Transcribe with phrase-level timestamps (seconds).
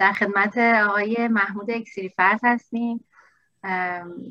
[0.00, 3.04] در خدمت آقای محمود اکسیری فرز هستیم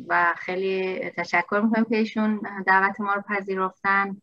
[0.07, 4.21] و خیلی تشکر می‌کنیم که ایشون دعوت ما رو پذیرفتن.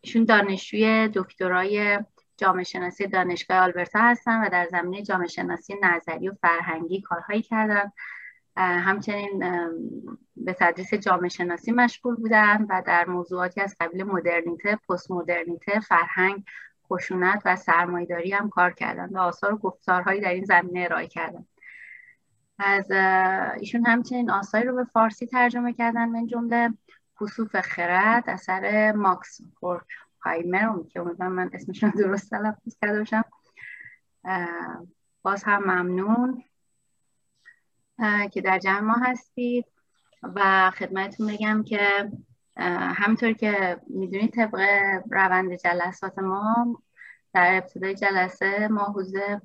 [0.00, 1.98] ایشون دانشجوی دکترای
[2.36, 7.92] جامعه شناسی دانشگاه آلبرتا هستن و در زمینه جامعه شناسی نظری و فرهنگی کارهایی کردن.
[8.56, 9.38] همچنین
[10.36, 16.44] به تدریس جامعه شناسی مشغول بودن و در موضوعاتی از قبیل مدرنیته، پست مدرنیته، فرهنگ،
[16.92, 21.46] خشونت و سرمایداری هم کار کردن و آثار و گفتارهایی در این زمینه ارائه کردن.
[22.58, 22.90] از
[23.60, 26.70] ایشون همچنین آثاری رو به فارسی ترجمه کردن من جمله
[27.18, 29.40] خصوف خرد اثر ماکس
[30.20, 33.24] هایمر که امیدوارم من اسمشون درست تلفظ کرده باشم.
[35.22, 36.44] باز هم ممنون
[38.32, 39.66] که در جمع ما هستید.
[40.34, 42.10] و خدمتتون بگم که
[42.56, 44.60] همینطور که می‌دونید طبق
[45.10, 46.82] روند جلسات ما
[47.34, 49.40] در ابتدای جلسه ما حوزه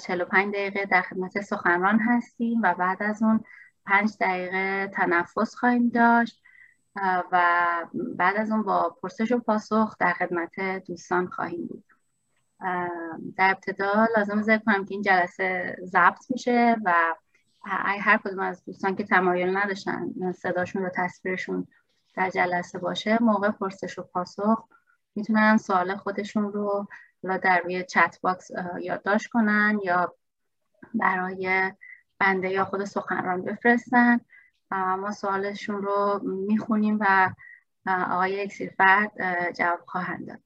[0.00, 3.44] 45 دقیقه در خدمت سخنران هستیم و بعد از اون
[3.86, 6.42] 5 دقیقه تنفس خواهیم داشت.
[7.32, 7.42] و
[7.92, 11.84] بعد از اون با پرسش و پاسخ در خدمت دوستان خواهیم بود.
[13.36, 16.94] در ابتدا لازم ذکر کنم که این جلسه ضبط میشه و
[18.00, 21.66] هر کدوم از دوستان که تمایل نداشتن صداشون و تصویرشون
[22.14, 24.64] در جلسه باشه موقع پرسش و پاسخ
[25.14, 26.88] می‌تونن سوال خودشون رو
[27.42, 30.14] در روی چت باکس یادداشت کنن یا
[30.94, 31.72] برای
[32.18, 34.20] بنده یا خود سخنران بفرستن.
[34.70, 37.30] ما سوالشون رو می‌خونیم و
[37.86, 39.12] آقای فرد
[39.52, 40.40] جواب خواهند داد.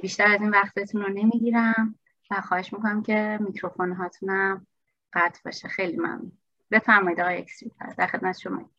[0.00, 1.94] بیشتر از این وقتتون رو نمی‌گیرم
[2.30, 4.66] و خواهش می‌کنم که میکروفون هاتونم
[5.12, 5.68] قطع باشه.
[5.68, 6.32] خیلی ممنون.
[6.70, 7.46] بفرمایید آقای
[7.78, 8.70] فرد در خدمت شما.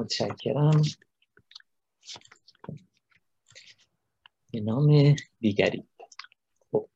[0.00, 0.82] متشکرم.
[4.52, 5.84] به نام دیگری
[6.72, 6.88] خب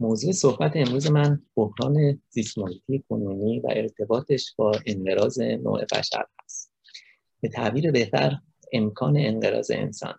[0.00, 6.72] موضوع صحبت امروز من بحران زیستمحیطی کنونی و ارتباطش با انقراض نوع بشر هست.
[7.40, 8.38] به تعبیر بهتر
[8.72, 10.18] امکان انقراض انسان.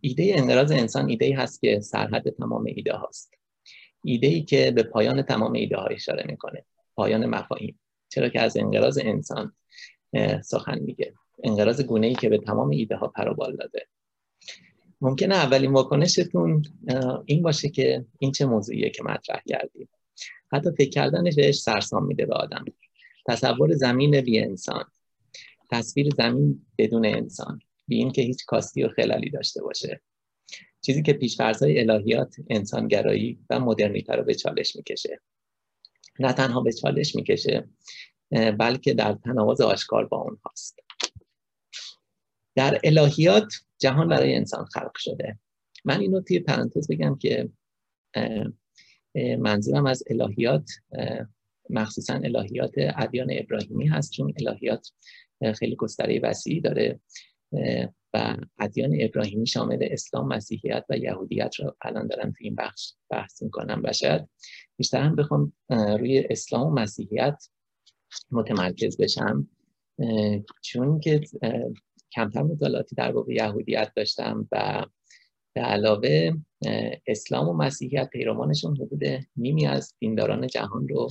[0.00, 3.34] ایده انقراض انسان ایده هست که سرحد تمام ایده هاست.
[4.04, 6.64] ایده ای که به پایان تمام ایده ها اشاره می‌کنه.
[6.94, 7.80] پایان مفاهیم.
[8.08, 9.52] چرا که از انقراض انسان
[10.44, 11.14] سخن میگه.
[11.44, 13.86] انقراض گونه ای که به تمام ایده ها پروبال داده.
[15.00, 16.62] ممکنه اولین واکنشتون
[17.26, 19.88] این باشه که این چه موضوعیه که مطرح کردیم.
[20.52, 22.64] حتی فکر کردنش بهش سرسام میده به آدم.
[23.28, 24.84] تصور زمین بی انسان.
[25.70, 27.60] تصویر زمین بدون انسان.
[27.88, 30.00] بی این که هیچ کاستی و خلالی داشته باشه.
[30.80, 35.20] چیزی که پیشفرزهای الهیات انسانگرایی و مدرنیته رو به چالش می‌کشه.
[36.18, 37.68] نه تنها به چالش می‌کشه
[38.30, 40.78] بلکه در تناوز آشکار با اون هست
[42.54, 45.38] در الهیات جهان برای انسان خلق شده.
[45.84, 47.48] من اینو توی پرانتز بگم که
[49.38, 50.70] منظورم از الهیات
[51.70, 54.88] مخصوصا الهیات ادیان ابراهیمی هست چون الهیات
[55.54, 57.00] خیلی گستره وسیعی داره
[58.14, 63.42] و ادیان ابراهیمی شامل اسلام مسیحیت و یهودیت رو الان دارم توی این بخش بحث
[63.42, 64.28] می‌کنم و شاید
[64.76, 67.48] بیشتر هم بخوام روی اسلام و مسیحیت
[68.30, 69.48] متمرکز بشم
[70.62, 71.20] چون که
[72.12, 74.86] کمتر مطالعاتی در واقع یهودیت داشتم و
[75.54, 76.32] به علاوه
[77.06, 79.02] اسلام و مسیحیت پیروانشون حدود
[79.36, 81.08] نیمی از دینداران جهان رو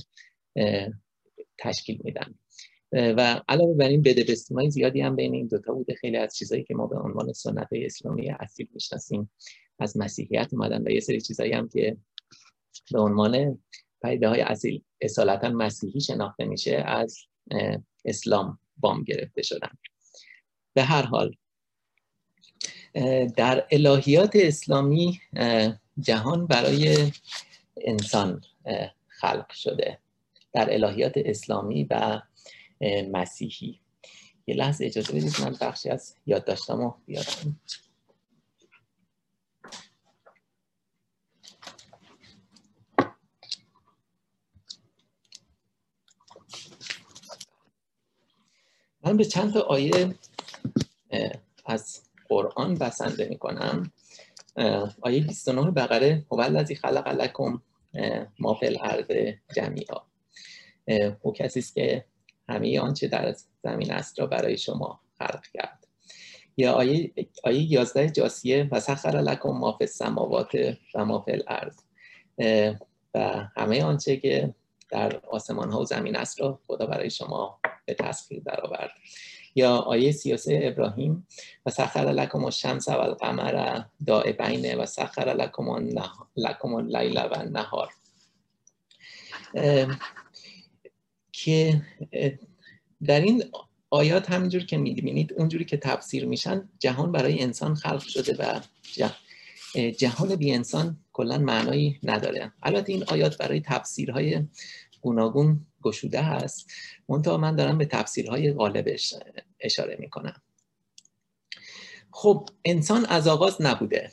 [1.58, 2.34] تشکیل میدن.
[2.92, 4.34] و علاوه بر این بده
[4.68, 5.94] زیادی هم بین این دوتا بوده.
[5.94, 9.30] خیلی از چیزهایی که ما به عنوان سنت اسلامی اصیل می‌شناسیم
[9.78, 11.96] از مسیحیت اومدن و یه سری چیزهایی هم که
[12.92, 13.58] به عنوان
[14.06, 17.18] پیده های اصیل اصالتا مسیحی شناخته میشه از
[18.04, 19.78] اسلام بام گرفته شدن.
[20.74, 21.36] به هر حال
[23.36, 25.20] در الهیات اسلامی
[26.00, 27.12] جهان برای
[27.76, 28.40] انسان
[29.08, 29.98] خلق شده.
[30.52, 32.22] در الهیات اسلامی و
[33.12, 33.80] مسیحی.
[34.46, 37.60] یه لحظه اجازه بدید من بخشی از یادداشتم رو بیارم.
[49.06, 50.14] من به چند تا آیه
[51.66, 53.92] از قرآن بسنده می کنم
[55.00, 57.62] آیه 29 بقره هو الذی خلق لکم
[58.38, 60.00] ما فی الارض جمیعا.
[61.22, 62.04] او کسی است که
[62.48, 65.86] همه آنچه در زمین است را برای شما خلق کرد.
[66.56, 67.12] یا آیه
[67.44, 70.50] آیه 11 جاسیه و سخر لکم ما فی السماوات
[70.94, 71.76] و ما فی الارض.
[73.14, 74.54] و همه آنچه که
[74.88, 78.90] در آسمان ها و زمین است را خدا برای شما به تسخیر درآورد.
[79.54, 81.26] یا آیه 33 ابراهیم
[81.66, 85.48] و سخر لکم الشمس و القمر دائبین و سخر
[86.36, 87.88] لکم اللیل و النهار.
[91.32, 91.82] که
[93.04, 93.44] در این
[93.90, 98.60] آیات همینجور که می‌بینید اونجوری که تفسیر میشن جهان برای انسان خلق شده و
[99.76, 102.52] جهان بی انسان کلا معنایی نداره.
[102.62, 104.46] البته این آیات برای تفسیرهای
[105.00, 106.70] گوناگون گشوده هست.
[107.08, 109.14] منتها من دارم به تفسیرهای غالبش
[109.60, 110.42] اشاره می‌کنم.
[112.10, 114.10] خب انسان از آغاز نبوده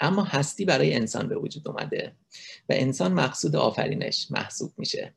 [0.00, 2.16] اما هستی برای انسان به وجود اومده
[2.68, 5.14] و انسان مقصود آفرینش محسوب میشه.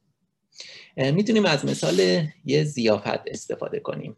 [0.98, 4.18] می‌تونیم از مثال یه زیافت استفاده کنیم.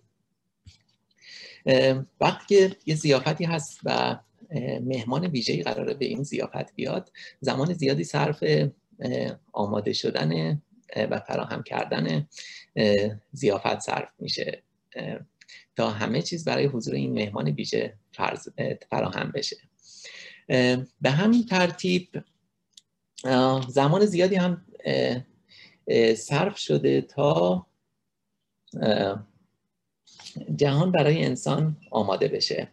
[2.22, 4.20] وقتی که یه زیافتی هست و
[4.82, 7.12] مهمان ویژه‌ای قراره به این زیافت بیاد
[7.42, 8.44] زمان زیادی صرف
[9.54, 10.62] آماده شدن
[10.96, 12.28] و فراهم کردن
[13.32, 14.64] زیافت صرف میشه
[15.76, 17.94] تا همه چیز برای حضور این مهمان ویژه
[18.90, 19.58] فراهم بشه.
[21.02, 22.24] به همین ترتیب
[23.70, 24.66] زمان زیادی هم
[26.16, 27.66] صرف شده تا
[30.56, 32.68] جهان برای انسان آماده بشه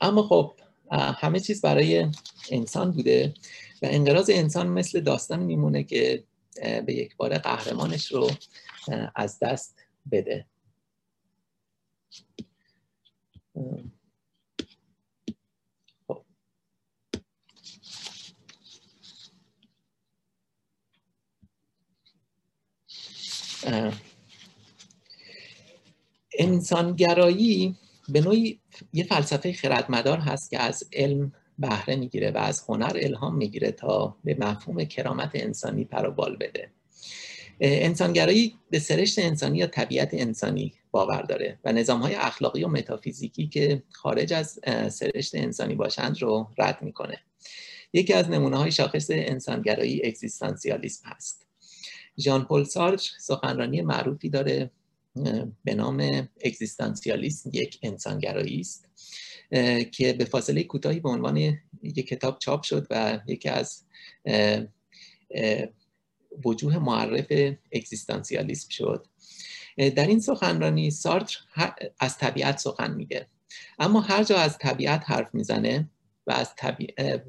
[0.00, 0.52] اما خب
[0.92, 2.06] همه چیز برای
[2.50, 3.34] انسان بوده
[3.82, 6.24] و انقراض انسان مثل داستان میمونه که
[6.86, 8.30] به یک بار قهرمانش رو
[9.14, 9.76] از دست
[10.12, 10.46] بده
[16.08, 16.20] خب.
[26.38, 27.76] انسانگرایی
[28.08, 28.60] به نوعی
[28.92, 34.16] یه فلسفه خردمدار هست که از علم بهره می‌گیره و از هنر الهام می‌گیره تا
[34.24, 36.70] به مفهوم کرامت انسانی پروبال بده.
[37.60, 43.46] انسانگرایی به سرشت انسانی یا طبیعت انسانی باور داره و نظام های اخلاقی و متافیزیکی
[43.46, 44.60] که خارج از
[44.94, 47.18] سرشت انسانی باشند رو رد می‌کنه.
[47.92, 51.46] یکی از نمونه های شاخص انسانگرایی اگزیستانسیالیسم هست.
[52.18, 54.70] ژان پل سارتر سخنرانی معروفی داره
[55.64, 58.88] به نام اگزیستانسیالیسم یک انسانگرایی است
[59.92, 61.36] که به فاصله کوتاهی به عنوان
[61.82, 63.84] یک کتاب چاپ شد و یکی از
[66.44, 67.26] وجوه معرف
[67.72, 69.06] اگزیستانسیالیسم شد.
[69.76, 71.38] در این سخنرانی سارتر
[72.00, 73.26] از طبیعت سخن میگه.
[73.78, 75.90] اما هر جا از طبیعت حرف می‌زنه
[76.26, 76.54] و از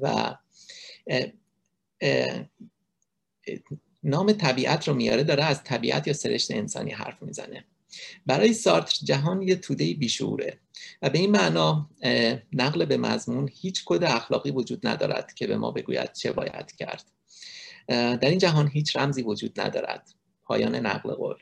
[0.00, 0.36] و
[4.02, 7.64] نام طبیعت رو میاره داره از طبیعت یا سرشت انسانی حرف می‌زنه.
[8.26, 10.58] برای سارتر جهان یه توده بیشعوره
[11.02, 11.90] و به این معنا
[12.52, 17.04] نقل به مضمون هیچ کد اخلاقی وجود ندارد که به ما بگوید چه باید کرد.
[17.88, 20.10] در این جهان هیچ رمزی وجود ندارد.
[20.44, 21.36] پایان نقل قول.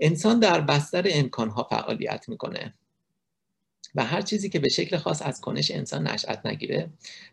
[0.00, 2.74] انسان در بستر امکانها فعالیت می‌کنه.
[3.94, 6.90] و هر چیزی که به شکل خاص از کنش انسان نشأت نگیره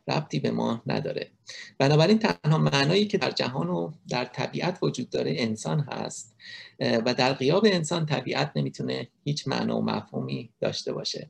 [0.07, 1.31] ربطی به ما نداره.
[1.77, 6.35] بنابراین تنها معنایی که در جهان و در طبیعت وجود داره انسان هست
[6.79, 11.29] و در قیاب انسان طبیعت نمی‌تونه هیچ معنا و مفهومی داشته باشه.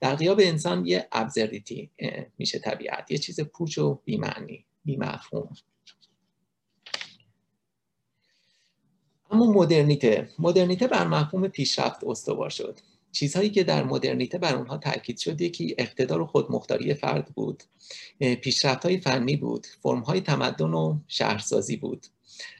[0.00, 1.90] در قیاب انسان یه ابزردیتی
[2.38, 3.10] میشه طبیعت.
[3.10, 5.56] یه چیز پوچ و بیمعنی بیمفهوم.
[9.30, 10.28] اما مدرنیته.
[10.38, 12.78] مدرنیته بر مفهوم پیشرفت استوار شد.
[13.12, 17.62] چیزهایی که در مدرنیته بر اونها تاکید شد یکی اقتدار و خودمختاری فرد بود.
[18.18, 19.66] پیشرفت های فنی بود.
[19.82, 22.06] فرم های تمدن و شهرسازی بود.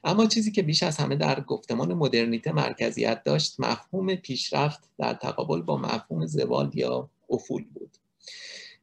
[0.05, 5.63] اما چیزی که بیش از همه در گفتمان مدرنیته مرکزیت داشت مفهوم پیشرفت در تقابل
[5.63, 7.97] با مفهوم زوال یا افول بود.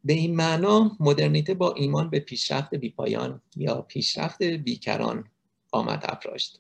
[0.04, 5.24] به این معنا مدرنیته با ایمان به پیشرفت بیپایان یا پیشرفت بیکران
[5.72, 6.60] آمد افراشت.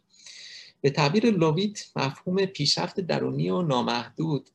[0.82, 4.50] به تعبیر لویت مفهوم پیشرفت درونی و نامحدود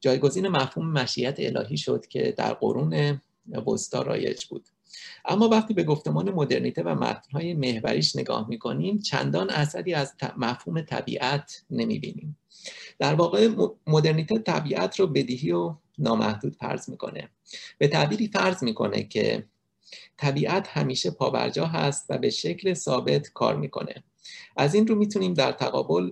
[0.00, 3.20] جایگزین مفهوم مشیت الهی شد که در قرون
[3.66, 4.68] وسطا رایج بود.
[5.24, 11.62] اما وقتی به گفتمان مدرنیته و متنهای محوریش نگاه می‌کنیم چندان اثری از مفهوم طبیعت
[11.70, 12.38] نمی‌بینیم.
[12.98, 13.48] در واقع
[13.86, 17.28] مدرنیته طبیعت رو بدیهی و نامحدود فرض می‌کنه.
[17.78, 19.44] به تعبیری فرض می‌کنه که
[20.16, 23.94] طبیعت همیشه پابرجا هست و به شکل ثابت کار می‌کنه.
[24.56, 26.10] از این رو می‌تونیم در تقابل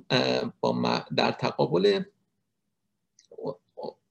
[0.60, 2.02] با در تقابل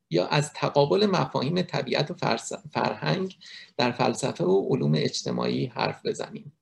[0.09, 2.37] یا از تقابل مفاهیم طبیعت و
[2.73, 3.37] فرهنگ
[3.77, 6.53] در فلسفه و علوم اجتماعی حرف بزنیم.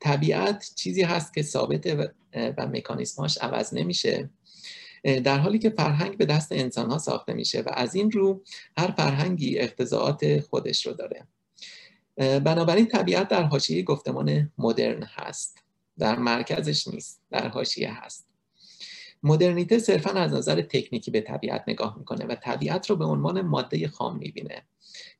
[0.00, 1.86] طبیعت چیزی هست که ثابت
[2.34, 4.30] و مکانیسماش عوض نمیشه.
[5.24, 8.42] در حالی که فرهنگ به دست انسان ها ساخته میشه و از این رو
[8.78, 11.26] هر فرهنگی اقتضاعات خودش رو داره.
[12.16, 15.58] بنابراین طبیعت در حاشیه گفتمان مدرن هست.
[15.98, 18.26] در مرکزش نیست در حاشیه هست.
[19.26, 23.88] مدرنیته صرفا از نظر تکنیکی به طبیعت نگاه می‌کنه و طبیعت رو به عنوان ماده
[23.88, 24.62] خام می‌بینه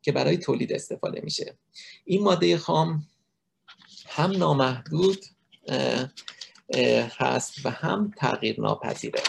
[0.02, 1.58] که برای تولید استفاده میشه.
[2.04, 3.06] این ماده خام
[4.06, 5.24] هم نامحدود
[7.18, 9.22] هست و هم تغییر ناپذیره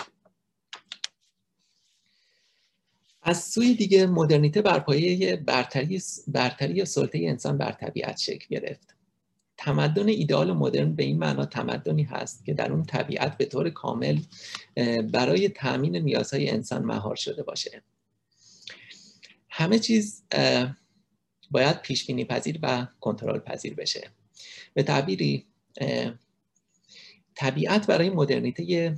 [3.21, 8.96] از سوی دیگه مدرنیته بر پایه برتری برتری سلطه انسان بر طبیعت شکل گرفت.
[9.57, 14.19] تمدن ایدئال مدرن به این معنا تمدنی هست که در اون طبیعت به طور کامل
[15.11, 17.83] برای تامین نیازهای انسان مهار شده باشه.
[19.49, 20.23] همه چیز
[21.51, 24.09] باید پیش بینی پذیر و کنترل پذیر بشه.
[24.73, 25.45] به تعبیری
[27.35, 28.95] طبیعت برای مدرنیته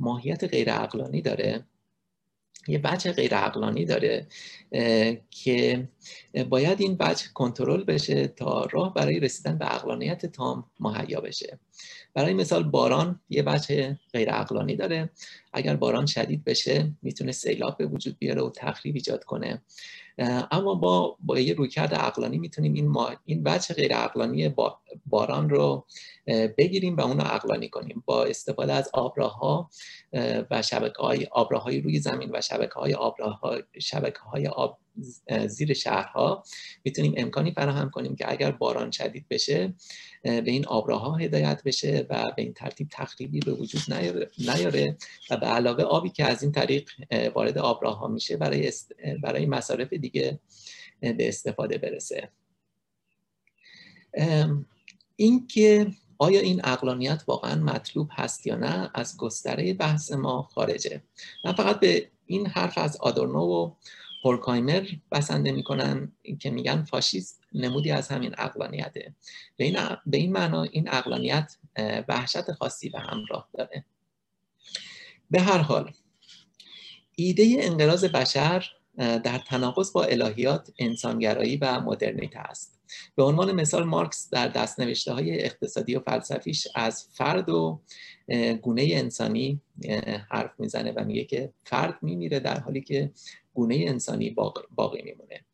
[0.00, 1.64] ماهیت غیر عقلانی داره.
[2.68, 4.26] یه بچه غیر عقلانی داره
[5.30, 5.88] که
[6.48, 11.58] باید این بچه کنترل بشه تا راه برای رسیدن به عقلانیت تام مهیا بشه.
[12.14, 15.10] برای مثال باران یه بچه غیر عقلانی داره.
[15.52, 19.62] اگر باران شدید بشه می‌تونه سیلاب به وجود بیاره و تخریب ایجاد کنه.
[20.50, 24.54] اما با با یه رویکرد عقلانی می‌تونیم این ما این بچه غیر عقلانی
[25.06, 25.86] باران رو
[26.58, 28.02] بگیریم و اون رو عقلانی کنیم.
[28.06, 29.70] با استفاده از آبراها
[30.50, 34.78] و شبکه های آبراهای روی زمین و شبکه های آبراها شبکه های آب
[35.46, 36.42] زیر شهرها
[36.84, 39.74] می‌تونیم امکانی فراهم کنیم که اگر باران شدید بشه
[40.22, 43.82] به این آبراها هدایت بشه و به این ترتیب تخریبی به وجود
[44.38, 44.96] نیاره
[45.30, 46.90] و به علاوه آبی که از این طریق
[47.34, 48.72] وارد آبراها میشه برای
[49.22, 50.40] برای مصارف دیگه
[51.00, 52.28] به استفاده برسه.
[55.16, 55.86] اینکه
[56.18, 61.02] آیا این اقلانیت واقعا مطلوب هست یا نه از گستره بحث ما خارجه.
[61.44, 63.70] من فقط به این حرف از آدورنو و
[64.24, 69.14] هورکایمر بسنده می‌کنن که میگن فاشیسم نمودی از همین اقلانیته.
[69.56, 71.56] به این, به این معنا این اقلانیت
[72.08, 73.84] وحشت خاصی به همراه داره.
[75.30, 75.92] به هر حال
[77.16, 78.64] ایده انقراض بشر
[78.98, 82.80] در تناقض با الهیات انسانگرایی و مدرنیته است.
[83.16, 87.80] به عنوان مثال مارکس در دستنوشته های اقتصادی و فلسفیش از فرد و
[88.62, 89.60] گونه انسانی
[90.30, 93.12] حرف می‌زنه و میگه که فرد میمیره در حالی که
[93.54, 94.30] گونه انسانی
[94.74, 95.44] باقی میمونه.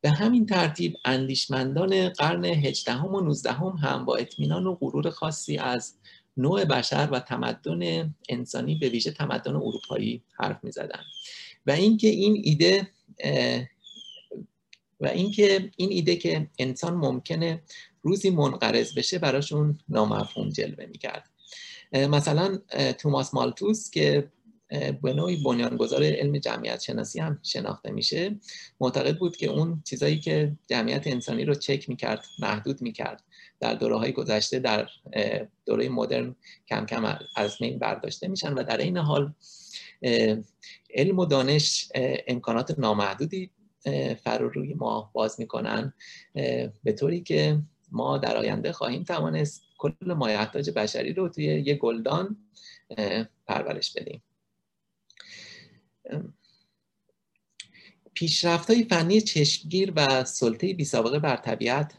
[0.00, 5.94] به همین ترتیب اندیشمندان قرن 18 و 19 هم با اطمینان و غرور خاصی از
[6.36, 11.00] نوع بشر و تمدن انسانی به ویژه تمدن اروپایی حرف می زدن
[11.66, 12.88] و اینکه این ایده
[15.00, 17.62] و اینکه این ایده که انسان ممکنه
[18.02, 21.30] روزی منقرض بشه براشون نامفهوم جلوه می‌کرد.
[21.92, 22.58] مثلا
[22.98, 24.30] توماس مالتوس که
[25.02, 28.36] به نوعی بنیانگذار علم جمعیت شناسی هم شناخته میشه.
[28.80, 33.22] معتقد بود که اون چیزایی که جمعیت انسانی رو چک می‌کرد محدود می‌کرد
[33.60, 34.88] در دوره های گذشته در
[35.66, 36.36] دوره مدرن
[36.68, 39.32] کم کم از این برداشته میشن و در این حال
[40.94, 41.88] علم و دانش
[42.26, 43.50] امکانات نامحدودی
[44.24, 45.92] فرو روی ما باز می‌کنن
[46.84, 47.58] به طوری که
[47.92, 52.36] ما در آینده خواهیم توانست کل مایحتاج بشری رو توی یه گلدان
[53.46, 54.22] پرورش بدیم.
[58.14, 61.92] پیشرفت های فنی چشمگیر و سلطه بی سابقه بر طبیعت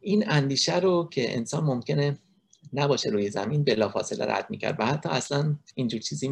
[0.00, 2.18] این اندیشه رو که انسان ممکنه
[2.72, 6.30] نباشه روی زمین بلافاصله رد می‌کرد و حتی اصلا اینجور چیزی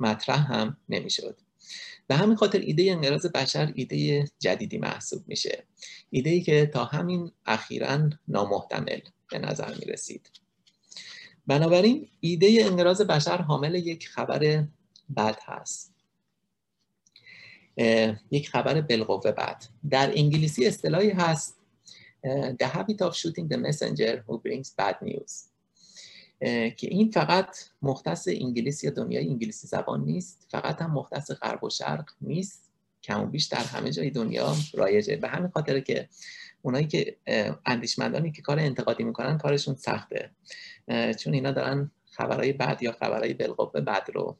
[0.00, 1.40] مطرح هم نمی‌شد.
[2.06, 5.64] به همین خاطر ایده انقراض بشر ایده جدیدی محسوب میشه.
[6.10, 10.30] ایده ای که تا همین اخیرا نامحتمل به نظر می رسید
[11.46, 14.64] بنابراین ایده انقراض بشر حامل یک خبر
[15.16, 15.94] بد هست.
[18.30, 21.58] یک خبر بالقوه بد در انگلیسی اصطلاحی هست
[22.62, 25.48] The habit of shooting the messenger who brings bad news.
[26.76, 31.70] که این فقط مختص انگلیس یا دنیای انگلیسی زبان نیست فقط هم مختص غرب و
[31.70, 32.70] شرق نیست.
[33.02, 35.16] کم و بیش در همه جای دنیا رایجه.
[35.16, 36.08] به همین خاطره که
[36.62, 37.16] اونایی که
[37.66, 40.30] اندیشمندانی که کار انتقادی می‌کنن کارشون سخته.
[41.18, 44.38] چون اینا دارن خبرهای بد یا خبرهای بالقوه بد رو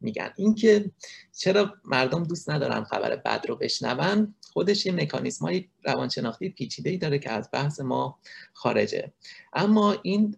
[0.00, 0.30] میگن.
[0.36, 0.90] اینکه
[1.36, 6.96] چرا مردم دوست ندارن خبر بد رو بشنون خودش یه مکانیسم های روانشناختی پیچیده ای
[6.96, 8.18] داره که از بحث ما
[8.52, 9.12] خارجه.
[9.52, 10.36] اما این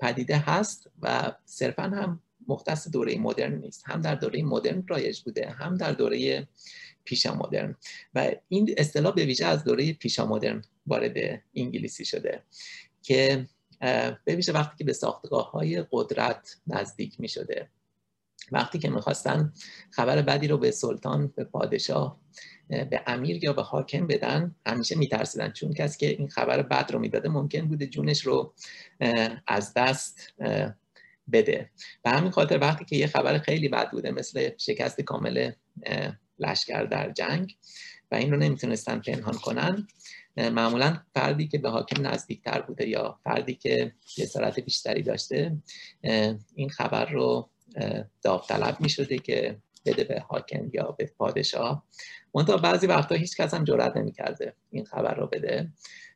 [0.00, 3.82] پدیده هست و صرفا هم مختص دوره مدرن نیست.
[3.86, 6.48] هم در دوره مدرن رایج بوده هم در دوره
[7.04, 7.76] پیشا مدرن.
[8.14, 12.42] و این اصطلاح به ویژه از دوره پیشا مدرن وارد انگلیسی شده
[13.02, 13.46] که
[14.24, 17.68] به ویژه وقتی که به ساختگاه های قدرت نزدیک می شده
[18.52, 19.52] وقتی که می‌خواستن
[19.90, 22.20] خبر بدی رو به سلطان به پادشاه
[22.68, 25.50] به امیر یا به حاکم بدن همیشه میترسیدن.
[25.50, 28.54] چون کسی که این خبر بد رو می‌داده ممکن بوده جونش رو
[29.46, 30.32] از دست
[31.32, 31.70] بده.
[32.02, 35.50] به همین خاطر وقتی که یه خبر خیلی بد بوده مثل شکست کامل
[36.38, 37.56] لشکر در جنگ
[38.10, 39.86] و این رو نمی‌تونستن پنهان کنن
[40.36, 45.56] معمولا فردی که به حاکم نزدیکتر بوده یا فردی که جسارت بیشتری داشته
[46.54, 47.50] این خبر رو
[48.22, 51.86] داوطلب می شده که بده به حاکم یا به پادشاه.
[52.34, 55.72] منتها بعضی وقتا هیچ کس هم جرأت نمی کرده این خبر رو بده.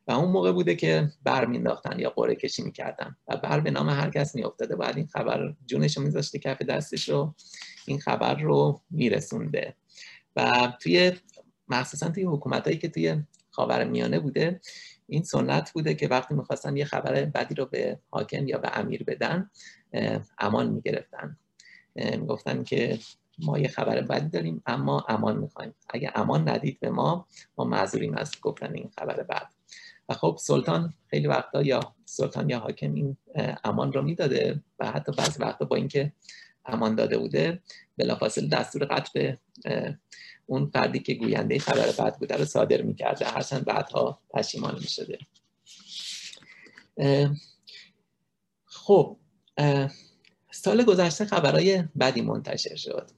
[0.07, 3.15] و اون موقع بوده که بر مینداختن یا قره کشی می‌کردن.
[3.27, 4.75] و بر به نام هر کس میافتاده.
[4.75, 7.35] بعد این خبر جونش رو میذاشته کف دستش رو
[7.85, 9.75] این خبر رو میرسونده.
[10.35, 11.11] و توی
[11.67, 14.61] مخصوصا توی حکومت هایی که توی خاور میانه بوده
[15.07, 19.03] این سنت بوده که وقتی می‌خواستن یه خبر بدی رو به حاکم یا به امیر
[19.03, 19.49] بدن
[20.37, 21.37] امان می‌گرفتن.
[21.95, 22.99] می‌گفتن که
[23.39, 25.75] ما یه خبر بدی داریم اما امان می‌خوایم.
[25.89, 29.47] اگه امان ندید به ما ما معذوریم از گفتن این خبر بد
[30.09, 33.17] و خب سلطان خیلی وقتا یا سلطان یا حاکم این
[33.63, 36.13] امان رو می‌داده و حتی بعضی وقتا با اینکه
[36.65, 37.61] امان داده بوده
[37.97, 39.35] بلافاصله دستور قتل
[40.45, 43.25] اون فردی که گوینده خبر بد بوده رو صادر می‌کرده.
[43.25, 45.17] هرچند بعدها پشیمان می‌شده.
[48.65, 49.17] خب
[50.65, 53.11] سال گذشته خبرهای بدی منتشر شد.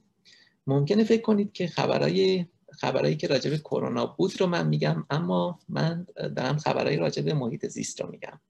[0.66, 5.58] ممکنه فکر کنید که خبرهای خبرهایی که راجع به کرونا بود رو من میگم اما
[5.68, 8.40] من دارم خبرهای راجع به محیط زیست رو میگم.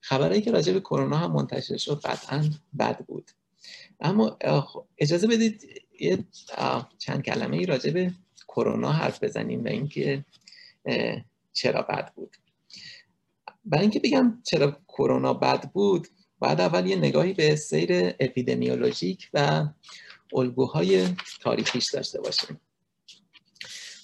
[0.00, 3.30] خبرهایی که راجع به کرونا هم منتشر شد قطعا بد بود.
[4.00, 4.38] اما
[4.98, 5.68] اجازه بدید
[6.00, 6.24] یه
[6.98, 8.12] چند کلمه ای راجع به
[8.48, 10.24] کرونا حرف بزنیم و اینکه
[11.52, 12.36] چرا بد بود.
[13.64, 16.08] برای اینکه بگم چرا کرونا بد بود
[16.44, 19.66] بعد اول یه نگاهی به سیر اپیدمیولوژیک و
[20.34, 21.08] الگوهای
[21.40, 22.60] تاریخیش داشته باشیم.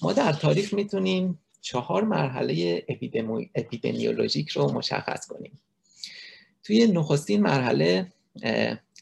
[0.02, 2.84] ما در تاریخ می‌تونیم چهار مرحله
[3.54, 5.60] اپیدمیولوژیک رو مشخص کنیم.
[6.62, 8.12] توی نخستین مرحله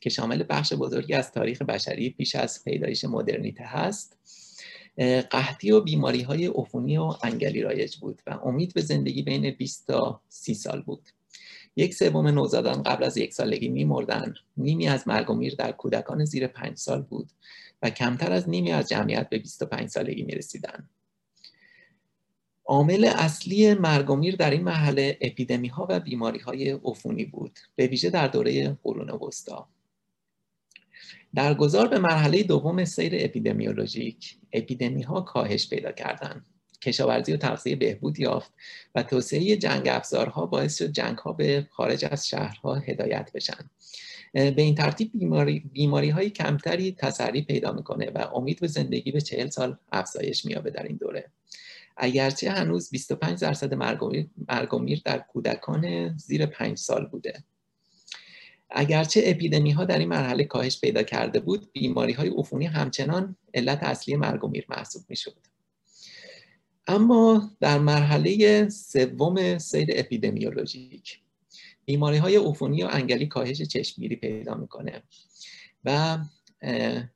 [0.01, 4.19] که شامل بخش بزرگی از تاریخ بشری پیش از پیدایش مدرنیته هست
[5.31, 9.87] قحطی و بیماری های عفونی و انگلی رایج بود و امید به زندگی بین 20
[9.87, 11.09] تا 30 سال بود.
[11.79, 14.35] یک سوم نوزادان قبل از یک سالگی میمردند.
[14.57, 17.31] نیمی از مرگ و میر در کودکان زیر پنج سال بود
[17.83, 20.89] و کمتر از نیمی از جمعیت به 25 سالگی می رسیدن.
[22.65, 27.59] عامل اصلی مرگ و میر در این محله اپیدمی ها و بیماری های عفونی بود
[27.77, 29.69] به ویژه در دوره قرون وسطا.
[31.35, 36.47] در گذار به مرحله دوم سیر اپیدمیولوژیک اپیدمی ها کاهش پیدا کردند.
[36.83, 38.53] کشاورزی و تغذیه بهبود یافت
[38.95, 43.71] و توسعه جنگ افزارها باعث شد جنگ ها به خارج از شهرها هدایت بشن.
[44.33, 49.21] به این ترتیب بیماری, بیماری های کمتری تسری پیدا می‌کنه و امید به زندگی به
[49.21, 51.31] چهل سال افزایش میابه در این دوره.
[51.97, 54.03] اگرچه هنوز 25 درصد مرگ
[54.73, 57.45] و میر در کودکان زیر 5 سال بوده.
[58.71, 63.83] اگرچه اپیدمی ها در این مرحله کاهش پیدا کرده بود بیماری های عفونی همچنان علت
[63.83, 65.58] اصلی مرگ و میر محسوب می شود.
[66.89, 71.21] اما در مرحله سوم سیر اپیدمیولوژیک
[71.85, 75.03] بیماری های عفونی و انگلی کاهش چشمگیری پیدا می‌کنه
[75.85, 76.19] و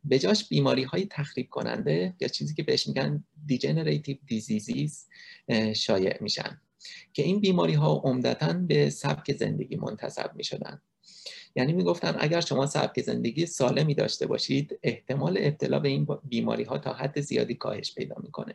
[0.05, 4.93] به جاش بیماری های تخریب کننده یا چیزی که بهش میگن degenerative diseases
[5.75, 6.61] شایع میشن
[7.13, 10.83] که این بیماری ها عمدتا به سبک زندگی منتصب می‌شدن.
[11.57, 16.79] یعنی می‌گفتن اگر شما سبک زندگی سالمی داشته باشید احتمال ابتلا به این بیماری ها
[16.79, 18.55] تا حد زیادی کاهش پیدا می‌کنه.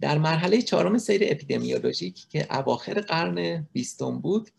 [0.00, 4.50] در مرحله چهارم سیر اپیدمیولوژیک که اواخر قرن بیستم بود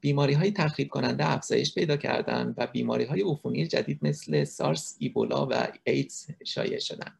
[0.00, 5.46] بیماری های تخریب کننده افزایش پیدا کردند و بیماری های عفونی جدید مثل سارس، ایبولا
[5.50, 7.18] و ایدز شایع شدند.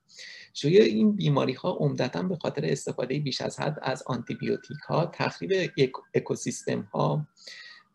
[0.55, 5.73] شیوع این بیماری ها عمدتا به خاطر استفاده بیش از حد از آنتیبیوتیک ها، تخریب
[6.15, 7.27] اکوسیستم ها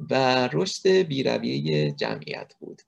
[0.09, 2.81] و رشد بیرویه جمعیت بود.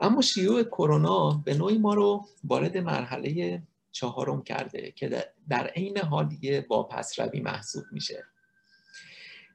[0.00, 6.28] اما شیوع کرونا به نوعی ما رو وارد مرحله چهارم کرده که در عین حال
[6.28, 8.24] دیگه واپس روی محسوب میشه.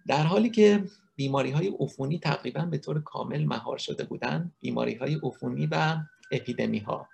[0.08, 0.84] در حالی که
[1.16, 5.98] بیماری های عفونی تقریبا به طور کامل مهار شده بودن بیماری های عفونی و
[6.32, 7.10] اپیدمی ها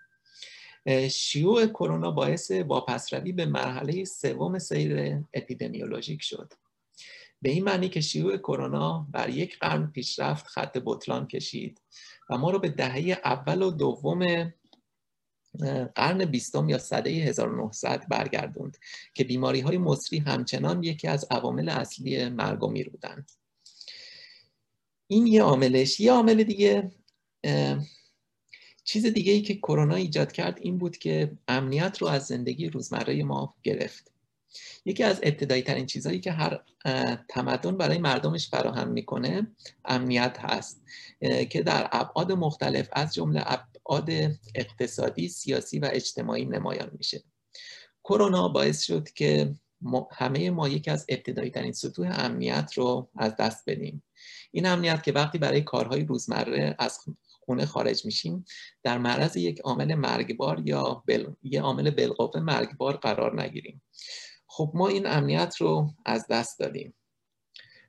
[1.12, 6.54] شیوع کرونا باعث واپس روی به مرحله سوم سیر اپیدمیولوژیک شد.
[7.42, 11.82] به این معنی که شیوع کرونا بر یک قرن پیشرفت خط بطلان کشید
[12.30, 14.54] و ما رو به دهه اول و دوم
[15.96, 18.78] قرن بیستم یا سده 1900 برگردوند
[19.14, 23.32] که بیماری های مصری همچنان یکی از عوامل اصلی مرگ و میر بودند.
[25.08, 26.00] این یه عاملش.
[26.00, 26.92] یه عامل دیگه
[28.84, 33.24] چیز دیگه ای که کرونا ایجاد کرد این بود که امنیت رو از زندگی روزمره
[33.24, 34.12] ما گرفت.
[34.86, 36.60] یکی از ابتدایی ترین چیزهایی که هر
[37.30, 39.48] تمدن برای مردمش فراهم می‌کنه
[39.86, 40.82] امنیت هست
[41.50, 43.42] که در ابعاد مختلف از جمله
[43.90, 44.10] ابعاد
[44.56, 47.24] اقتصادی، سیاسی و اجتماعی نمایان میشه.
[48.04, 49.56] کرونا باعث شد که
[50.12, 54.04] همه ما یکی از ابتدایی ترین سطوح امنیت رو از دست بدیم.
[54.52, 57.00] این امنیت که وقتی برای کارهای روزمره از
[57.40, 58.46] خونه خارج میشیم
[58.84, 61.34] در معرض یک عامل مرگبار یا بل...
[61.44, 63.82] یه عامل بالقوه مرگبار قرار نگیریم.
[64.48, 66.94] خب ما این امنیت رو از دست دادیم.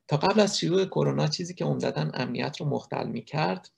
[0.08, 3.70] تا قبل از شروع کرونا چیزی که عمدتا امنیت رو مختل می‌کرد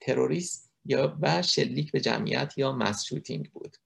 [0.00, 3.76] تروریست یا و شلیک به جمعیت یا مسشوتینگ بود.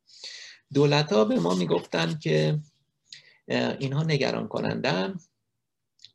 [0.75, 2.59] دولت ها به ما می‌گفتن که
[3.49, 5.19] اینها نگران کنندن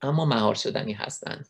[0.02, 1.50] اما مهار شدنی هستند.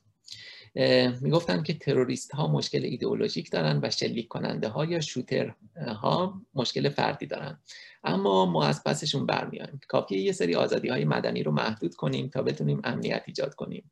[1.21, 5.53] می‌گفتن که تروریست ها مشکل ایدئولوژیک دارن و شلیک کننده ها یا شوتر
[5.87, 7.59] ها مشکل فردی دارن.
[8.03, 12.41] اما ما از پسشون برمیایم کافیه یه سری آزادی های مدنی رو محدود کنیم تا
[12.41, 13.91] بتونیم امنیت ایجاد کنیم.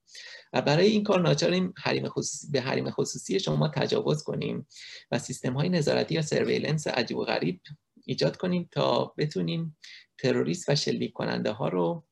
[0.53, 4.67] و برای این کار ناچاریم حریم خصوصی به حریم خصوصی شما تجاوز کنیم
[5.11, 7.61] و سیستم های نظارتی یا سرویلنس عجیب و غریب
[8.05, 9.77] ایجاد کنیم تا بتونیم
[10.17, 12.03] تروریست و شلیک کننده ها رو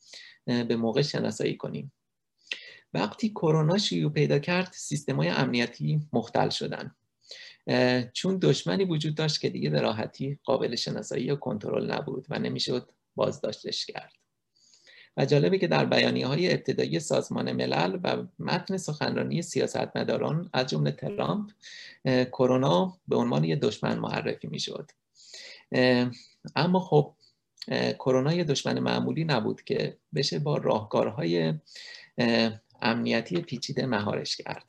[0.46, 1.92] به موقع شناسایی کنیم.
[2.94, 6.96] وقتی کرونا شیوع پیدا کرد سیستم های امنیتی مختل شدن.
[8.14, 12.92] چون دشمنی وجود داشت که دیگه به راحتی قابل شناسایی یا کنترل نبود و نمی‌شد
[13.16, 14.12] بازداشتش کرد.
[15.18, 20.92] و جالبه که در بیانیه های ابتدایی سازمان ملل و متن سخنرانی سیاستمداران از جمله
[20.92, 21.52] ترامپ
[22.06, 24.92] کرونا به عنوان یک دشمن معرفی می‌شد.
[26.56, 27.14] اما خب
[28.00, 31.54] کرونا یه دشمن معمولی نبود که بشه با راهکارهای
[32.82, 34.66] امنیتی پیچیده مهارش کرد.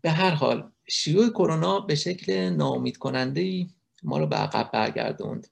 [0.00, 3.66] به هر حال شیوع کرونا به شکل ناامید کننده
[4.02, 5.46] ما رو به عقب برگردوند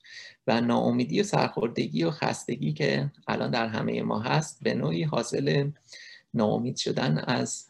[0.46, 5.70] و ناامیدی و سرخوردگی و خستگی که الان در همه ما هست به نوعی حاصل
[6.34, 7.68] ناامید شدن از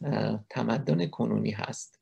[0.51, 2.01] تمدن کنونی هست.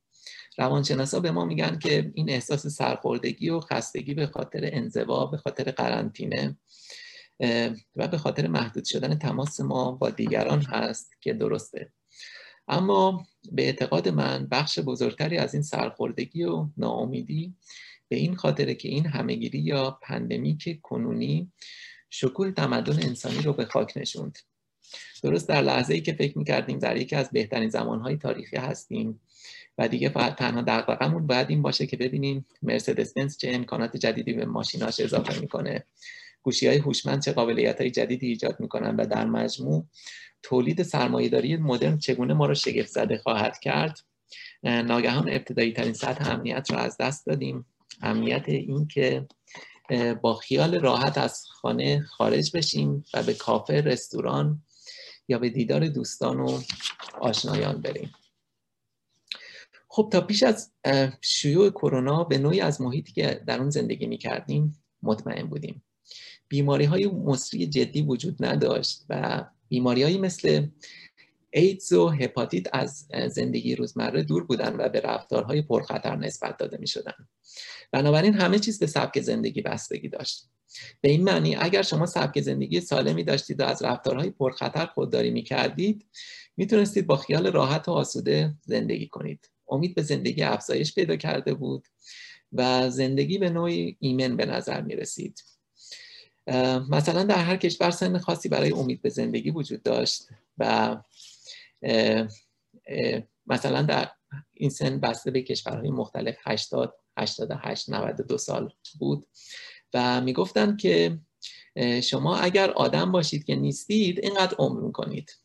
[0.59, 5.71] روانشناسا به ما میگن که این احساس سرخوردگی و خستگی به خاطر انزوا به خاطر
[5.71, 6.57] قرنطینه
[7.97, 11.93] و به خاطر محدود شدن تماس ما با دیگران هست که درسته.
[12.69, 17.55] اما به اعتقاد من بخش بزرگتری از این سرخوردگی و ناامیدی
[18.09, 21.53] به این خاطره که این همهگیری یا پندمیک کنونی
[22.11, 24.39] شکوه تمدن انسانی رو به خاک نشوند.
[25.23, 29.21] درست در لحظه ای که فکر می‌کردیم در یکی از بهترین زمانهای تاریخی هستیم
[29.79, 34.33] و دیگه فقط تنها دقدقمون باید این باشه که ببینیم مرسدس بنز چه امکانات جدیدی
[34.33, 35.87] به ماشیناش اضافه می‌کنه.
[36.43, 39.87] گوشی های هوشمند چه قابلیت های جدیدی ایجاد می‌کنن و در مجموع
[40.43, 43.99] تولید سرمایهداری مدرن چگونه ما رو شگفت زده خواهد کرد؟
[44.63, 47.67] ناگهان ابتدایی ترین سطح امنیت رو از دست دادیم.
[48.03, 49.27] امنیت این که
[50.23, 54.63] با خیال راحت از خانه خارج بشیم و به کافه رستوران
[55.29, 56.61] یا به دیدار دوستان و
[57.21, 58.13] آشنایان بریم.
[59.89, 60.73] خب تا پیش از
[61.21, 65.83] شیوع کرونا به نوعی از محیطی که در اون زندگی می کردیم مطمئن بودیم.
[66.53, 70.67] بیماری های مصری جدی وجود نداشت و بیماری مثل
[71.51, 76.87] ایدز و هپاتیت از زندگی روزمره دور بودن و به رفتارهای پرخطر نسبت داده می
[76.87, 77.29] شدن.
[77.93, 80.49] بنابراین همه چیز به سبک زندگی بستگی داشت.
[81.01, 85.43] به این معنی اگر شما سبک زندگی سالمی داشتید و از رفتارهای پرخطر خودداری می
[85.43, 86.07] کردید
[86.57, 89.51] می‌تونستید با خیال راحت و آسوده زندگی کنید.
[89.69, 91.89] امید به زندگی افزایش پیدا کرده بود
[92.53, 95.52] و زندگی به نوعی ایمن به نظر می رسید
[96.89, 100.29] مثلا در هر کشور سن خاصی برای امید به زندگی وجود داشت
[100.59, 100.97] و
[103.47, 104.11] مثلا در
[104.55, 109.27] این سن بسته به کشورهای مختلف 80 88 92 سال بود
[109.95, 111.19] و می‌گفتن که
[112.03, 115.37] شما اگر آدم باشید که نیستید اینقدر عمر می‌کنید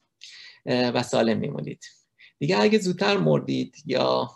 [0.65, 1.85] و سالم میمونید.
[2.39, 4.31] دیگه اگه زودتر مردید یا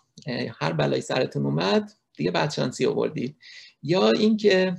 [0.60, 3.38] هر بلایی سرتون اومد دیگه بعد شانسی آوردید.
[3.84, 4.76] یا اینکه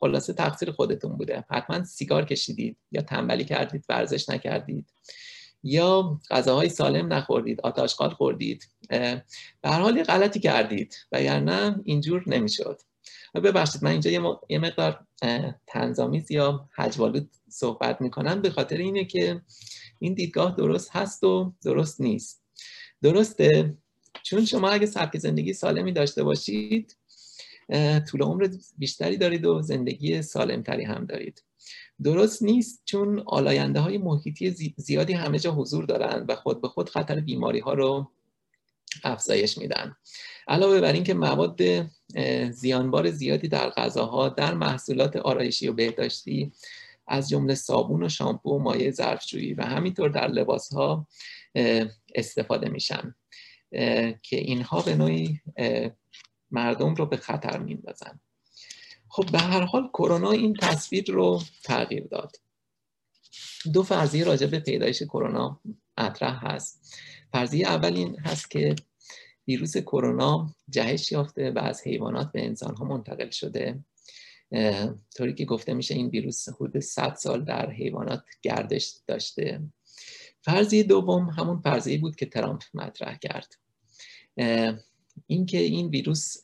[0.00, 1.44] خلاصه تقصیر خودتون بوده.
[1.50, 4.92] حتما سیگار کشیدید یا تنبلی کردید ورزش نکردید.
[5.62, 8.68] یا غذاهای سالم نخوردید آتاشقال خوردید.
[8.88, 9.22] به
[9.64, 12.80] هر حال غلطی کردید و نه اینجور نمی‌شد.
[13.34, 14.10] ببخشید من اینجا
[14.48, 15.06] یه مقدار
[15.66, 19.42] تنظامیز یا حجوالود صحبت می‌کنم به خاطر اینه که
[19.98, 22.42] این دیدگاه درست هست و درست نیست.
[23.02, 23.74] درسته.
[24.22, 26.96] چون شما اگه سبک زندگی سالمی داشته باشید
[28.10, 28.48] طول عمر
[28.78, 31.42] بیشتری دارید و زندگی سالمتری هم دارید.
[32.02, 36.88] درست نیست چون آلاینده های محیطی زیادی همه جا حضور دارند و خود به خود
[36.88, 38.10] خطر بیماری ها رو
[39.04, 39.96] افزایش میدن.
[40.48, 41.60] علاوه بر اینکه مواد
[42.50, 46.52] زیانبار زیادی در غذاها در محصولات آرایشی و بهداشتی
[47.06, 51.06] از جمله صابون و شامپو و مایع ظرفشویی و همینطور در لباس ها
[52.14, 53.14] استفاده میشن.
[54.22, 55.40] که اینها به نوعی
[56.50, 58.20] مردم رو به خطر میندازن.
[59.08, 62.36] خب به هر حال کرونا این تصویر رو تغییر داد.
[63.72, 65.60] دو فرضیه راجع به پیدایش کرونا
[65.98, 66.96] مطرح هست.
[67.32, 68.74] فرضیه اول این هست که
[69.48, 73.84] ویروس کرونا جهش یافته و از حیوانات به انسان ها منتقل شده.
[75.16, 79.60] طوری که گفته میشه این ویروس حدود 100 سال در حیوانات گردش داشته.
[80.42, 83.56] فرضیه دوم همون فرضیه بود که ترامپ مطرح کرد.
[85.26, 86.36] اینکه این ویروس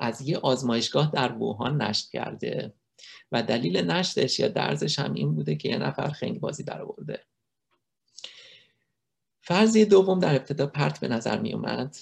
[0.00, 2.72] از یه آزمایشگاه در ووهان نشت کرده
[3.32, 7.20] و دلیل نشتش یا درزش هم این بوده که یه نفر خنگ بازی برآورده
[9.40, 11.96] فرضیه دوم در ابتدا پرت به نظر می اومد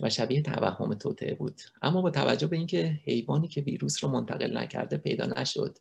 [0.00, 1.60] و شبیه توهم توطعه بود.
[1.82, 5.78] اما با توجه به اینکه حیوانی که ویروس رو منتقل نکرده پیدا نشد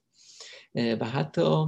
[0.76, 1.68] و حتی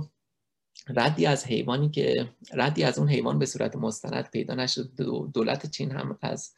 [0.95, 4.89] ردی از حیوانی که ردی از اون حیوان به صورت مستند پیدا نشد
[5.33, 6.53] دولت چین هم از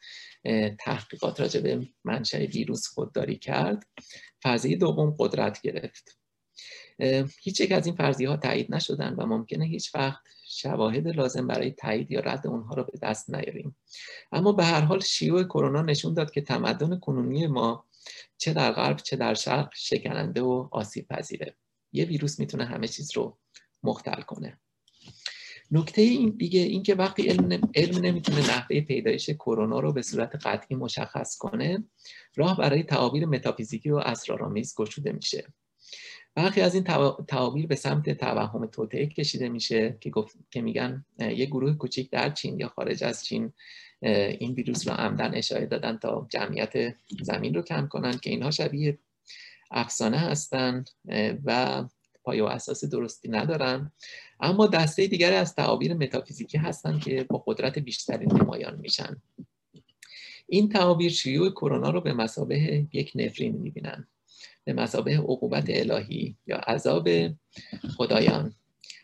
[0.78, 3.86] تحقیقات راجع به منشأ ویروس خودداری کرد.
[4.42, 6.18] فرضیه دوم قدرت گرفت.
[7.42, 11.70] هیچ یک از این فرضیه ها تایید نشدن و ممکنه هیچ وقت شواهد لازم برای
[11.70, 13.76] تایید یا رد اونها رو به دست نیاریم.
[14.32, 17.86] اما به هر حال شیوع کرونا نشون داد که تمدن کنونی ما
[18.38, 21.56] چه در غرب چه در شرق شکننده و آسیب پذیره.
[21.92, 23.38] یه ویروس می‌تونه همه چیز رو
[23.82, 24.58] مختل کنه.
[25.70, 30.46] نکته این دیگه این که وقتی علم, علم نمی‌تونه نحوه پیدایش کرونا رو به صورت
[30.46, 31.84] قطعی مشخص کنه
[32.36, 35.44] راه برای تعابیر متافیزیکی و اسرارآمیز گشوده میشه.
[36.34, 36.84] برخی از این
[37.28, 42.30] تعابیر به سمت توهم توطعه کشیده میشه که گفت که میگن یه گروه کوچیک در
[42.30, 43.52] چین یا خارج از چین
[44.02, 48.98] این ویروس رو عمدن اشاره دادن تا جمعیت زمین رو کم کنن که اینها شبیه
[49.70, 50.84] افسانه هستن
[51.44, 51.84] و
[52.30, 53.92] پایه و اساس درستی ندارن.
[54.40, 59.16] اما دسته دیگری از تعابیر متافیزیکی هستن که با قدرت بیشتری نمایان میشن.
[60.46, 64.08] این تعابیر شیوع کرونا رو به مسابه یک نفرین می‌بینن.
[64.64, 67.08] به مسابه عقوبت الهی یا عذاب
[67.96, 68.54] خدایان.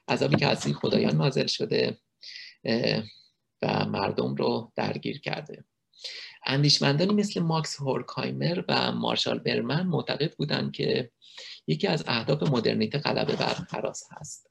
[0.08, 1.98] عذابی که از خدایان نازل شده
[3.62, 5.64] و مردم رو درگیر کرده.
[6.46, 11.10] اندیشمندانی مثل ماکس هورکایمر و مارشال برمن معتقد بودند که
[11.66, 14.48] یکی از اهداف مدرنیته غلبه بر حراس هست.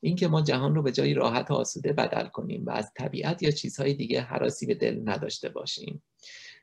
[0.00, 3.50] اینکه ما جهان رو به جایی راحت و آسوده بدل کنیم و از طبیعت یا
[3.50, 6.02] چیزهای دیگه حراسی به دل نداشته باشیم.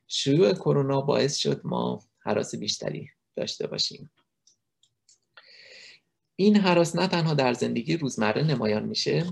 [0.07, 4.09] شیوع کرونا باعث شد ما حراس بیشتری داشته باشیم.
[6.35, 9.25] این حراس نه تنها در زندگی روزمره نمایان میشه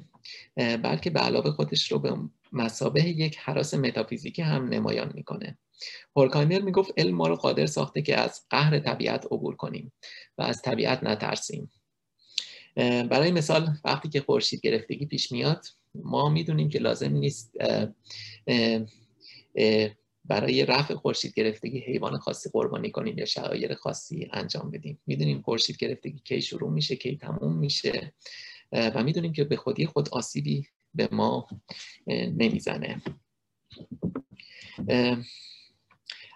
[0.56, 2.18] بلکه به علاوه خودش رو به
[2.52, 5.58] مسابه یک حراس متافیزیکی هم نمایان می‌کنه.
[6.16, 9.94] هورکایمر می‌گفت علم ما رو قادر ساخته که از قهر طبیعت عبور کنیم
[10.38, 11.72] و از طبیعت نترسیم.
[12.76, 17.54] برای مثال وقتی که خورشید گرفتگی پیش میاد ما می‌دونیم که لازم نیست
[20.26, 25.00] برای رفع خورشید گرفتگی حیوان خاصی قربانی کنیم یا شعایر خاصی انجام بدیم.
[25.06, 28.14] می‌دونیم خورشید گرفتگی کی شروع میشه کی تموم میشه
[28.72, 31.48] و می‌دونیم که به خودی خود آسیبی به ما
[32.08, 33.02] نمی‌زنه.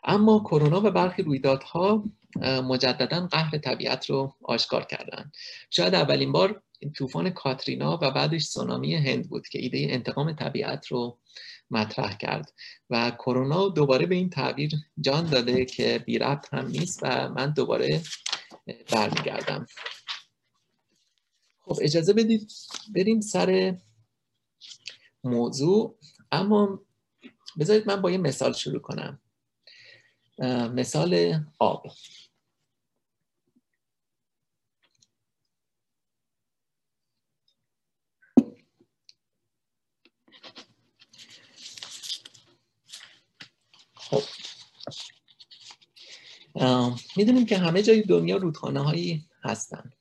[0.04, 2.04] اما کرونا و برخی رویدادها
[2.42, 5.32] مجددا قهر طبیعت رو آشکار کردن.
[5.70, 6.62] شاید اولین بار
[6.98, 11.18] طوفان کاترینا و بعدش سونامی هند بود که ایده انتقام طبیعت رو
[11.72, 12.54] مطرح کرد.
[12.90, 17.54] و کرونا دوباره به این تعبیر جان داده که بی ربط هم نیست و من
[17.54, 18.02] دوباره
[18.92, 19.66] برمیگردم.
[21.60, 22.52] خب اجازه بدید
[22.96, 23.78] بریم سر
[25.24, 25.98] موضوع.
[26.32, 26.80] اما
[27.60, 29.20] بذارید من با یه مثال شروع کنم.
[30.50, 31.88] مثال آب.
[43.96, 44.22] خب.
[47.16, 49.92] می‌دونیم که همه جای دنیا رودخانه هایی هستن.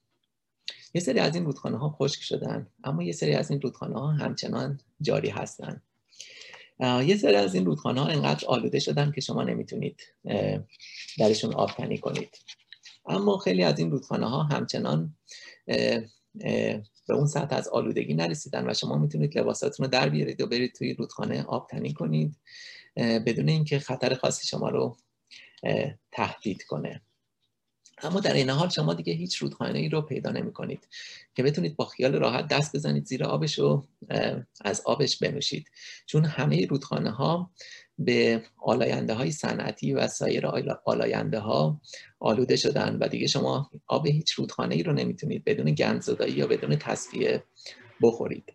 [0.94, 4.07] یه سری از این رودخانه ها خشک شدن اما یه سری از این رودخانه ها
[4.07, 5.83] همچنان جاری هستن.
[6.80, 10.02] یه سری از این رودخانه ها انقدر آلوده شدن که شما نمی‌تونید
[11.18, 12.38] درشون آب تنی کنید.
[13.06, 15.16] اما خیلی از این رودخانه ها همچنان
[17.06, 20.74] به اون سطح از آلودگی نرسیدن و شما می‌تونید لباساتون رو در بیارید و برید
[20.74, 22.36] توی رودخانه آب تنی کنید
[22.96, 24.96] بدون اینکه خطر خاصی شما رو
[26.12, 27.02] تهدید کنه.
[28.02, 30.88] اما در این حال شما دیگه هیچ رودخانه ای رو پیدا نمی کنید
[31.34, 33.84] که بتونید با خیال راحت دست بزنید زیر آبش و
[34.60, 35.70] از آبش بنوشید.
[36.06, 37.50] چون همه رودخانه ها
[37.98, 40.46] به آلاینده های صنعتی و سایر
[40.84, 41.80] آلاینده ها
[42.20, 46.76] آلوده شدن و دیگه شما آب هیچ رودخانه ای رو نمی‌تونید بدون گندزدایی یا بدون
[46.76, 47.44] تصفیه
[48.02, 48.52] بخورید.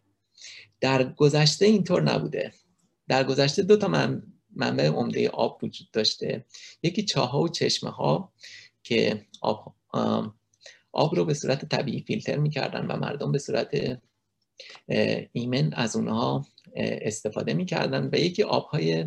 [0.82, 2.52] در گذشته اینطور نبوده.
[3.08, 3.88] در گذشته دو تا
[4.56, 6.46] منبع عمده آب وجود داشته.
[6.84, 8.34] یکی چاه و چشمه ها
[8.86, 9.76] که آب,
[10.94, 14.00] آب رو به صورت طبیعی فیلتر می‌کردن و مردم به صورت
[15.32, 16.46] ایمن از اونها
[16.76, 19.06] استفاده می‌کردن و یکی آبهای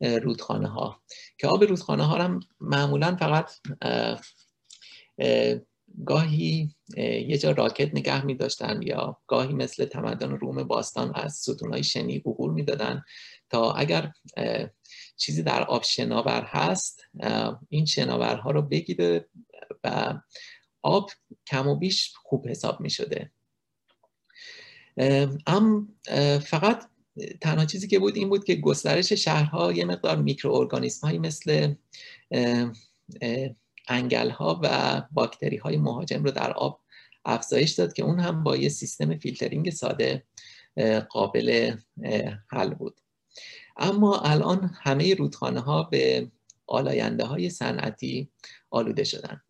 [0.00, 1.02] رودخانه ها
[1.38, 3.50] که آب رودخانه ها هم معمولا فقط
[6.04, 11.84] گاهی یه جا راکت نگه می داشتن یا گاهی مثل تمدن روم باستان از ستونهای
[11.84, 13.04] شنی عبور می دادن
[13.50, 14.12] تا اگر
[15.16, 17.02] چیزی در آب شناور هست
[17.68, 19.28] این شناورها رو بگیره
[19.84, 20.14] و
[20.82, 21.10] آب
[21.46, 23.30] کم و بیش خوب حساب می شده.
[25.46, 25.88] ام
[26.44, 26.90] فقط
[27.40, 31.74] تنها چیزی که بود این بود که گسترش شهرها یه مقدار میکروارگانیسم هایی مثل
[33.88, 36.80] انگل ها و باکتری های مهاجم رو در آب
[37.24, 40.24] افزایش داد که اون هم با یه سیستم فیلترینگ ساده
[41.10, 41.76] قابل
[42.48, 43.00] حل بود.
[43.80, 46.30] اما الان همه رودخانه ها به
[46.66, 48.30] آلاینده های صنعتی
[48.70, 49.40] آلوده شدن.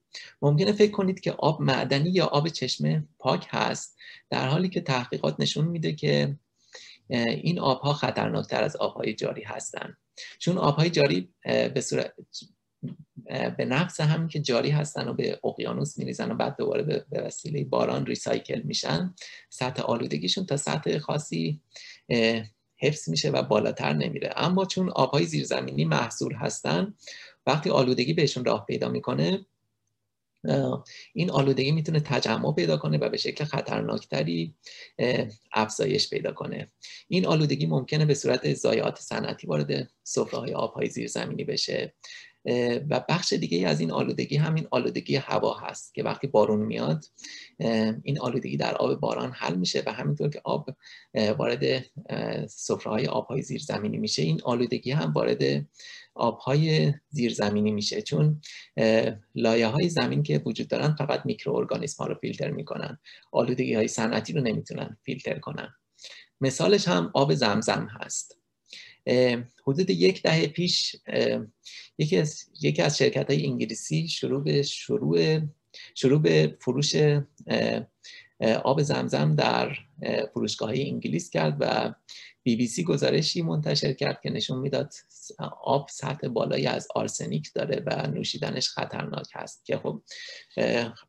[0.42, 3.98] ممکنه فکر کنید که آب معدنی یا آب چشمه پاک هست
[4.30, 6.36] در حالی که تحقیقات نشون میده که
[7.10, 9.96] این آبها خطرناکتر از آبهای جاری هستند
[10.38, 12.12] چون آبهای جاری به صورت
[13.56, 17.64] به نفس همین که جاری هستن و به اقیانوس میریزن و بعد دوباره به وسیله
[17.64, 19.14] باران ریسایکل میشن
[19.48, 21.60] سطح آلودگیشون تا سطح خاصی
[22.80, 24.32] حفظ میشه و بالاتر نمیره.
[24.36, 26.94] اما چون آبهای زیرزمینی محصور هستن
[27.46, 29.46] وقتی آلودگی بهشون راه پیدا می‌کنه
[31.12, 34.54] این آلودگی می‌تونه تجمع پیدا کنه و به شکل خطرناکتری
[35.52, 36.68] افزایش پیدا کنه.
[37.08, 41.94] این آلودگی ممکنه به صورت ضایعات صنعتی وارد سفره های آبهای زیرزمینی بشه.
[42.90, 47.04] و بخش دیگه از این آلودگی همین آلودگی هوا هست که وقتی بارون میاد
[48.02, 50.70] این آلودگی در آب باران حل میشه و همینطور که آب
[51.38, 51.84] وارد
[52.46, 55.66] سفره های آبهای زیرزمینی میشه این آلودگی هم وارد
[56.14, 58.02] آبهای زیرزمینی میشه.
[58.02, 58.40] چون
[59.34, 62.98] لایه های زمین که وجود دارن فقط میکروارگانیسم ها رو فیلتر می‌کنن.
[63.32, 65.74] آلودگی های صنعتی رو نمی‌تونن فیلتر کنن.
[66.40, 68.39] مثالش هم آب زمزم هست.
[69.66, 70.96] حدود یک دهه پیش
[71.98, 75.40] یکی از, یکی از شرکت های انگلیسی شروع به شروع
[75.94, 76.96] شروع به فروش
[78.64, 79.76] آب زمزم در
[80.34, 81.94] فروشگاه های انگلیس کرد و
[82.42, 84.92] بی بی سی گزارشی منتشر کرد که نشون می‌داد
[85.62, 90.02] آب سطح بالایی از آرسنیک داره و نوشیدنش خطرناک هست که خب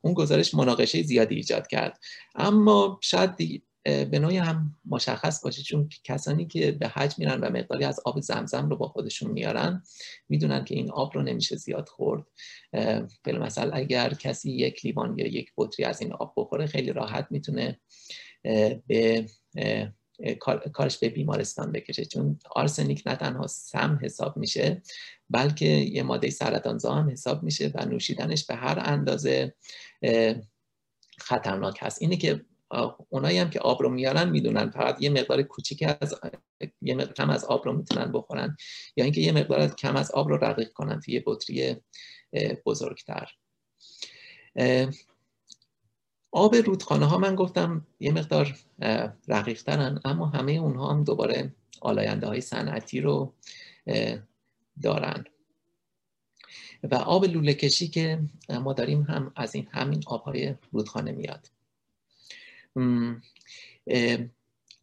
[0.01, 1.99] اون گزارش مناقشه زیادی ایجاد کرد.
[2.35, 3.35] اما شاید
[3.83, 8.19] به نوعی هم مشخص باشه چون کسانی که به حج میرن و مقداری از آب
[8.19, 9.83] زمزم رو با خودشون میارن
[10.29, 12.23] می‌دونن که این آب رو نمیشه زیاد خورد.
[13.27, 17.79] مثلا اگر کسی یک لیوان یا یک بطری از این آب بخوره خیلی راحت می‌تونه
[18.87, 19.27] به
[20.73, 22.05] کارش به بیمارستان بکشه.
[22.05, 24.81] چون آرسنیک نه تنها سم حساب میشه
[25.29, 29.55] بلکه یه ماده سرطانزا هم حساب میشه و نوشیدنش به هر اندازه
[31.17, 32.01] خطرناک هست.
[32.01, 32.45] اینه که
[33.09, 36.15] اونایی هم که آب رو میارن می‌دونن فقط یه مقدار کوچیک از
[36.81, 38.57] یه مقدار کم از آب رو می‌تونن بخورن
[38.95, 41.75] یا اینکه یه مقدار کم از آب رو رقیق کنن توی بطری
[42.65, 43.31] بزرگتر.
[46.31, 48.55] آب رودخانه ها من گفتم یه مقدار
[49.27, 53.33] رقیق ترن اما همه اونها هم دوباره آلاینده های صنعتی رو
[54.81, 55.23] دارن.
[56.83, 61.47] و آب لوله کشی که ما داریم هم از این همین آبهای رودخانه میاد.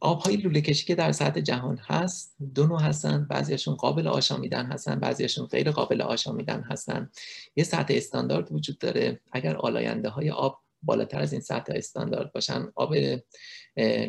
[0.01, 2.37] آبهای لوله کشی که در سطح جهان هست.
[2.55, 3.27] دو نوع هستن.
[3.31, 5.01] بعضیشون قابل آشامیدن هستن.
[5.01, 7.11] بعضیشون غیر قابل آشامیدن هستن.
[7.57, 9.20] یه سطح استاندارد وجود داره.
[9.33, 12.94] اگر آلاینده های آب بالاتر از این سطح استاندارد باشن آب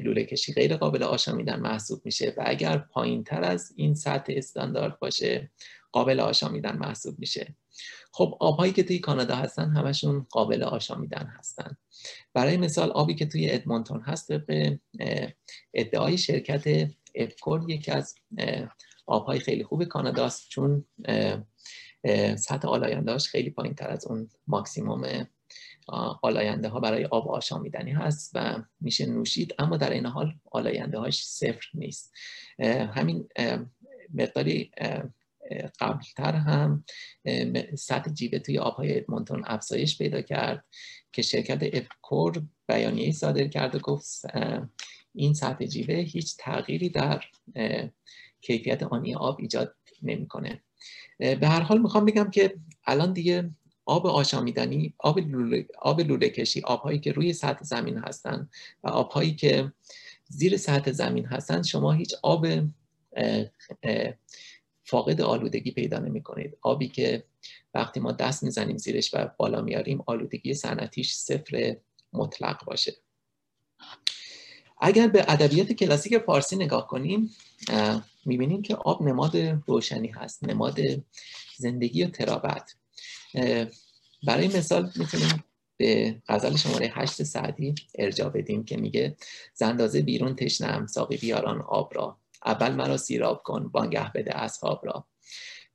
[0.03, 2.33] لوله کشی غیر قابل آشامیدن محسوب میشه.
[2.37, 5.51] و اگر پایین تر از این سطح استاندارد باشه
[5.91, 7.55] قابل آشامیدن محسوب میشه.
[8.11, 11.77] خب آبهایی که توی کانادا هستن همشون قابل آشامیدن هستن.
[12.33, 14.79] برای مثال آبی که توی ادمونتون هست به
[15.73, 18.15] ادعای شرکت EPCOR یکی از
[19.07, 20.85] آبهای خیلی خوب کاناداست چون
[22.35, 25.27] سطح آلایندهاش خیلی پایین تر از اون ماکسیموم
[26.21, 31.25] آلاینده ها برای آب آشامیدنی هست و میشه نوشید اما در این حال آلاینده هاش
[31.25, 32.13] صفر نیست.
[32.93, 33.27] همین
[34.13, 34.71] مقداری
[35.79, 36.83] قبلتر هم
[37.77, 40.65] سطح جیوه توی آبهای ادمونتون افزایش پیدا کرد
[41.11, 44.21] که شرکت اپکور بیانیه صادر کرد و گفت
[45.15, 47.23] این سطح جیوه هیچ تغییری در
[48.41, 50.61] کیفیت آنی آب ایجاد نمی‌کنه.
[51.19, 53.49] به هر حال می‌خوام بگم که الان دیگه
[53.85, 58.49] آب آشامیدنی آب لوله, آب لوله کشی آبهایی که روی سطح زمین هستن
[58.83, 59.71] و آبهایی که
[60.27, 62.47] زیر سطح زمین هستن شما هیچ آب
[64.89, 67.23] فاقد آلودگی پیدا نمی کنید آبی که
[67.73, 71.77] وقتی ما دست می‌زنیم زیرش و بالا میاریم آلودگی صنعتیش صفر
[72.13, 72.93] مطلق باشه.
[74.81, 77.29] اگر به ادبیات کلاسیک فارسی نگاه کنیم
[78.25, 79.37] می‌بینیم که آب نماد
[79.67, 80.79] روشنی هست نماد
[81.57, 82.75] زندگی و ترابت.
[84.27, 85.43] برای مثال می‌تونیم
[85.77, 89.15] به غزل شماره هشت سعدی ارجا بدیم که میگه
[89.53, 92.17] زندازه بیرون تشنم ساقی بیاران آب را.
[92.45, 95.07] اول مرا سیراب کن بانگه بده اصحاب را.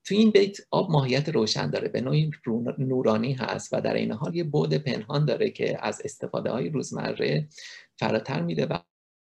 [0.04, 2.30] تو این بیت آب ماهیت روشن داره به نوعی
[2.78, 7.48] نورانی هست و در این حال یه بعد پنهان داره که از استفاده های روزمره
[7.98, 8.78] فراتر میده و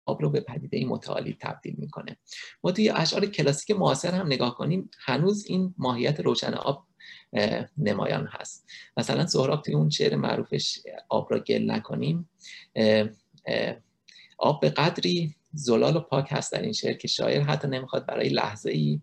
[0.07, 2.17] آب رو به پدیده متعالی تبدیل می‌کنه.
[2.65, 6.87] ما توی اشعار کلاسیک معاصر هم نگاه کنیم هنوز این ماهیت روشن آب
[7.79, 8.67] نمایان هست.
[8.97, 10.79] مثلا سهراب توی اون شعر معروفش
[11.09, 12.31] آب را گل نکنیم
[14.39, 18.29] آب به قدری زلال و پاک هست در این شعر که شاعر حتی نمی‌خواد برای
[18.29, 19.01] لحظه ای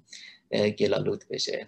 [0.71, 1.67] گلالود بشه.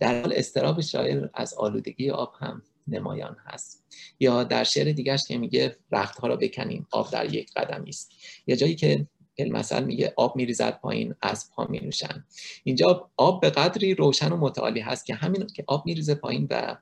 [0.00, 3.84] در حال استراب شاعر از آلودگی آب هم نمایان هست.
[4.20, 8.12] یا در شعر دیگرش که میگه رختها را بکنیم آب در یک قدمی است.
[8.46, 9.06] یا جایی که
[9.38, 12.24] مثل میگه آب میریزد پایین از پا می نوشن
[12.64, 16.76] اینجا آب به قدری روشن و متعالی هست که همین که آب میریزه پایین و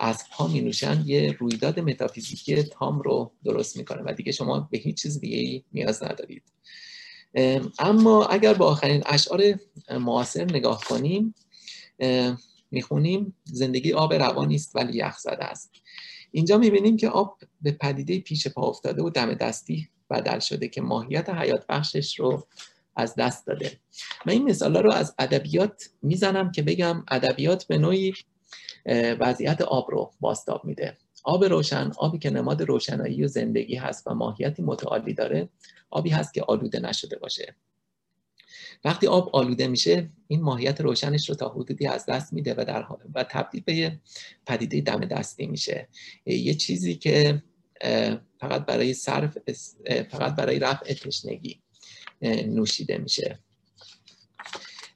[0.00, 4.78] از پا می نوشن یه رویداد متافیزیکی تام رو درست می‌کنه و دیگه شما به
[4.78, 6.42] هیچ چیز دیگه نیاز ندارید.
[7.78, 9.42] اما اگر با آخرین اشعار
[9.90, 11.34] معاصر نگاه کنیم
[12.70, 15.70] می‌خونیم زندگی آب روانی است ولی یخ زده است.
[16.32, 20.80] اینجا می‌بینیم که آب به پدیده پیش پا افتاده و دم دستی بدل شده که
[20.80, 22.46] ماهیت حیات بخشش رو
[22.96, 23.80] از دست داده.
[24.26, 28.12] من این مثال رو از ادبیات می‌زنم که بگم ادبیات به نوعی
[29.20, 30.96] وضعیت آب رو باستاب میده.
[31.24, 35.48] آب روشن آبی که نماد روشنایی و زندگی هست و ماهیتی متعالی داره
[35.90, 37.54] آبی هست که آلوده نشده باشه.
[38.84, 42.86] وقتی آب آلوده میشه این ماهیت روشنش رو تا حدودی از دست میده و در
[43.14, 43.98] و تبدیل به
[44.46, 45.88] پدیده دم دستی میشه.
[46.26, 47.42] یه چیزی که
[48.40, 49.38] فقط برای صرف
[50.10, 51.62] فقط برای رفع تشنگی
[52.22, 53.38] نوشیده میشه.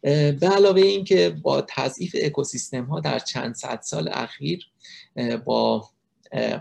[0.03, 4.67] به علاوه اینکه با تضعیف اکوسیستم ها در چند صد سال اخیر
[5.45, 5.89] با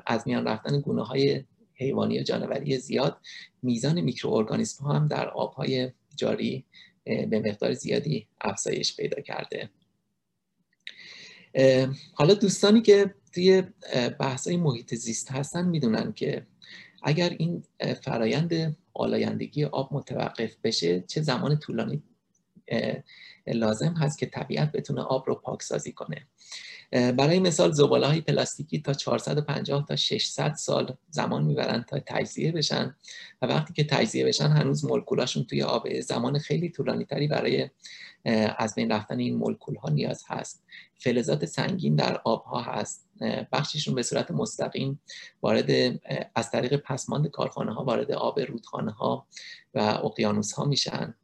[0.05, 3.17] از میان رفتن گونه های حیوانی و جانوری زیاد
[3.63, 6.65] میزان میکروارگانیسم ها هم در آبهای جاری
[7.03, 9.69] به مقدار زیادی افزایش پیدا کرده.
[12.13, 13.63] حالا دوستانی که توی
[14.19, 16.45] بحث های محیط زیست هستن می‌دونن که
[17.03, 17.63] اگر این
[18.03, 22.03] فرایند آلایندگی آب متوقف بشه چه زمان طولانی
[23.47, 26.27] لازم هست که طبیعت بتونه آب رو پاکسازی کنه.
[26.91, 32.95] برای مثال زباله های پلاستیکی تا 450 تا 600 سال زمان می‌برن تا تجزیه بشن
[33.41, 37.69] و وقتی که تجزیه بشن هنوز مولکولاشون توی آب زمان خیلی طولانی تری برای
[38.57, 40.63] از بین رفتن این مولکول ها نیاز هست.
[40.97, 43.07] فلزات سنگین در آب ها هست
[43.51, 45.01] بخششون به صورت مستقیم
[45.41, 45.99] وارد
[46.35, 49.27] از طریق پسماند کارخانه ها وارد آب رودخانه ها
[49.73, 51.15] و اقیانوس ها میشن.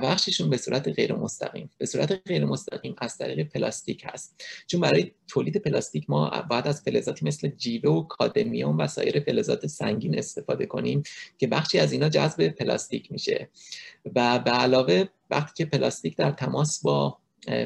[0.00, 4.44] بخششون به صورت غیر مستقیم به صورت غیر مستقیم از طریق پلاستیک هست.
[4.66, 9.66] چون برای تولید پلاستیک ما باید از فلزاتی مثل جیوه و کادمیوم و سایر فلزات
[9.66, 11.02] سنگین استفاده کنیم
[11.38, 13.48] که بخشی از اینا جذب پلاستیک میشه.
[14.14, 17.18] و به علاوه وقتی که پلاستیک در تماس با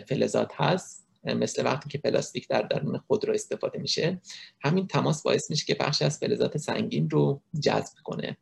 [0.08, 4.20] فلزات هست مثل وقتی که پلاستیک در درون خودرو استفاده میشه
[4.60, 8.36] همین تماس باعث میشه که بخشی از فلزات سنگین رو جذب کنه.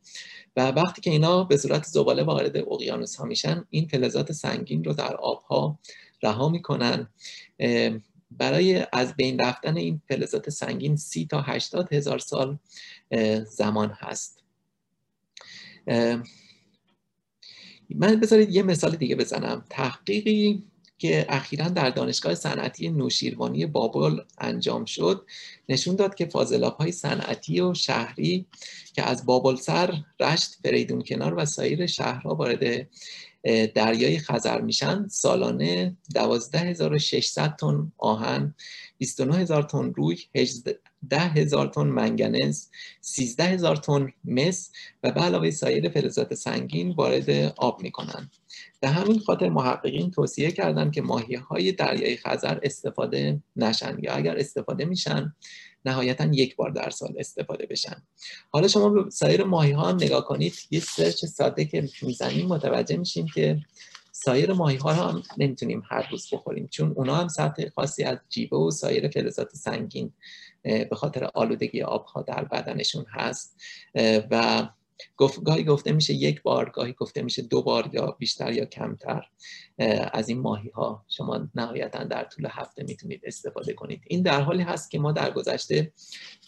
[0.56, 4.92] و وقتی که اینا به صورت زباله وارد اقیانوس ها میشن این فلزات سنگین رو
[4.92, 5.78] در آبها
[6.22, 7.08] رها می‌کنن.
[8.30, 12.58] برای از بین رفتن این فلزات سنگین سی تا هشتاد هزار سال
[13.46, 14.42] زمان هست.
[17.90, 19.64] من بذارید یه مثال دیگه بزنم.
[19.70, 20.62] تحقیقی
[20.98, 25.26] که اخیرا در دانشگاه صنعتی نوشیروانی بابل انجام شد
[25.68, 28.46] نشون داد که فاضلاب های صنعتی و شهری
[28.92, 32.88] که از بابل سر رشت فریدون کنار و سایر شهرها وارد
[33.74, 38.54] دریای خزر میشن سالانه 12600 تن آهن
[38.98, 42.66] 29000 تن روی 18000 تن منگنز
[43.00, 44.70] 13000 تن مس
[45.02, 48.30] و به علاوه سایر فلزات سنگین وارد آب می‌کنن.
[48.80, 54.38] به همین خاطر محققین توصیه کردن که ماهی های دریای خزر استفاده نشن یا اگر
[54.38, 55.34] استفاده میشن
[55.84, 58.02] نهایتا یک بار در سال استفاده بشن.
[58.50, 62.96] حالا شما به سایر ماهی ها هم نگاه کنید یه سرچ ساده که می‌زنیم متوجه
[62.96, 63.60] میشیم که
[64.12, 68.56] سایر ماهی ها هم نمی‌تونیم هر روز بخوریم چون اونا هم سطح خاصی از جیبه
[68.56, 70.12] و سایر فلزات سنگین
[70.62, 73.60] به خاطر آلودگی آبها در بدنشون هست
[74.30, 74.68] و
[75.16, 79.26] گفت گاهی گفته میشه یک بار گاهی گفته میشه دو بار یا بیشتر یا کمتر.
[80.12, 84.02] از این ماهی ها شما نهایتا در طول هفته می‌تونید استفاده کنید.
[84.06, 85.92] این در حالی هست که ما در گذشته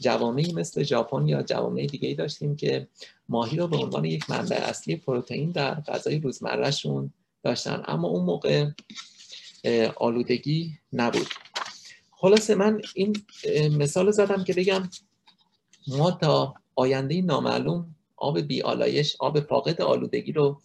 [0.00, 2.88] جوامعی مثل ژاپن یا جوامع دیگه ای داشتیم که
[3.28, 7.82] ماهی رو به عنوان یک منبع اصلی پروتئین در غذای روزمرهشون داشتن.
[7.86, 8.70] اما اون موقع
[9.96, 11.26] آلودگی نبود.
[12.12, 13.16] خلاصه من این
[13.78, 14.88] مثال زدم که بگم
[15.88, 20.62] ما تا آینده نامعلوم آب بیالایش آب فاقد آلودگی رو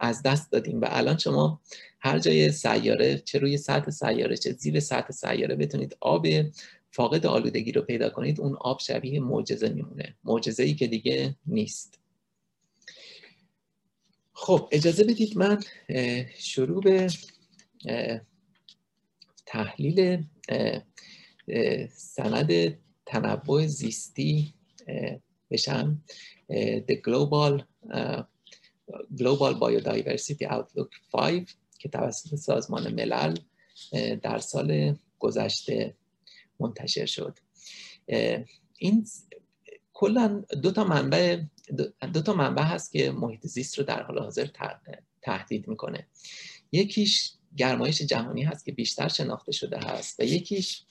[0.00, 1.60] از دست دادیم و الان شما
[2.00, 6.26] هر جای سیاره چه روی سطح سیاره چه زیر سطح سیاره بتونید آب
[6.90, 10.16] فاقد آلودگی رو پیدا کنید اون آب شبیه معجزه میمونه.
[10.24, 12.00] معجزه ای که دیگه نیست.
[14.32, 15.60] خب اجازه بدید من
[16.38, 17.08] شروع به
[19.46, 20.24] تحلیل
[21.90, 24.54] سند تنوع زیستی
[25.50, 26.02] بشم
[26.88, 27.62] The Global
[29.20, 33.34] Global Biodiversity Outlook 5 که توسط سازمان ملل
[34.22, 35.94] در سال گذشته
[36.60, 37.38] منتشر شد.
[38.78, 39.06] این
[39.92, 41.40] کلا دو تا منبع
[42.12, 44.48] دو تا منبع هست که محیط زیست رو در حال حاضر
[45.22, 46.06] تهدید می‌کنه.
[46.72, 50.82] یکیش گرمایش جهانی هست که بیشتر شناخته شده هست و یکیش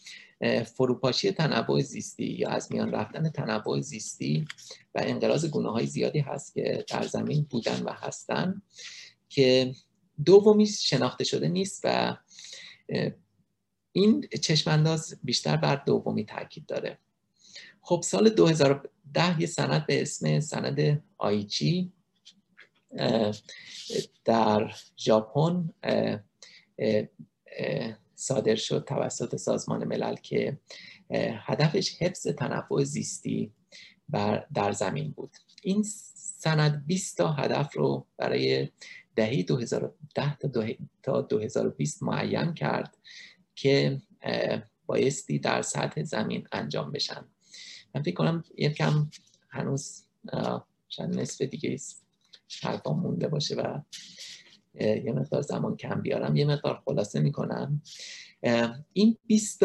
[0.76, 4.48] فروپاشی تنوع زیستی یا از میان رفتن تنوع زیستی
[4.96, 8.62] و انقراض گونه های زیادی هست که در زمین بودن و هستن
[9.30, 9.76] که
[10.26, 12.18] دومی شناخته شده نیست و
[13.92, 16.98] این چشمانداز بیشتر بر دومی تاکید داره.
[17.82, 21.92] خب سال 2010 یه سند به اسم سند آیچی
[24.26, 25.70] در ژاپن
[28.20, 30.60] صادر شد توسط سازمان ملل که
[31.46, 33.52] هدفش حفظ تنوع زیستی
[34.54, 35.38] در زمین بود.
[35.64, 35.84] این
[36.16, 38.70] سند 20 تا هدف رو برای
[39.16, 40.38] دهه 2010
[41.04, 42.98] تا 2020 معین کرد
[43.56, 44.02] که
[44.86, 47.26] بایستی در سطح زمین انجام بشن.
[47.96, 48.44] من فکر کنم
[48.78, 49.10] کم
[49.50, 50.04] هنوز
[50.90, 51.78] شاید نصف دیگه
[52.62, 53.82] حرفا مونده باشه و
[54.74, 57.82] یه مقدار زمان کم بیارم یه مقدار خلاصه می‌کنم.
[58.94, 59.64] این 20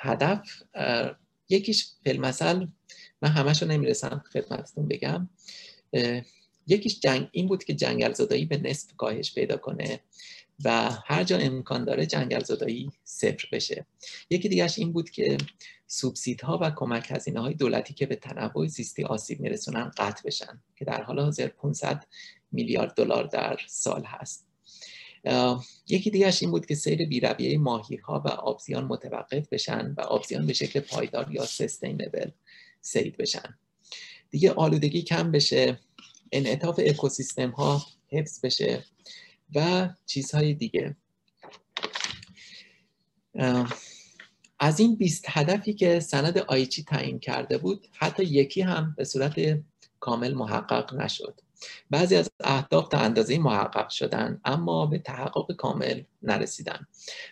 [0.00, 0.62] هدف
[1.48, 2.66] یکیش فیلمسل
[3.22, 5.28] من همش رو نمی‌رسم خدمتتون بگم.
[6.66, 10.00] یکیش جنگ این بود که جنگل زدایی به نصف کاهش پیدا کنه.
[10.64, 13.86] و هر جا امکان داره جنگل زدایی صفر بشه.
[14.30, 15.38] یکی دیگرش این بود که
[15.86, 20.84] سوبسیدها و کمک هزینه های دولتی که به تنوع زیستی آسیب میرسونن قطع بشن که
[20.84, 22.04] در حال حاضر 500
[22.52, 24.46] میلیارد دلار در سال هست.
[25.88, 30.46] یکی دیگرش این بود که سیر بیرویه ماهی ها و آبزیان متوقف بشن و آبزیان
[30.46, 32.30] به شکل پایدار یا سستینبل
[32.80, 33.58] سید بشن.
[34.30, 35.78] دیگه آلودگی کم بشه
[36.32, 38.84] انعطاف اکوسیستم ها حفظ بشه
[39.54, 40.96] و چیزهای دیگه.
[44.58, 49.34] از این 20 هدفی که سند آیچی تعیین کرده بود حتی یکی هم به صورت
[50.00, 51.40] کامل محقق نشد.
[51.90, 56.86] بعضی از اهداف تا اندازه محقق شدن اما به تحقق کامل نرسیدن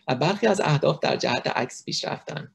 [0.09, 2.53] و برخی از اهداف در جهت عکس پیش رفتن.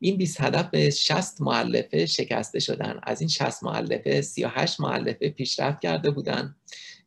[0.00, 3.00] این 20 هدف به 60 معلفه شکسته شدن.
[3.02, 6.56] از این 60 معلفه 38 معلفه پیشرفت کرده بودن.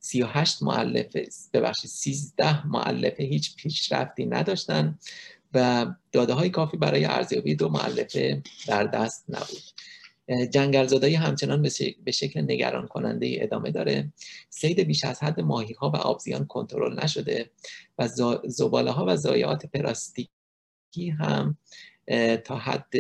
[0.06, 5.00] 38 معلفه ببخشید 13 معلفه هیچ پیشرفتی نداشتن
[5.54, 9.64] و داده های کافی برای ارزیابی دو معلفه در دست نبود.
[10.50, 11.62] جنگل زدایی همچنان
[12.04, 14.14] به شکل نگران کننده ادامه داره.
[14.50, 17.50] سید بیش از حد ماهی ها و آبزیان کنترل نشده
[17.98, 18.08] و
[18.46, 21.58] زباله ها و ضایعات پلاستیکی هم
[22.44, 22.94] تا حد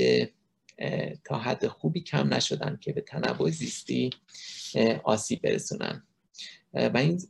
[1.23, 4.09] تا حد خوبی کم نشدن که به تنوع زیستی
[5.03, 6.03] آسیب برسونن.
[6.73, 7.21] و این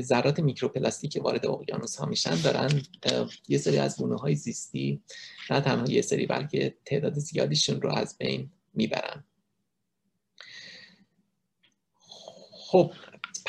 [0.00, 2.82] ذرات میکروپلاستیک که وارد اقیانوس ها میشن دارن
[3.48, 5.02] یه سری از گونه های زیستی
[5.50, 9.24] نه تنها یه سری بلکه تعداد زیادیشون رو از بین می‌برن.
[12.52, 12.92] خب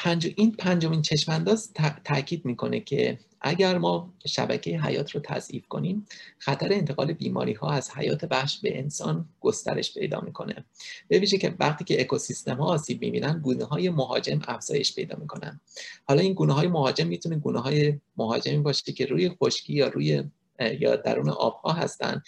[0.08, 0.34] پنج...
[0.36, 6.05] این پنجمین چشمانداز تاکید می‌کنه که اگر ما شبکه حیات رو تضعیف کنیم
[6.39, 10.66] خطر انتقال بیماری ها از حیات وحش به انسان گسترش پیدا می‌کنه.
[11.08, 15.60] به ویژه که وقتی که اکوسیستم ها آسیب می‌بینن گونه های مهاجم افزایش پیدا می‌کنن.
[16.05, 20.24] حالا این گونه های مهاجم می‌تونه گونه های مهاجمی باشه که روی خشکی یا روی
[20.80, 22.22] یا درون آب ها هستن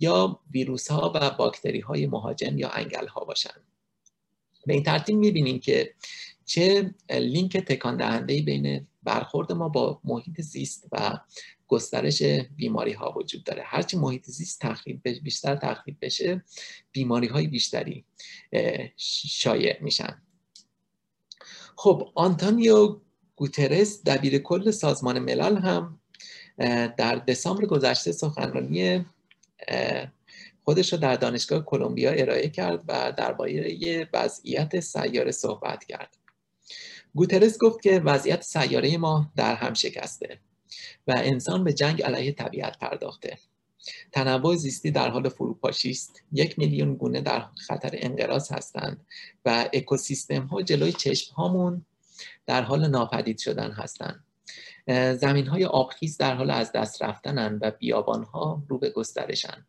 [0.00, 3.60] یا ویروس ها و باکتری های مهاجم یا انگل ها باشن.
[4.66, 5.94] به این ترتیب می‌بینیم که
[6.44, 11.18] چه لینک تکان دهنده بین برخورد ما با محیط زیست و
[11.68, 12.22] گسترش
[12.56, 13.62] بیماری ها وجود داره.
[13.66, 16.44] هرچی محیط زیست تخریب بیشتر تخریب بشه
[16.92, 18.04] بیماری های بیشتری
[18.96, 20.22] شایع میشن.
[21.76, 23.00] خب آنتونیو
[23.36, 26.00] گوترس دبیر کل سازمان ملل هم
[26.96, 29.06] در دسامبر گذشته سخنرانی
[30.64, 36.16] خودش رو در دانشگاه کلمبیا ارائه کرد و درباره وضعیت سیاره صحبت کرد.
[37.14, 40.38] گوترس گفت که وضعیت سیاره ما در هم شکسته
[41.06, 43.38] و انسان به جنگ علیه طبیعت پرداخته.
[44.12, 46.22] تنوع زیستی در حال فروپاشی است.
[46.32, 49.06] یک میلیون گونه در خطر انقراض هستند
[49.44, 51.86] و اکوسیستم ها جلوی چشم هامون
[52.46, 54.23] در حال ناپدید شدن هستند.
[55.16, 59.66] زمین های آبخیز در حال از دست رفتنن و بیابان ها رو به گسترشن.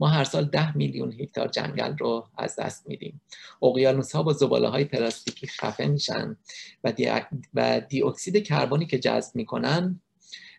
[0.00, 3.20] ما هر سال ده میلیون هکتار جنگل رو از دست میدیم.
[3.62, 6.36] اقیانوس ها با زباله های پلاستیکی خفه میشن
[6.84, 7.12] و, دی...
[7.54, 10.00] و دی اکسید کربنی که جذب می‌کنن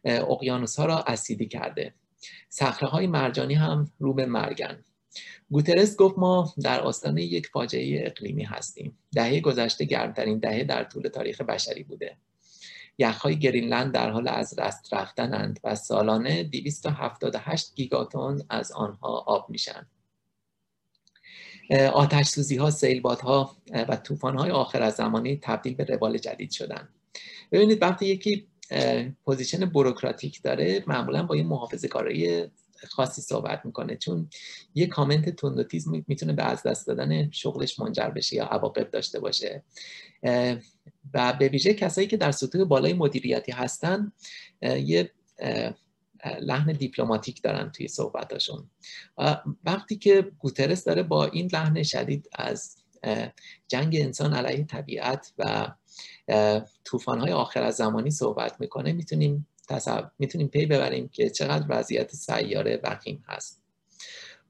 [0.05, 1.93] اقیانوس ها را اسیدی کرده.
[2.49, 4.83] صخره های مرجانی هم رو به مرگن.
[5.49, 8.97] گوترس گفت ما در آستانه یک فاجعه اقلیمی هستیم.
[9.15, 12.17] دهه گذشته گرمترین دهه در طول تاریخ بشری بوده.
[12.97, 19.87] یخهای گرینلند در حال از دست رفتنند و سالانه 278 گیگاتون از آنها آب میشن.
[21.93, 23.55] آتش سوزی ها، سیلاب ها
[23.89, 26.89] و طوفان های آخرالزمانی تبدیل به روال جدید شدن.
[27.51, 28.47] ببینید وقتی یکی
[29.25, 32.47] position بروکراتیک داره معمولا با یه محافظه کاری
[32.89, 34.29] خاصی صحبت می‌کنه چون
[34.75, 39.63] یه کامنت تندوتیز می‌تونه به از دست دادن شغلش منجر بشه یا عواقب داشته باشه.
[41.13, 44.11] و به ویژه کسایی که در سطوح بالای مدیریتی هستن
[44.61, 45.11] یه
[46.41, 48.69] لحن دیپلماتیک دارن توی صحبتاشون.
[49.63, 52.77] وقتی که گوترس داره با این لحن شدید از
[53.67, 55.71] جنگ انسان علیه طبیعت و
[57.07, 62.79] های آخر از زمانی صحبت می‌کنه می‌تونیم تصور می‌تونیم پی ببریم که چقدر وضعیت سیاره
[62.83, 63.61] وخیم هست.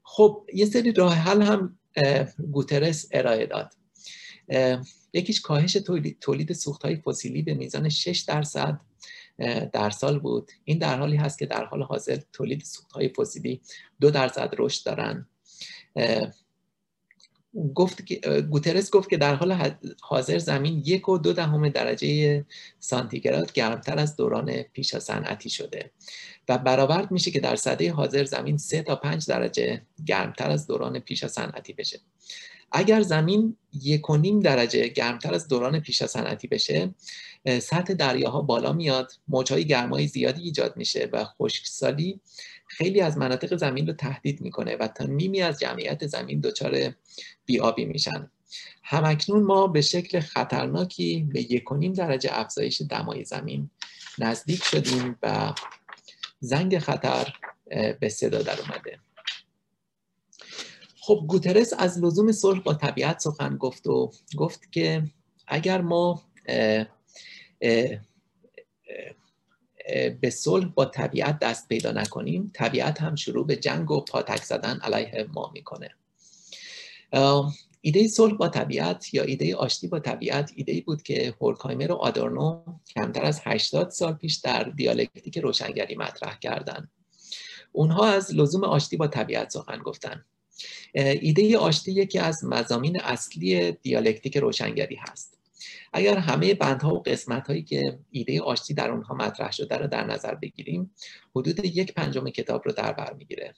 [0.03, 1.79] خب یه سری راه حل هم
[2.51, 3.73] گوترس ارائه داد.
[5.13, 5.73] یکیش کاهش
[6.21, 8.81] تولید سوخت های فسیلی به میزان 6 درصد
[9.73, 10.51] در سال بود.
[10.63, 13.61] این در حالی هست که در حال حاضر تولید سوخت های فسیلی
[14.01, 15.27] دو درصد رشد دارن.
[17.75, 18.15] گفت که
[18.49, 22.45] گوترس گفت که در حال حاضر زمین یک و دو دهم درجه
[22.79, 25.91] سانتیگراد گرمتر از دوران پیش صنعتی شده
[26.49, 30.99] و برآورد میشه که در صده حاضر زمین سه تا پنج درجه گرمتر از دوران
[30.99, 31.99] پیش صنعتی بشه.
[32.71, 36.93] اگر زمین یک و نیم درجه گرمتر از دوران پیش از صنعتی بشه
[37.59, 42.19] سطح دریاها بالا میاد موجهای گرمای زیادی ایجاد میشه و خشکسالی
[42.67, 46.93] خیلی از مناطق زمین رو تهدید می‌کنه و تا نیمی از جمعیت زمین دچار
[47.45, 48.31] بیابی میشن.
[48.83, 53.69] همکنون ما به شکل خطرناکی به یک و نیم درجه افزایش دمای زمین
[54.19, 55.53] نزدیک شدیم و
[56.39, 57.33] زنگ خطر
[57.99, 58.99] به صدا در اومده.
[60.99, 65.03] خب گوترس از لزوم صلح با طبیعت سخن گفت و گفت که
[65.47, 66.23] اگر ما
[70.21, 72.51] به صلح با طبیعت دست پیدا نکنیم.
[72.53, 75.89] طبیعت هم شروع به جنگ و پاتک زدن علیه ما می‌کنه.
[77.81, 82.63] ایده صلح با طبیعت یا ایده آشتی با طبیعت ایده بود که هورکایمر و آدورنو
[82.95, 86.91] کمتر از 80 سال پیش در دیالکتیک روشنگری مطرح کردند.
[87.71, 90.25] اونها از لزوم آشتی با طبیعت سخن گفتن.
[90.93, 95.34] ایده آشتی یکی از مزامین اصلی دیالکتیک روشنگری هست.
[95.93, 100.03] اگر همه بندها و قسمت هایی که ایده آشتی در اونها مطرح شده رو در
[100.03, 100.91] نظر بگیریم
[101.35, 103.53] حدود یک پنجم کتاب رو در بر می‌گیره.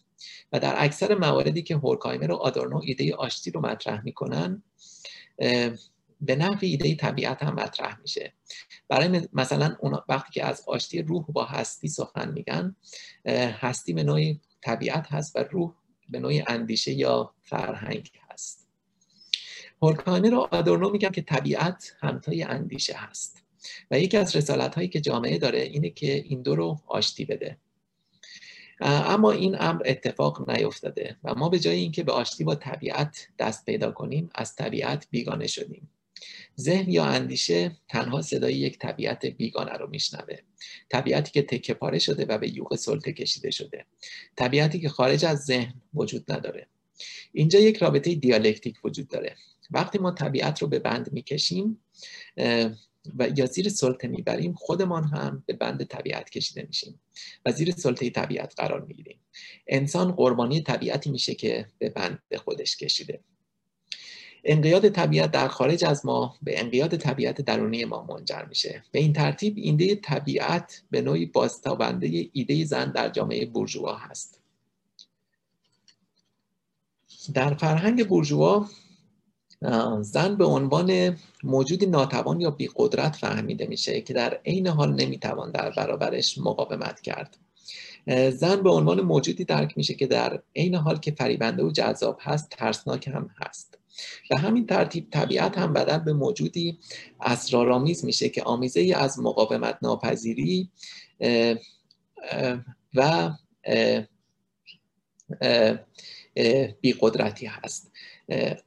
[0.51, 4.63] و در اکثر مواردی که هورکایمر و آدورنو ایده آشتی رو مطرح می‌کنن
[6.21, 8.33] به نحو ایده طبیعت هم مطرح میشه.
[8.89, 9.75] برای مثلا
[10.09, 12.75] وقتی که از آشتی روح با هستی سخن میگن
[13.61, 15.73] هستی به نوعی طبیعت هست و روح
[16.09, 18.11] به نوعی اندیشه یا فرهنگ
[19.77, 23.43] هست هورکایمر و آدورنو میگم که طبیعت همتای اندیشه هست.
[23.91, 27.57] و یکی از رسالت هایی که جامعه داره اینه که این دو رو آشتی بده.
[28.81, 33.65] اما این امر اتفاق نیفتاده و ما به جای اینکه به آشتی با طبیعت دست
[33.65, 35.89] پیدا کنیم از طبیعت بیگانه شدیم.
[36.59, 40.37] ذهن یا اندیشه تنها صدای یک طبیعت بیگانه رو میشنوه.
[40.89, 43.85] طبیعتی که تکه پاره شده و به یوغ سلطه کشیده شده.
[44.35, 46.67] طبیعتی که خارج از ذهن وجود نداره.
[47.33, 49.35] اینجا یک رابطه دیالکتیک وجود داره.
[49.71, 51.83] وقتی ما طبیعت رو به بند می‌کشیم
[53.17, 56.99] و یا زیر سلطه می‌بریم خودمان هم به بند طبیعت کشیده میشیم
[57.45, 59.19] و زیر سلطه طبیعت قرار می‌گیریم.
[59.67, 63.19] انسان قربانی طبیعتی میشه که به بند خودش کشیده.
[64.43, 68.83] انقیاد طبیعت در خارج از ما به انقیاد طبیعت درونی ما منجر میشه.
[68.91, 74.41] به این ترتیب ایده طبیعت به نوعی بازتابنده ایده زن در جامعه بورژوا هست.
[77.33, 78.69] در فرهنگ بورژوا
[80.01, 85.71] زن به عنوان موجودی ناتوان یا بیقدرت فهمیده میشه که در عین حال نمی‌توان در
[85.71, 87.37] برابرش مقاومت کرد.
[88.33, 92.49] زن به عنوان موجودی درک میشه که در عین حال که فریبنده و جذاب هست
[92.49, 93.77] ترسناک هم هست.
[94.29, 96.79] به همین ترتیب طبیعت هم بدل به موجودی
[97.21, 100.69] اسرارآمیز میشه که آمیزه ای از مقاومت ناپذیری
[102.93, 103.31] و
[106.81, 107.91] بیقدرتی هست.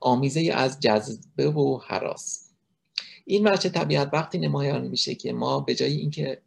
[0.00, 2.50] آمیزه از جذبه و حراس.
[3.24, 6.42] این وجه طبیعت وقتی نمایان میشه که ما به جای اینکه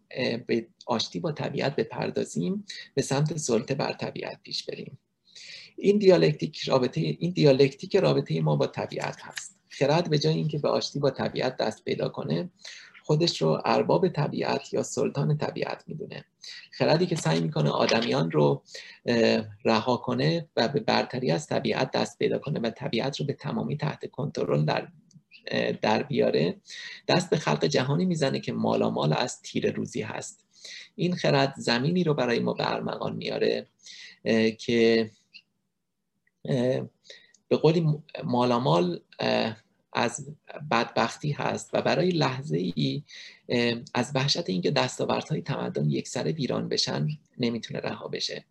[0.48, 4.98] به آشتی با طبیعت بپردازیم به سمت سلطه بر طبیعت پیش بریم.
[5.78, 9.56] این دیالکتیک رابطه این دیالکتیک رابطه ما با طبیعت هست.
[9.70, 12.50] خرد به جای اینکه به آشتی با طبیعت دست پیدا کنه
[13.04, 16.26] خودش رو ارباب طبیعت یا سلطان طبیعت می‌دونه.
[16.72, 18.64] خردی که سعی می‌کنه آدمیان رو
[19.66, 23.78] رها کنه و به برتری از طبیعت دست پیدا کنه و طبیعت رو به تمامی
[23.78, 24.88] تحت کنترل در
[25.82, 26.56] در بیاره
[27.08, 30.46] دست به خلق جهانی می‌زنه که مالامال از تیر روزی هست.
[30.96, 33.68] این خرد زمینی رو برای ما به ارمغان میاره
[34.58, 35.12] که
[37.48, 37.88] به قولی
[38.24, 39.00] مالامال
[39.96, 40.36] از
[40.72, 43.04] بدبختی هست و برای لحظه ای
[43.94, 48.46] از وحشت اینکه دستاوردهای تمدن یک سره ویران بشن نمی‌تونه رها بشه.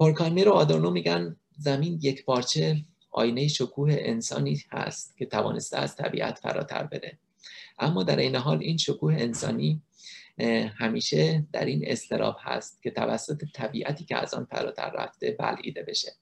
[0.00, 6.38] هورکایمر و آدورنو میگن زمین یک پارچه آینه شکوه انسانی هست که توانسته از طبیعت
[6.38, 7.18] فراتر بره.
[7.78, 9.82] اما در این حال این شکوه انسانی
[10.76, 16.12] همیشه در این استراب هست که توسط طبیعتی که از آن فراتر رفته بلعیده بشه.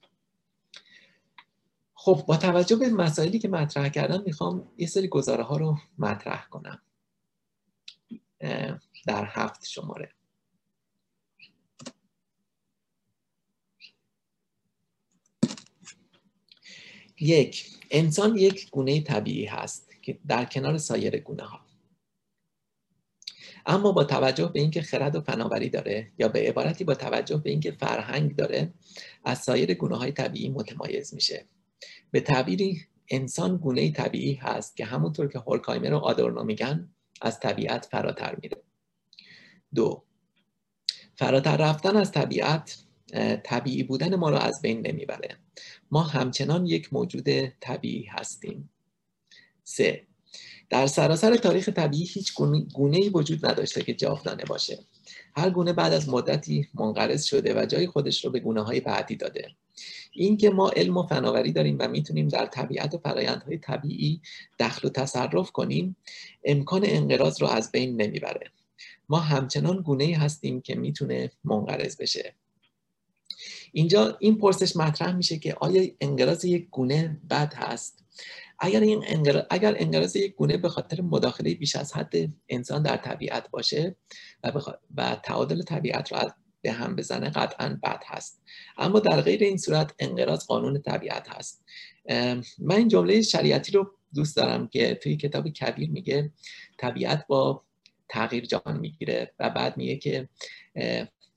[2.07, 6.47] خب با توجه به مسائلی که مطرح کردم می‌خوام یه سری گزاره ها رو مطرح
[6.51, 6.83] کنم.
[9.07, 10.11] در هفت شماره.
[17.21, 21.61] یک انسان یک گونه طبیعی هست که در کنار سایر گونه ها
[23.67, 27.51] اما با توجه به اینکه خرد و فناوری داره یا به عبارتی با توجه به
[27.51, 28.73] اینکه فرهنگ داره
[29.25, 31.47] از سایر گونه های طبیعی متمایز میشه.
[32.11, 36.89] به تعبیری انسان گونه طبیعی هست که همونطور که هورکایمر و آدورنو میگن
[37.23, 38.63] از طبیعت فراتر میره.
[39.75, 40.03] دو
[41.15, 42.79] فراتر رفتن از طبیعت
[43.45, 45.37] طبیعی بودن ما رو از بین نمی‌بره.
[45.91, 48.71] ما همچنان یک موجود طبیعی هستیم.
[49.65, 50.07] سه
[50.71, 52.35] در سراسر تاریخ طبیعی هیچ
[52.75, 54.79] گونه ای وجود نداشته که جاودانه باشه.
[55.37, 59.17] هر گونه بعد از مدتی منقرض شده و جای خودش رو به گونه های بعدی
[59.17, 59.49] داده.
[60.13, 64.21] اینکه ما علم و فناوری داریم و می‌تونیم در طبیعت و فرایندهای طبیعی
[64.59, 65.97] دخل و تصرف کنیم
[66.45, 68.51] امکان انقراض رو از بین نمی‌بره.
[69.09, 72.35] ما همچنان گونه هستیم که می‌تونه منقرض بشه.
[73.73, 78.05] اینجا این پرسش مطرح میشه که آیا انقراض یک گونه بد هست؟
[78.59, 82.15] اگر این انقراض, اگر انقراض یک گونه به خاطر مداخله بیش از حد
[82.49, 83.97] انسان در طبیعت باشه
[84.45, 84.69] و, بخ...
[84.97, 86.31] و تعادل طبیعت رو
[86.67, 88.43] به هم بزنه قطعا بد هست.
[88.79, 91.65] اما در غیر این صورت انقراض قانون طبیعت هست.
[92.59, 96.31] من این جمله شریعتی رو دوست دارم که توی کتاب کبیر میگه
[96.79, 97.63] طبیعت با
[98.09, 100.29] تغییر جان می‌گیره و بعد میگه که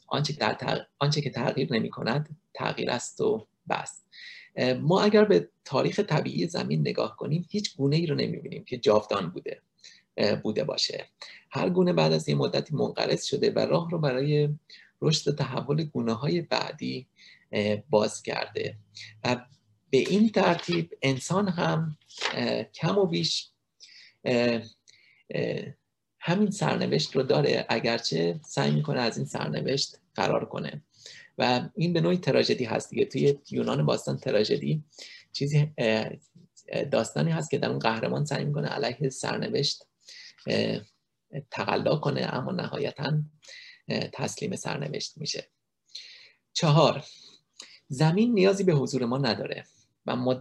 [0.08, 0.58] آنچه که,
[1.00, 4.04] آنچه که تغییر نمی کند تغییر است و بس.
[4.82, 9.30] ما اگر به تاریخ طبیعی زمین نگاه کنیم هیچ گونه ای رو نمی‌بینیم که جاودان
[9.30, 9.62] بوده
[10.44, 11.06] بوده باشه.
[11.52, 14.50] هر گونه بعد از یه مدتی منقرض شده و راه رو برای
[15.02, 17.08] رشد تحول گونه های بعدی
[17.90, 18.78] باز کرده.
[19.24, 19.46] و
[19.90, 21.98] به این ترتیب انسان هم
[22.74, 23.50] کم و بیش
[26.20, 27.66] همین سرنوشت رو داره.
[27.70, 30.84] اگرچه سعی می‌کنه از این سرنوشت فرار کنه.
[31.38, 33.06] و این به نوعی تراژدی هست دیگه.
[33.06, 34.84] توی یونان باستان تراژدی
[35.32, 35.72] چیزی
[36.92, 39.84] داستانی هست که در اون قهرمان سعی می‌کنه علیه سرنوشت
[41.52, 43.14] تقلا کنه اما نهایتا
[44.14, 45.48] تسلیم سرنوشت میشه.
[46.54, 47.04] چهار
[47.88, 49.66] زمین نیازی به حضور ما نداره
[50.06, 50.36] و,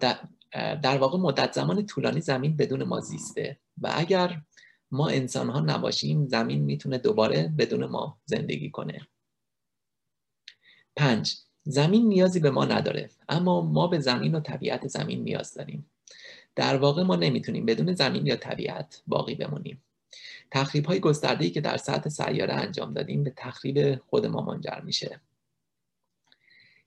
[0.83, 4.43] در واقع مدت زمان طولانی زمین بدون ما زیسته و اگر
[4.91, 9.09] ما انسان ها نباشیم زمین می‌تونه دوباره بدون ما زندگی کنه.
[10.97, 15.91] پنج زمین نیازی به ما نداره اما ما به زمین و طبیعت زمین نیاز داریم.
[16.55, 19.83] در واقع ما نمی‌تونیم بدون زمین یا طبیعت باقی بمونیم.
[20.51, 25.21] تخریب های گسترده که در سطح سیاره انجام دادیم به تخریب خود ما منجر میشه.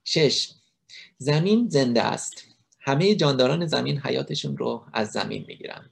[0.03, 0.51] شش
[1.17, 2.43] زمین زنده است.
[2.79, 5.89] همه جانداران زمین حیاتشون رو از زمین می‌گیرن.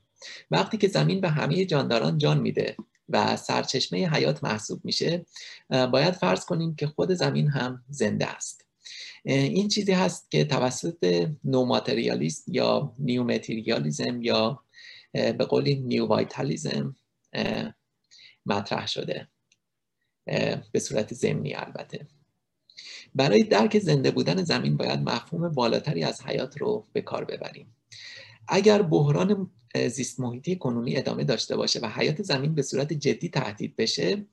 [0.52, 2.76] وقتی که زمین به همه جانداران جان میده
[3.10, 5.26] و سرچشمه حیات محسوب میشه
[5.70, 8.66] باید فرض کنیم که خود زمین هم زنده است.
[9.24, 14.64] این چیزی هست که توسط نوماتریالیست یا new materialism یا
[15.12, 16.96] به قولی new vitalism
[18.46, 19.28] مطرح شده.
[20.72, 22.08] به صورت زمینی البته.
[23.16, 27.76] برای درک زنده بودن زمین باید مفهوم بالاتری از حیات رو به کار ببریم.
[28.48, 29.52] اگر بحران
[29.88, 34.26] زیست محیطی کنونی ادامه داشته باشه و حیات زمین به صورت جدی تهدید بشه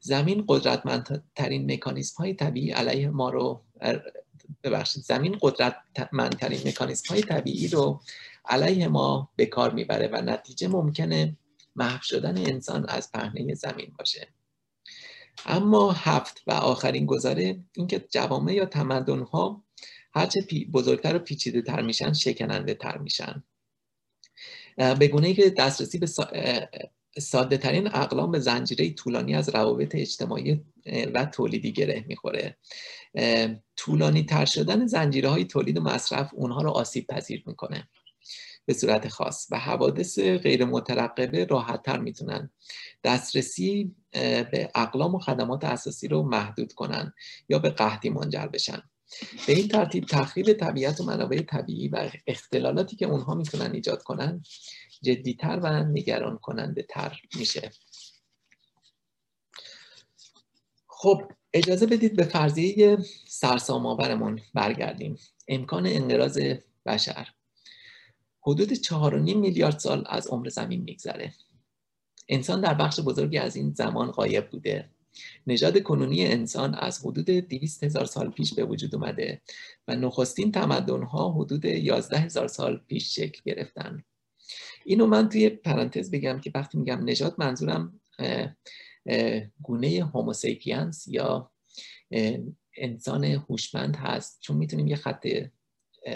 [0.00, 3.62] زمین قدرتمندترین مکانیزم های طبیعی علیه ما رو
[4.62, 8.00] ببخشید زمین قدرتمندترین مکانیزم های طبیعی رو
[8.44, 11.36] علیه ما به کار می‌بره و نتیجه ممکنه
[11.76, 14.28] محو شدن انسان از پهنه زمین باشه.
[15.46, 19.64] اما هفت و آخرین گزاره اینکه جوامع یا تمدن ها
[20.14, 23.44] هرچه بزرگتر و پیچیده تر میشن شکننده تر میشن
[24.76, 26.06] به گونه که دسترسی به
[27.18, 30.64] ساده ترین اقلام به زنجیره طولانی از روابط اجتماعی
[31.14, 32.56] و تولیدی گره می‌خوره.
[33.76, 37.88] طولانی تر شدن زنجیره های تولید و مصرف اونها رو آسیب پذیر می‌کنه.
[38.66, 42.50] به صورت خاص و حوادث غیر مترقبه راحت تر می‌تونن
[43.04, 47.12] دسترسی به اقلام و خدمات اساسی رو محدود کنن
[47.48, 48.82] یا به قحطی منجر بشن.
[49.46, 54.42] به این ترتیب تخریب طبیعت و منابع طبیعی و اختلالاتی که اونها می‌تونن ایجاد کنن
[55.02, 57.70] جدیتر و نگران کننده تر میشه.
[60.86, 65.18] خب اجازه بدید به فرضیه سرسام آورمون برگردیم.
[65.48, 66.38] امکان انقراض
[66.86, 67.33] بشر.
[68.46, 71.32] حدود 4.5 میلیارد سال از عمر زمین میگذره.
[72.28, 74.90] انسان در بخش بزرگی از این زمان غایب بوده.
[75.46, 79.42] نژاد کنونی انسان از حدود 200 هزار سال پیش به وجود اومده
[79.88, 84.04] و نخستین تمدن ها حدود 11 هزار سال پیش شکل گرفتن.
[84.84, 88.00] اینو من توی پرانتز بگم که وقتی میگم نژاد منظورم
[89.62, 91.50] گونه هوموسیپینس یا
[92.76, 94.40] انسان هوشمند هست.
[94.40, 95.26] چون می‌تونیم یه خط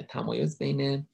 [0.09, 1.07] تمایز بین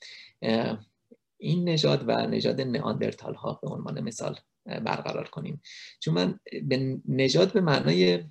[1.38, 5.62] این نژاد و نژاد نئاندرتال ها به عنوان مثال برقرار کنیم.
[6.00, 8.24] چون من به نژاد به معنای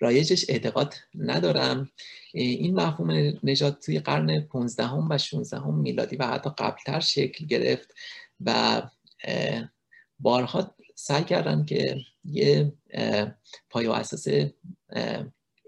[0.00, 1.90] رایجش اعتقاد ندارم.
[2.32, 7.94] این مفهوم نژاد توی قرن 15 و 16 میلادی و حتی قبلتر شکل گرفت
[8.40, 8.82] و
[10.18, 12.72] بارها سعی کردن که یه
[13.70, 14.26] پایه و اساس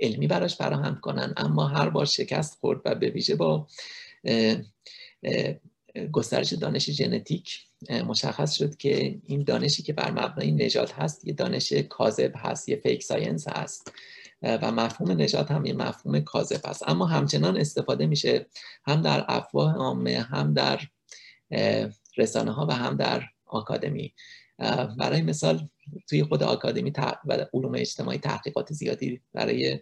[0.01, 1.35] علمی براش فراهم کنن.
[1.37, 3.67] اما هر بار شکست خورد و به ویژه با
[6.13, 7.61] گسترش دانش ژنتیک
[7.91, 12.77] مشخص شد که این دانشی که بر مبنای نژاد هست یه دانش کاذب هست یه
[12.77, 13.93] fake science هست.
[14.43, 18.47] و مفهوم نژاد هم یه مفهوم کاذب هست اما همچنان استفاده میشه
[18.85, 20.81] هم در افواه عامه هم در
[22.17, 24.15] رسانه ها و هم در آکادمی.
[24.99, 25.69] برای مثال
[26.09, 26.93] توی خود آکادمی
[27.25, 29.81] و علوم اجتماعی تحقیقات زیادی برای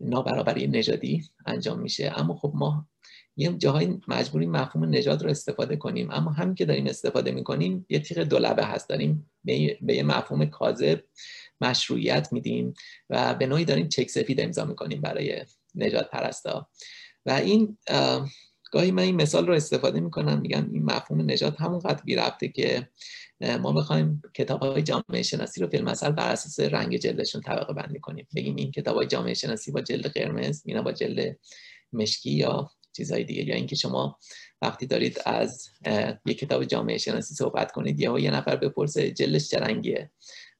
[0.00, 2.12] نابرابری نژادی انجام میشه.
[2.16, 2.86] اما خب ما
[3.36, 6.10] یه جاهای مجبوریم مفهوم نژاد رو استفاده کنیم.
[6.10, 8.88] اما همین که داریم استفاده می‌کنیم یه تیغ دولبه هست.
[8.88, 9.30] داریم
[9.80, 11.04] به یه مفهوم کاذب
[11.60, 12.74] مشروعیت میدیم
[13.10, 16.68] و به نوعی داریم چک سفید امضا می‌کنیم برای نجات پرستا.
[17.26, 17.78] و این
[18.72, 20.40] گاهی من این مثال رو استفاده می‌کنم.
[20.40, 22.88] میگم این مفهوم نجات همونقدر بی ربطه که
[23.40, 28.26] ما بخوایم کتاب های جامعه شناسی رو فیلم بر اساس رنگ جلدشون طبقه بندی کنیم.
[28.36, 31.38] بگیم این کتاب های جامعه شناسی با جلد قرمز اینا با جلد
[31.92, 34.18] مشکی یا چیزهای دیگه یا اینکه شما
[34.62, 35.68] وقتی دارید از
[36.26, 40.10] یک کتاب جامعه شناسی صحبت کنید یا یه نفر بپرسه جلش چه رنگیه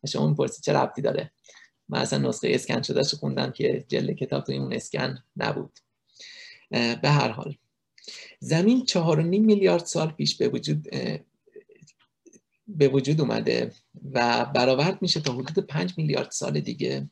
[0.07, 1.33] شما می‌پرسید چه ربطی داره.
[1.89, 5.79] من اصلا نسخه اسکن شده خوندم که جلد کتاب توی اون اسکن نبود.
[6.71, 7.57] به هر حال.
[8.41, 10.89] زمین چهار میلیارد سال پیش به وجود
[12.69, 13.73] به وجود اومده
[14.13, 17.11] و برآورد میشه تا حدود 5 میلیارد سال دیگه.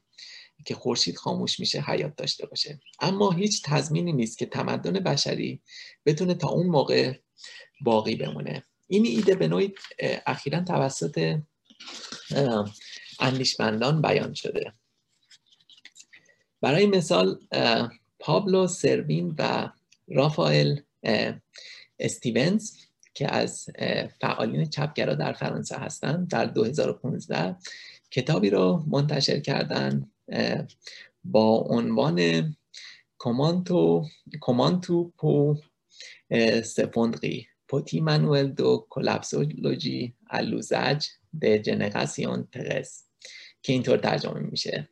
[0.65, 2.81] که خورشید خاموش میشه حیات داشته باشه.
[3.01, 5.61] اما هیچ تضمینی نیست که تمدن بشری
[6.07, 7.15] بتونه تا اون موقع
[7.81, 8.65] باقی بمونه.
[8.87, 9.75] این ایده به نوعی
[10.27, 11.39] اخیرا توسط
[13.21, 14.73] اندیشمندان بیان شده.
[16.61, 17.41] برای مثال
[18.19, 19.71] پابلو سروین و
[20.09, 20.81] رافائل
[21.99, 22.73] استیونز
[23.15, 23.67] که از
[24.21, 27.57] فعالین چپگرا در فرانسه هستند در 2015
[28.11, 30.11] کتابی رو منتشر کردن
[31.25, 32.57] با عنوان
[33.19, 34.07] کمانتو
[34.41, 35.57] کمانتو پو
[36.65, 41.07] سفوندقی پوتی مانوئل دو کلپسولوژی الوزج
[41.41, 43.05] د جنراسیون ترس
[43.63, 44.89] که اینطور ترجمه میشه.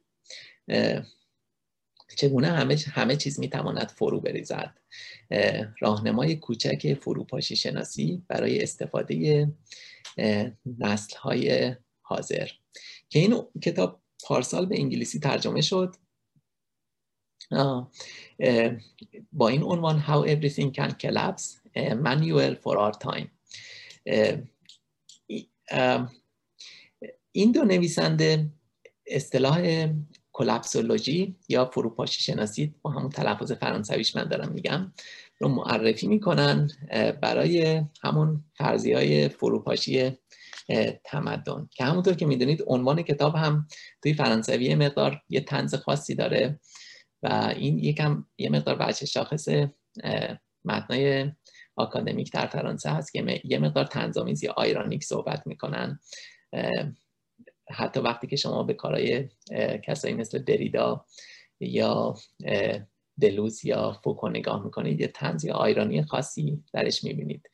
[2.17, 4.75] چگونه همه, همه چیز می‌تواند فرو بریزد؟
[5.81, 9.49] راهنمای کوچک فروپاشی شناسی برای استفاده
[10.79, 12.49] نسل های حاضر.
[13.09, 15.97] که این کتاب پارسال به انگلیسی ترجمه شد.
[19.33, 21.45] با این عنوان How Everything Can Collapse
[21.77, 23.29] Manual for Our Time.
[27.33, 28.51] این دو نویسنده
[29.07, 29.87] اصطلاح
[30.43, 34.93] کلپسولوژی یا فروپاشی شناسی با همون تلفظ فرانسویش من دارم میگم
[35.39, 36.71] رو معرفی می‌کنن
[37.23, 40.19] برای همون فرضی های فروپاشی
[41.05, 41.69] تمدن.
[41.71, 43.67] که همونطور که می‌دونید عنوان کتاب هم
[44.03, 46.61] توی فرانسوی مقدار یه تنز خاصی داره
[47.23, 49.49] و این یکم یه مقدار بچه شاخص
[50.65, 51.33] متنای
[51.77, 56.01] آکادمیک در فرانسه هست که یه مقدار تنظامیز یا آیرانیک صحبت می‌کنن.
[57.73, 59.29] حتی وقتی که شما به کارهای
[59.83, 61.05] کسایی مثل دریدا
[61.61, 62.15] یا
[63.21, 67.51] دلوز یا فوکو نگاه می‌کنید یه تنز یا آیرانی خاصی درش می‌بینید.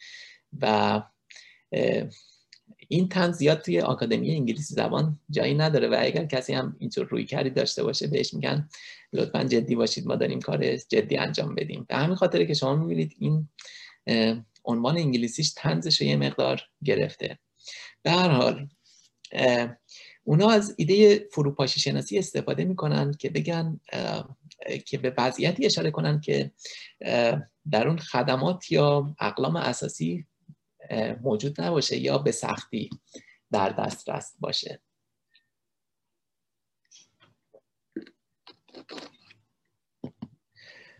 [0.61, 1.03] و
[2.89, 7.25] این تنز زیاد توی آکادمی انگلیسی زبان جایی نداره و اگر کسی هم اینطور روی
[7.25, 8.69] کردی داشته باشه بهش میگن
[9.13, 11.87] لطفا جدی باشید ما داریم کار جدی انجام بدیم.
[11.89, 13.49] به همین خاطره که شما می‌بینید این
[14.65, 17.39] عنوان انگلیسیش تنزش رو یه مقدار گرفته.
[18.03, 18.69] به هر حال
[20.29, 23.81] اونا از ایده فروپاشی شناسی استفاده می‌کنن که بگن
[24.87, 26.53] که به وضعیتی اشاره کنن که
[27.71, 30.27] در اون خدمات یا اقلام اساسی
[31.23, 32.91] موجود نباشه یا به سختی
[33.53, 34.81] در دسترس باشه.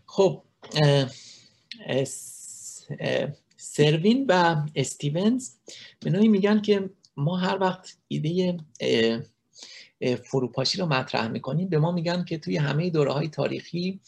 [0.07, 0.45] خب
[3.57, 5.51] سروین و استیونز
[6.01, 8.57] به نوعی میگن که ما هر وقت ایده
[10.25, 14.01] فروپاشی رو مطرح می‌کنیم به ما میگن که توی همه دوره های تاریخی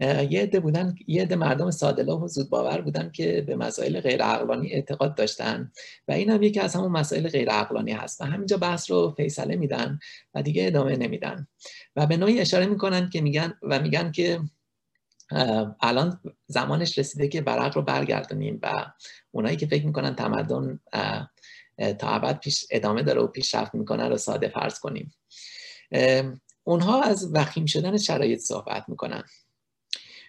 [0.00, 4.22] یه عده بودن یه عده مردم سادلا و زود باور بودن که به مسائل غیر
[4.22, 5.72] عقلانی اعتقاد داشتن
[6.08, 9.56] و این هم یکی از همون مسائل غیر عقلانی هست و همینجا بحث رو فیصله
[9.56, 9.98] میدن
[10.34, 11.46] و دیگه ادامه نمیدن.
[11.96, 14.40] و به نوعی اشاره می‌کنن که میگن و میگن که
[15.80, 18.86] الان زمانش رسیده که برق رو برگردونیم و
[19.30, 20.80] اونایی که فکر می‌کنن تمدن
[21.78, 25.14] تا ابد پیش ادامه داره و پیشرفت می‌کنن رو ساده فرض کنیم.
[26.64, 29.24] اونها از وخیم شدن شرایط صحبت می‌کنن.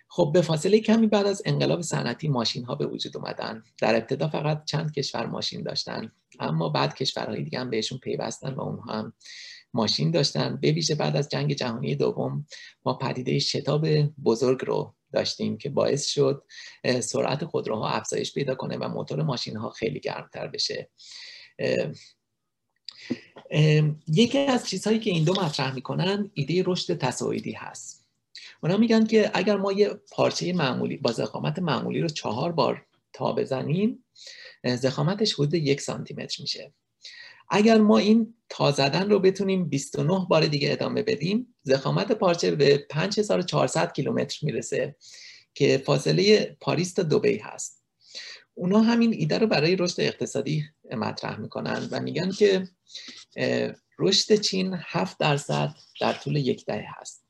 [0.09, 3.63] خب به فاصله کمی بعد از انقلاب صنعتی ماشین ها به وجود اومدن.
[3.81, 8.61] در ابتدا فقط چند کشور ماشین داشتن اما بعد کشورهای دیگه هم بهشون پیوستن و
[8.61, 9.13] اونها هم
[9.73, 10.57] ماشین داشتن.
[10.61, 12.45] به ویژه بعد از جنگ جهانی دوم
[12.85, 13.87] ما پدیده شتاب
[14.23, 16.43] بزرگ رو داشتیم که باعث شد
[16.99, 20.89] سرعت خودروها افزایش پیدا کنه و موتور ماشین ها خیلی گرمتر بشه.
[24.08, 28.08] یکی از چیزهایی که این دو مطرح می‌کنن ایده رشد تصاعدی هست.
[28.64, 33.34] اونا میگن که اگر ما یه پارچه معمولی با زخامت معمولی رو چهار بار تا
[33.34, 34.03] بزنیم
[34.64, 36.74] زخامتش حدود یک سانتی متر میشه.
[37.49, 42.86] اگر ما این تا زدن رو بتونیم 29 بار دیگه ادامه بدیم زخامت پارچه به
[42.89, 44.95] 5400 کیلومتر می‌رسه
[45.53, 47.84] که فاصله پاریس تا دوبی هست.
[48.53, 50.64] اونا همین ایده رو برای رشد اقتصادی
[50.95, 52.69] مطرح می‌کنن و میگن که
[53.99, 57.23] رشد چین 7 درصد در طول یک دهه هست.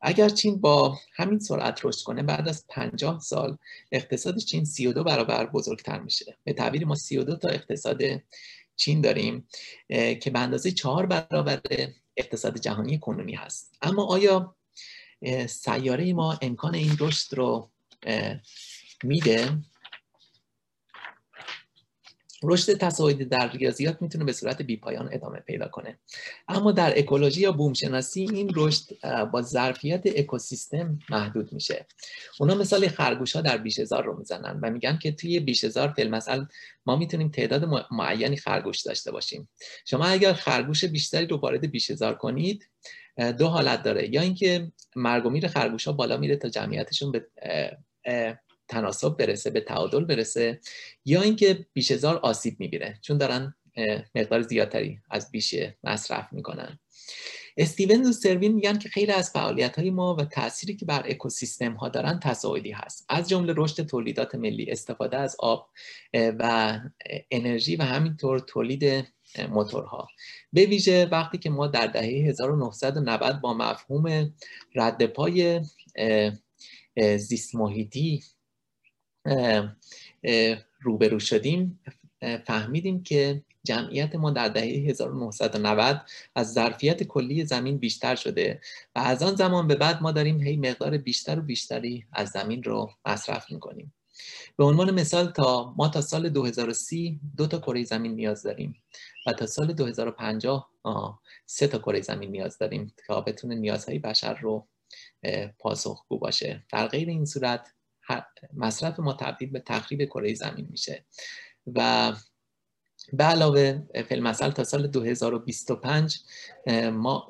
[0.00, 3.58] اگر چین با همین سرعت رشد کنه بعد از 50 سال
[3.92, 6.36] اقتصاد چین 32 برابر بزرگتر میشه.
[6.44, 8.02] به تعبیر ما 32 تا اقتصاد
[8.76, 9.48] چین داریم
[9.88, 11.60] که به اندازه 4 برابر
[12.16, 13.76] اقتصاد جهانی کنونی هست.
[13.82, 14.56] اما آیا
[15.48, 17.70] سیاره ما امکان این رشد رو
[19.02, 19.58] میده؟
[22.48, 25.98] رشد تصاعدی در ریاضیات می‌تونه به صورت بیپایان ادامه پیدا کنه.
[26.48, 28.84] اما در اکولوژی یا بومشناسی این رشد
[29.32, 31.86] با ظرفیت اکوسیستم محدود میشه.
[32.40, 36.46] اونا مثال خرگوش ها در بیشهزار رو می‌زنن و میگن که توی بیشهزار فیلم مثلا
[36.86, 39.48] ما می‌تونیم تعداد معینی خرگوش داشته باشیم.
[39.86, 42.68] شما اگر خرگوش بیشتری رو وارد بیشهزار کنید
[43.38, 44.14] دو حالت داره.
[44.14, 47.26] یا اینکه مرگ و خرگوش ها بالا میره تا جمعیتشون به
[48.74, 50.60] تناسب برسه به تعادل برسه
[51.04, 52.98] یا اینکه بیش هزار آسیب می‌گیره.
[53.02, 53.54] چون دارن
[54.14, 56.78] مقدار زیادتری از بیشه مصرف می‌کنن.
[57.56, 61.72] استیون و سروین میگن که خیلی از فعالیت های ما و تأثیری که بر اکوسیستم
[61.72, 63.06] ها دارن تصاعدی هست.
[63.08, 65.70] از جمله رشد تولیدات ملی استفاده از آب
[66.14, 66.80] و
[67.30, 69.06] انرژی و همینطور تولید
[69.48, 70.08] موتورها.
[70.52, 74.34] به ویژه وقتی که ما در دهه 1990 با مفهوم
[74.74, 75.60] رد پای
[77.16, 78.22] زیست محیطی
[80.80, 81.80] روبرو شدیم
[82.46, 86.00] فهمیدیم که جمعیت ما در دهه 1990
[86.34, 88.60] از ظرفیت کلی زمین بیشتر شده
[88.96, 92.62] و از آن زمان به بعد ما داریم هی مقدار بیشتر و بیشتری از زمین
[92.62, 93.94] رو مصرف می‌کنیم.
[94.56, 98.82] به عنوان مثال تا ما تا سال 2030 دو تا کره زمین نیاز داریم
[99.26, 100.70] و تا سال 2050
[101.46, 104.66] سه تا کره زمین نیاز داریم تا بتونه نیازهای بشر رو
[105.58, 106.64] پاسخگو باشه.
[106.72, 107.74] در غیر این صورت
[108.54, 111.04] مصرف ما تبدیل به تخریب کره زمین میشه.
[111.74, 112.12] و
[113.12, 116.18] به علاوه فیلمسل تا سال 2025
[116.92, 117.28] ما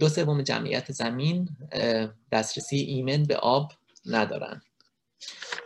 [0.00, 1.48] دو سوم جمعیت زمین
[2.32, 3.72] دسترسی ایمن به آب
[4.06, 4.62] ندارن.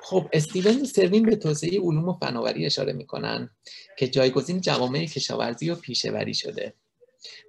[0.03, 3.51] خب استیون سروین به توسعه علوم و فناوری اشاره می‌کنن
[3.99, 6.75] که جایگزین جوامع کشاورزی و پیشوری شده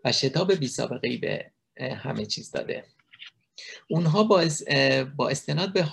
[0.06, 1.52] و شتاب بی سابقه به
[1.96, 2.86] همه چیز داده.
[3.90, 4.46] اونها با,
[5.16, 5.86] با استناد به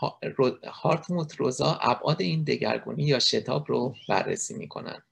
[0.67, 5.03] هارتموت روزا ابعاد این دگرگونی یا شتاب رو بررسی می‌کنن.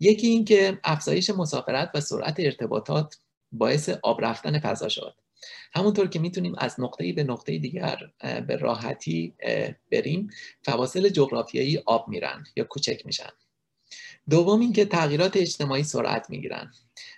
[0.00, 3.18] یکی این که افزایش مسافرت و سرعت ارتباطات
[3.52, 5.14] باعث آب رفتن فضا شد.
[5.74, 7.98] همونطور که می‌تونیم از نقطه‌ای به نقطه دیگر
[8.46, 9.34] به راحتی
[9.92, 10.30] بریم
[10.62, 13.30] فواصل جغرافیایی آب میرن یا کوچک میشن.
[14.30, 16.72] دوم اینکه تغییرات اجتماعی سرعت می‌گیرن.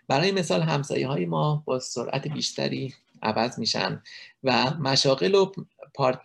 [0.09, 2.95] برای مثال همسایه های ما با سرعت بیشتری
[3.25, 4.03] عوض میشن
[4.43, 5.53] و مشاغل و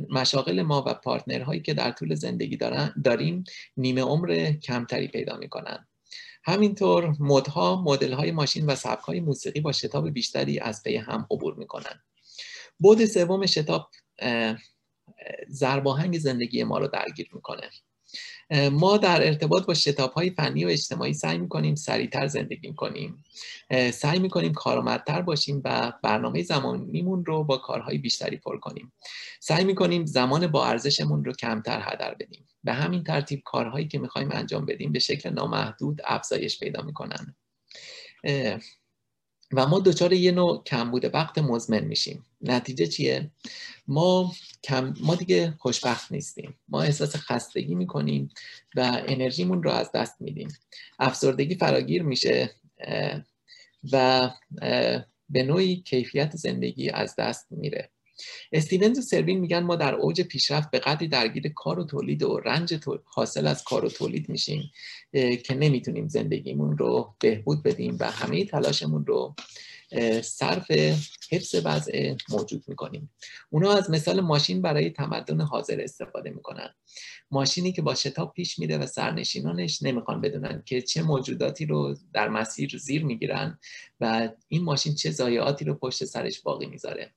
[0.09, 3.43] مشاغل ما و پارتنرهایی که در طول زندگی دارن داریم
[3.77, 5.87] نیمه عمر کمتری پیدا می‌کنن.
[6.43, 11.27] همینطور مدها مدل های ماشین و سبک های موسیقی با شتاب بیشتری از پی هم
[11.31, 12.03] عبور می‌کنن.
[12.79, 13.89] بود سوم شتاب
[15.47, 17.69] زرباهنگ زندگی ما رو درگیر می‌کنه.
[18.71, 23.23] ما در ارتباط با شتاب های فنی و اجتماعی سعی می‌کنیم سریعتر زندگی کنیم.
[23.93, 28.91] سعی می‌کنیم کارآمدتر باشیم و برنامه زمانیمون رو با کارهای بیشتری پر کنیم.
[29.39, 32.45] سعی می‌کنیم زمان با ارزشمون رو کمتر هدر بدیم.
[32.63, 37.35] به همین ترتیب کارهایی که می‌خوایم انجام بدیم به شکل نامحدود افزایش پیدا می‌کنن.
[39.53, 42.25] و ما دچار یه نوع کمبود وقت مزمن میشیم.
[42.41, 43.31] نتیجه چیه؟
[43.89, 44.33] ما
[44.63, 46.53] کم ما دیگه خوشبخت نیستیم.
[46.67, 48.29] ما احساس خستگی می‌کنیم
[48.75, 50.47] و انرژیمون رو از دست میدیم.
[50.99, 52.51] افسردگی فراگیر میشه
[53.91, 54.29] و
[55.29, 57.89] به نوعی کیفیت زندگی از دست میره.
[58.51, 62.39] استیونز و سروین میگن ما در اوج پیشرفت به قدری درگیر کار و تولید و
[62.39, 64.71] رنج حاصل از کار و تولید میشیم
[65.45, 69.35] که نمی‌تونیم زندگیمون رو بهبود بدیم و همه تلاشمون رو
[70.21, 70.71] صرف
[71.31, 73.11] حفظ وضع موجود می‌کنیم.
[73.49, 76.75] اونا از مثال ماشین برای تمدن حاضر استفاده می‌کنن.
[77.31, 82.29] ماشینی که با شتاب پیش میره و سرنشینانش نمی‌خوان بدونن که چه موجوداتی رو در
[82.29, 83.59] مسیر زیر می‌گیرن
[83.99, 87.13] و این ماشین چه ضایعاتی رو پشت سرش باقی می‌ذاره.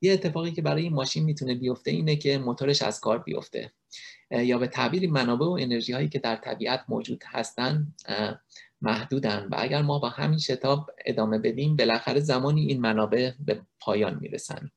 [0.00, 3.72] یه اتفاقی که برای این ماشین می‌تونه بیفته اینه که موتورش از کار بیفته.
[4.30, 7.94] یا به تعبیری منابع و انرژی هایی که در طبیعت موجود هستن
[8.82, 14.18] محدودن و اگر ما با همین شتاب ادامه بدیم بالاخره زمانی این منابع به پایان
[14.20, 14.70] می‌رسن.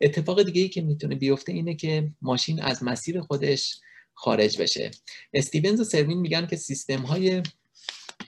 [0.00, 3.80] اتفاق دیگه ای که می‌تونه بیفته اینه که ماشین از مسیر خودش
[4.14, 4.90] خارج بشه.
[5.32, 7.42] استیونز و سروین میگن که سیستم های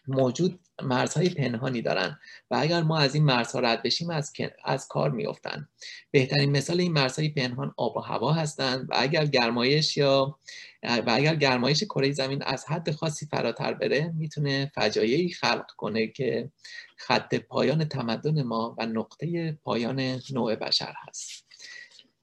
[0.09, 2.19] موجود مرزهای پنهانی دارن
[2.51, 4.33] و اگر ما از این مرزها رد بشیم از,
[4.65, 5.69] از کار میافتن.
[6.11, 10.39] بهترین مثال این مرزهای پنهان آب و هوا هستند و اگر گرمایش یا
[10.83, 16.51] و اگر گرمایش کره زمین از حد خاصی فراتر بره می‌تونه فجایعی خلق کنه که
[16.97, 21.47] خط پایان تمدن ما و نقطه پایان نوع بشر هست.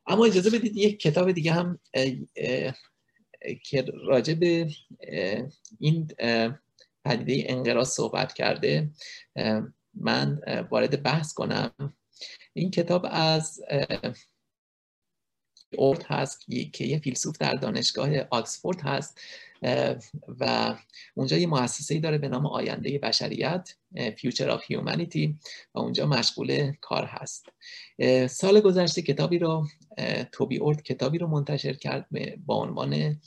[0.08, 1.80] اما اجازه بدید یک کتاب دیگه هم
[3.64, 4.68] که راجع به
[5.80, 6.08] این
[7.06, 8.90] پدیده انقراض صحبت کرده
[9.94, 10.42] من
[10.72, 11.94] وارد بحث کنم.
[12.54, 13.62] این کتاب از
[15.78, 19.22] اورد هست که یه فیلسوف در دانشگاه آکسفورد هست.
[20.40, 20.76] و
[21.14, 25.34] اونجا یه مؤسسه‌ای داره به نام آینده بشریت Future of Humanity
[25.76, 27.46] و اونجا مشغول کار هست.
[28.30, 29.68] سال گذشته کتابی رو
[30.32, 32.08] توبی اورد کتابی رو منتشر کرد
[32.46, 33.22] با عنوان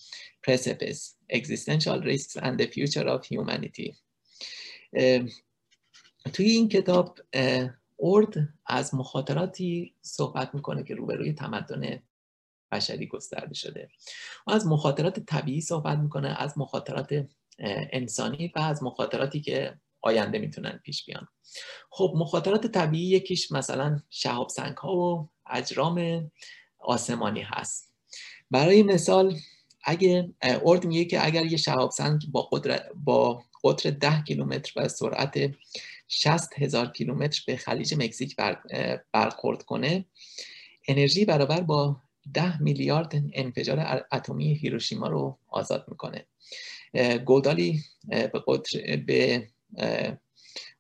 [0.50, 3.94] Precipice Existential Risks and the Future of Humanity.
[6.32, 7.18] توی این کتاب
[7.96, 8.34] اورد
[8.66, 12.02] از مخاطراتی صحبت می‌کنه که روبروی تمدن
[12.72, 13.88] بشری گسترده شده.
[14.46, 17.26] و از مخاطرات طبیعی صحبت می‌کنه از مخاطرات
[17.92, 21.28] انسانی و از مخاطراتی که آینده می‌تونن پیش بیان.
[21.90, 26.30] خب مخاطرات طبیعی یکیش مثلا شهاب سنگ ها و اجرام
[26.78, 27.94] آسمانی هست.
[28.50, 29.36] برای مثال
[29.84, 34.88] اگه ارد میگه که اگر یه شهاب سنگ با قطر با قطر 10 کیلومتر و
[34.88, 35.50] سرعت
[36.08, 38.36] 60 هزار کیلومتر به خلیج مکزیک
[39.12, 40.04] برخورد کنه
[40.88, 41.96] انرژی برابر با
[42.34, 46.26] 10 میلیارد انفجار اتمی هیروشیما رو آزاد می‌کنه.
[47.24, 49.48] گودالی به قطر به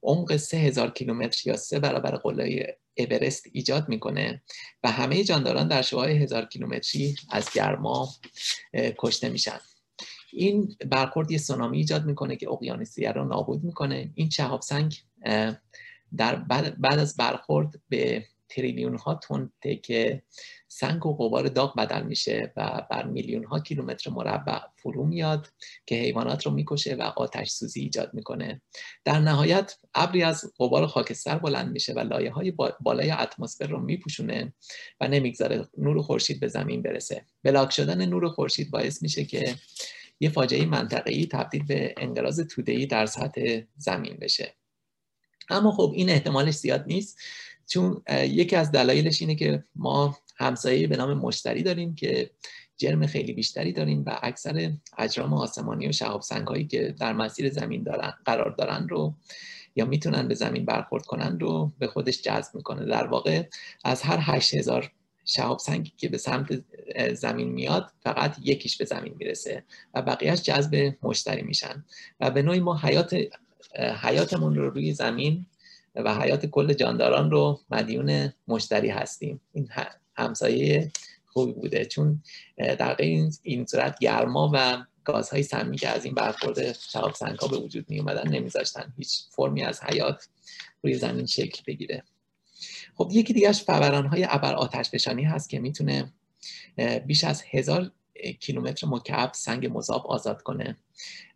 [0.02, 4.42] عمق 3000 کیلومتر یا سه برابر قله اورست ایجاد می‌کنه
[4.82, 8.08] و همه جانداران در شعاع هزار کیلومتری از گرما
[8.98, 9.58] کشته میشن.
[10.32, 14.10] این برخورد یه سونامی ایجاد می‌کنه که اقیانوسیه رو نابود می‌کنه.
[14.14, 15.02] این شهاب سنگ
[16.16, 19.50] در بعد, از برخورد به تریلیون ها تن
[19.82, 20.22] که
[20.68, 25.48] سنگ و غبار داغ بدل میشه و بر میلیون ها کیلومتر مربع فرو میاد
[25.86, 28.60] که حیوانات رو می‌کشه و آتش سوزی ایجاد می‌کنه.
[29.04, 34.52] در نهایت ابری از غبار خاکستر بلند میشه و لایه های بالای اتمسفر رو میپوشونه
[35.00, 37.24] و نمی‌گذاره نور خورشید به زمین برسه.
[37.42, 39.54] بلاک شدن نور خورشید باعث میشه که
[40.20, 44.54] یه فاجعه منطقه‌ای تبدیل به انقراض توده‌ای در سطح زمین بشه.
[45.50, 47.18] اما خب این احتمالش زیاد نیست
[47.66, 52.30] چون یکی از دلایلش اینه که ما همسایه به نام مشتری داریم که
[52.76, 57.50] جرم خیلی بیشتری داریم و اکثر اجرام آسمانی و شهاب سنگ هایی که در مسیر
[57.50, 59.14] زمین دارن قرار دارن رو
[59.76, 62.86] یا می‌تونن به زمین برخورد کنن رو به خودش جذب می‌کنه.
[62.86, 63.42] در واقع
[63.84, 64.92] از هر 8000
[65.24, 66.62] شهاب سنگی که به سمت
[67.14, 69.64] زمین میاد فقط یکیش به زمین می‌رسه
[69.94, 71.84] و بقیهش جذب مشتری میشن.
[72.20, 73.16] و به نوعی ما حیات
[74.02, 75.46] حیاتمون رو روی زمین
[75.94, 79.40] و حیات کل جانداران رو مدیون مشتری هستیم.
[79.52, 79.68] این
[80.16, 80.92] همسایه
[81.26, 81.84] خوبی بوده.
[81.84, 82.22] چون
[82.56, 87.48] در این, این صورت گرما و گازهای سمی که از این برخورد شهاب سنگ ها
[87.48, 90.28] به وجود می اومدن نمیذاشتن هیچ فرمی از حیات
[90.82, 92.02] روی زمین شکل بگیره.
[92.94, 96.12] خب یکی دیگهش فوران های ابر آتش فشانی هست که می‌تونه
[97.06, 97.90] بیش از هزار
[98.40, 100.76] کیلومتر مکعب سنگ مذاب آزاد کنه.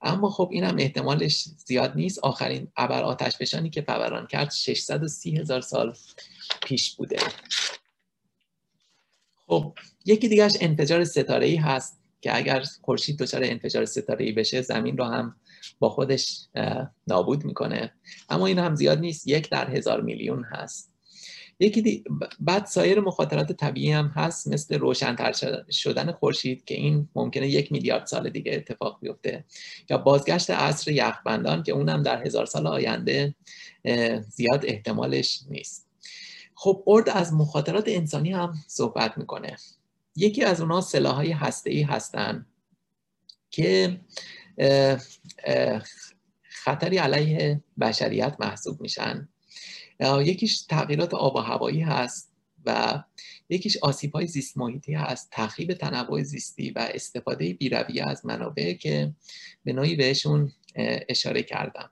[0.02, 2.18] اما خب این احتمالش زیاد نیست.
[2.18, 5.96] آخرین ابر آتش فشانی که فوران کرد 630 هزار سال
[6.62, 7.16] پیش بوده.
[9.50, 9.72] خب
[10.06, 14.96] یکی دیگهش انفجار ستاره ای هست که اگر خورشید دچار انفجار ستاره ای بشه زمین
[14.98, 15.36] رو هم
[15.78, 16.48] با خودش
[17.06, 17.92] نابود می‌کنه.
[18.28, 20.94] اما این هم زیاد نیست یک در هزار میلیون هست.
[21.60, 22.04] یکی دی...
[22.40, 28.06] بعد سایر مخاطرات طبیعی هم هست مثل روشنتر شدن خورشید که این ممکنه یک میلیارد
[28.06, 29.44] سال دیگه اتفاق بیفته.
[29.90, 33.34] یا بازگشت عصر یخبندان که اونم در هزار سال آینده
[34.28, 35.89] زیاد احتمالش نیست.
[36.62, 39.56] خب ارد از مخاطرات انسانی هم صحبت می‌کنه.
[40.16, 42.46] یکی از اونها سلاحهای ای هستن
[43.50, 44.00] که
[46.42, 49.28] خطری علیه بشریت محسوب میشن.
[50.00, 52.32] یکیش تغییرات آب و هوایی هست
[52.66, 53.02] و
[53.48, 55.28] یکیش آسیب های زیست محیطی هست.
[55.32, 59.12] تخریب تنوع زیستی و استفاده بیرویه از منابع که
[59.64, 60.52] به نوعی بهشون
[61.08, 61.90] اشاره کردم.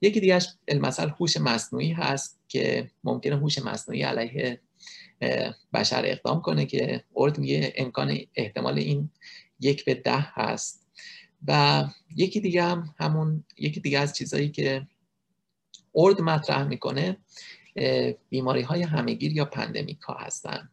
[0.00, 2.41] یکی دیگهش المثل هوش مصنوعی هست.
[2.52, 4.60] که ممکنه هوش مصنوعی علیه
[5.74, 9.10] بشر اقدام کنه که ارد میگه امکان احتمال این
[9.60, 10.86] یک به ده هست.
[11.48, 11.84] و
[12.16, 14.86] یکی دیگه هم همون یکی دیگه از چیزهایی که
[15.94, 17.16] ارد مطرح می‌کنه
[18.28, 20.70] بیماری های همهگیر یا پندمیک ها هستن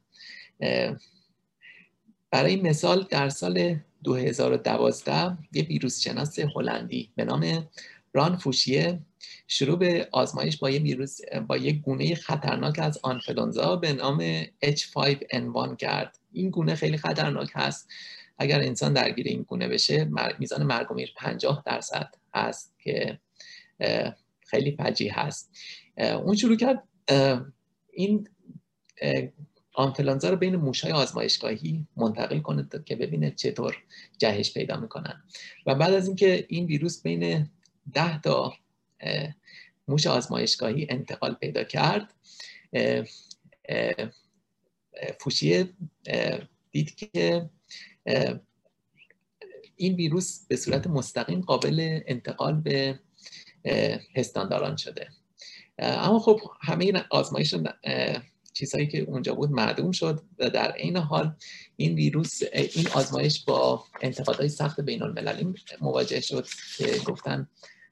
[2.32, 7.70] برای مثال در سال 2012 یه ویروس شناس هلندی به نام
[8.14, 9.00] ران فوشیه
[9.48, 15.76] شروع به آزمایش با یه ویروس با یک گونه خطرناک از آنفلونزا به نام H5N1
[15.78, 16.20] کرد.
[16.32, 17.90] این گونه خیلی خطرناک هست.
[18.38, 20.10] اگر انسان درگیر این گونه بشه
[20.40, 23.20] میزان مرگ و میر 50 درصد هست که
[24.40, 25.52] خیلی فجیع هست.
[25.98, 26.84] اون شروع کرد
[27.94, 28.28] این
[29.74, 33.78] آنفلانزا رو بین موشهای آزمایشگاهی منتقل کنه که ببینه چطور
[34.18, 35.24] جهش پیدا می‌کنن.
[35.66, 37.50] و بعد از اینکه این ویروس بین
[37.94, 38.54] ده تا
[39.88, 42.14] موش آزمایشگاهی انتقال پیدا کرد.
[45.20, 45.70] فوشیه
[46.72, 47.50] دید که
[49.76, 53.00] این ویروس به صورت مستقیم قابل انتقال به
[54.16, 55.08] پستانداران شده.
[55.80, 57.56] اما خب همه این آزمایش
[58.54, 61.36] چیزهایی که اونجا بود معدوم شد و در این حال
[61.76, 66.48] این ویروس این آزمایش با انتقادهای سخت بین المللی مواجه شد
[66.78, 67.50] که گفتن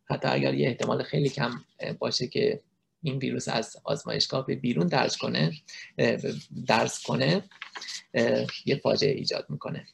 [0.09, 1.51] حتی اگر یه احتمال خیلی کم
[1.99, 2.61] باشه که
[3.01, 5.51] این ویروس از آزمایشگاه به بیرون درس کنه
[6.67, 7.43] درس کنه
[8.65, 9.85] یه فاجعه ایجاد می‌کنه.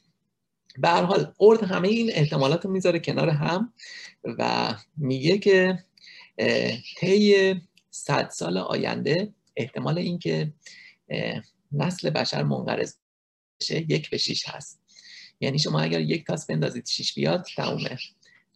[0.78, 3.72] به هر حال ارد همه این احتمالات رو می‌ذاره کنار هم
[4.24, 5.84] و میگه که
[6.98, 7.54] طی
[7.90, 10.52] صد سال آینده احتمال اینکه
[11.72, 12.94] نسل بشر منقرض
[13.60, 14.80] بشه یک به شیش هست.
[15.40, 17.98] یعنی شما اگر یک تاس بندازید شیش بیاد تمومه.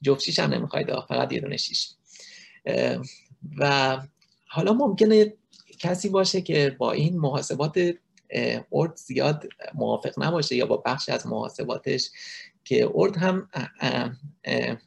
[0.03, 1.91] جفت شیش هم نمی‌خواید فقط یه دونه شیش.
[3.59, 3.99] و
[4.49, 5.35] حالا ممکنه
[5.79, 7.95] کسی باشه که با این محاسبات
[8.73, 12.11] ارد زیاد موافق نباشه یا با بخش از محاسباتش
[12.65, 13.49] که ارد هم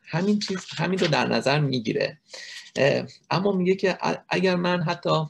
[0.04, 2.20] همین چیز همین رو در نظر می‌گیره.
[3.30, 3.98] اما میگه که
[4.30, 5.26] اگر من حتی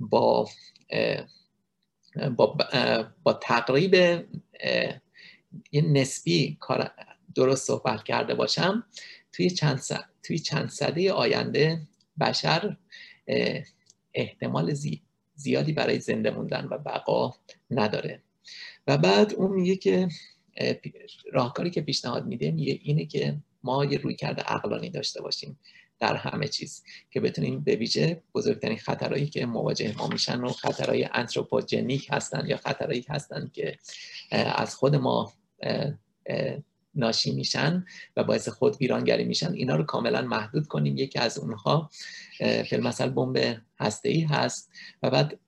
[0.00, 0.48] با
[2.36, 2.56] با,
[3.22, 3.94] با تقریب
[5.72, 6.90] یه نسبی کار
[7.36, 8.84] درست صحبت کرده باشم.
[9.32, 9.82] توی چند,
[10.22, 11.80] توی چند صده آینده
[12.20, 12.76] بشر
[14.14, 14.74] احتمال
[15.34, 17.34] زیادی برای زنده موندن و بقا
[17.70, 18.22] نداره.
[18.86, 20.08] و بعد اون میگه که
[21.32, 25.58] راهکاری که پیشنهاد میده میگه اینه که ما یه روی کرده عقلانی داشته باشیم
[25.98, 31.08] در همه چیز که بتونیم به ویژه بزرگترین خطرهایی که مواجه ما میشن و خطرهای
[31.12, 33.78] انتروپوجنیک هستن یا خطرهایی هستن که
[34.30, 35.32] از خود ما
[36.96, 37.84] ناشی میشن
[38.16, 39.52] و باعث خود ویرانگری میشن.
[39.52, 40.96] اینا رو کاملا محدود کنیم.
[40.96, 41.90] یکی از اونها
[42.72, 44.70] مثل بمب هسته ای هست.
[45.02, 45.38] و بعد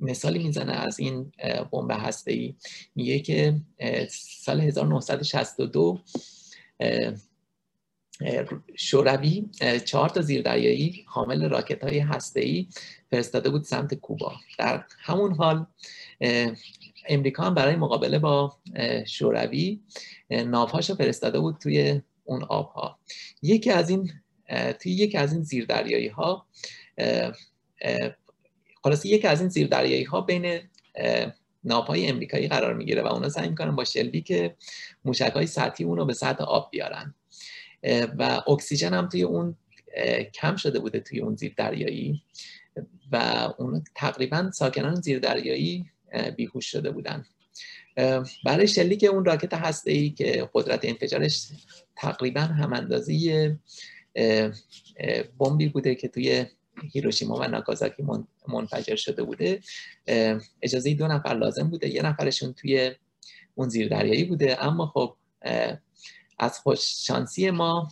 [0.00, 1.32] مثالی می‌زنه از این
[1.72, 2.54] بمب هسته ای
[2.94, 3.60] میگه که
[4.10, 6.00] سال 1962
[8.76, 9.48] شوروی
[9.84, 12.68] چهار تا زیردریایی حامل راکت های هسته ای
[13.10, 14.32] فرستاده بود سمت کوبا.
[14.58, 15.66] در همون حال
[17.08, 18.56] امریکا هم برای مقابله با
[19.06, 19.80] شوروی
[20.30, 22.98] ناوهاشو فرستاده بود توی اون آبها.
[23.42, 24.10] یکی از این
[24.80, 26.46] توی یکی از این زیردریایی ها
[28.84, 30.60] خلاصی یکی از این زیردریایی ها بین
[31.64, 34.56] ناوهای امریکایی قرار می‌گیره و اونا سعی می‌کنن با شلیک که
[35.04, 37.14] موشک های سطحی اون رو به سطح آب بیارن.
[38.18, 39.56] و اکسیژن هم توی اون
[40.34, 42.22] کم شده بوده توی اون زیر دریایی
[43.12, 43.16] و
[43.58, 45.90] اون تقریبا ساکنان زیر دریایی
[46.36, 47.26] بیهوش شده بودن.
[48.44, 51.48] برای شلیک اون راکت هسته ای که قدرت انفجارش
[51.96, 53.50] تقریبا هم اندازی
[55.38, 56.46] بمبی بوده که توی
[56.92, 58.02] هیروشیما و ناگازاکی
[58.48, 59.60] منفجر شده بوده.
[60.62, 61.88] اجازه دو نفر لازم بوده.
[61.88, 62.92] یه نفرشون توی
[63.54, 64.64] اون زیر دریایی بوده.
[64.64, 65.16] اما خب
[66.38, 67.88] از خوششانسی ما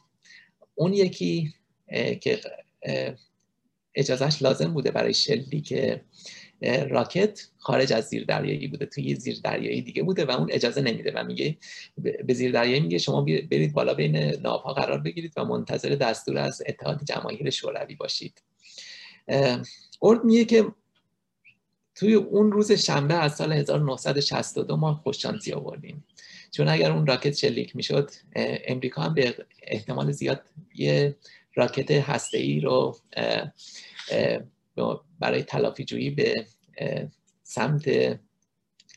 [0.74, 1.55] اون یکی
[2.20, 2.40] که
[3.94, 5.74] اجازهش لازم بوده برای شلیک
[6.90, 11.12] راکت خارج از زیر دریایی بوده توی زیر دریایی دیگه بوده و اون اجازه نمیده
[11.14, 11.56] و میگه
[12.24, 16.62] به زیر دریایی میگه شما برید بالا بین ناوها قرار بگیرید و منتظر دستور از
[16.66, 18.43] اتحاد جماهیر شوروی باشید.
[20.02, 20.66] ارد میگه که
[21.94, 26.05] توی اون روز شنبه از سال 1962 ما خوششانسی آوردیم.
[26.51, 28.10] چون اگر اون راکت شلیک می‌شد
[28.66, 30.43] امریکا هم به احتمال زیاد
[30.74, 31.16] یه
[31.55, 32.97] راکت هسته ای رو
[35.20, 36.47] برای تلافی جویی به
[37.43, 38.19] سمت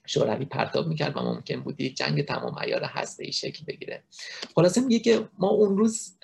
[0.06, 4.04] شوروی پرتاب می‌کرد و ممکن بود یک جنگ تمام عیار هسته ای شکل بگیره.
[4.56, 6.18] خلاصه میگه که ما اون روز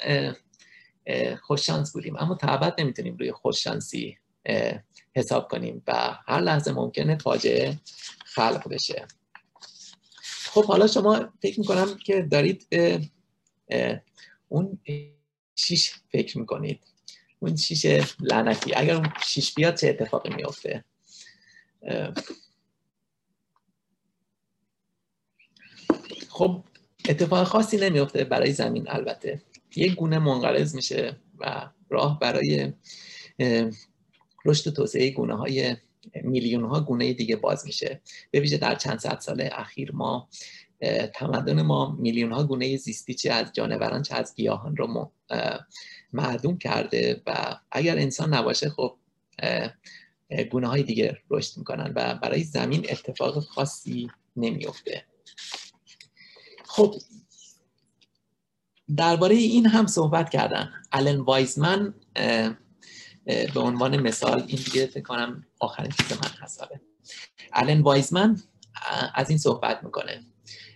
[1.41, 2.15] خوششانس بودیم.
[2.17, 4.17] اما تا نمی‌تونیم روی خوششانسی
[5.15, 7.79] حساب کنیم و هر لحظه ممکنه فاجعه
[8.25, 9.07] خلق بشه.
[10.23, 13.01] خب حالا شما فکر می‌کنم که دارید به
[14.47, 14.79] اون
[15.55, 16.90] شیش فکر می‌کنید.
[17.41, 17.85] اون شیش
[18.19, 20.83] لعنتی اگر اون شیش بیاد چه اتفاقی میفته
[26.29, 26.63] خب
[27.09, 29.41] اتفاق خاصی نمیفته برای زمین البته.
[29.75, 32.73] یک گونه منقرض میشه و راه برای
[34.45, 35.75] رشد و توسعه گونه های
[36.23, 38.01] میلیون ها گونه دیگه باز میشه.
[38.31, 40.29] به ویژه در چند صد سال اخیر ما
[41.15, 45.11] تمدن ما میلیون ها گونه زیستی چه از جانوران چه از گیاهان رو
[46.13, 48.97] معدوم کرده و اگر انسان نباشه خب
[50.51, 55.05] گونه های دیگه رشد می‌کنن و برای زمین اتفاق خاصی نمیفته
[56.65, 56.95] خب
[58.97, 61.93] درباره این هم صحبت کردن الن وایزمن
[63.25, 66.81] به عنوان مثال این دیگه فکر کنم آخرین چیز من حسابه
[67.53, 68.41] الن وایزمن
[69.15, 70.23] از این صحبت می‌کنه.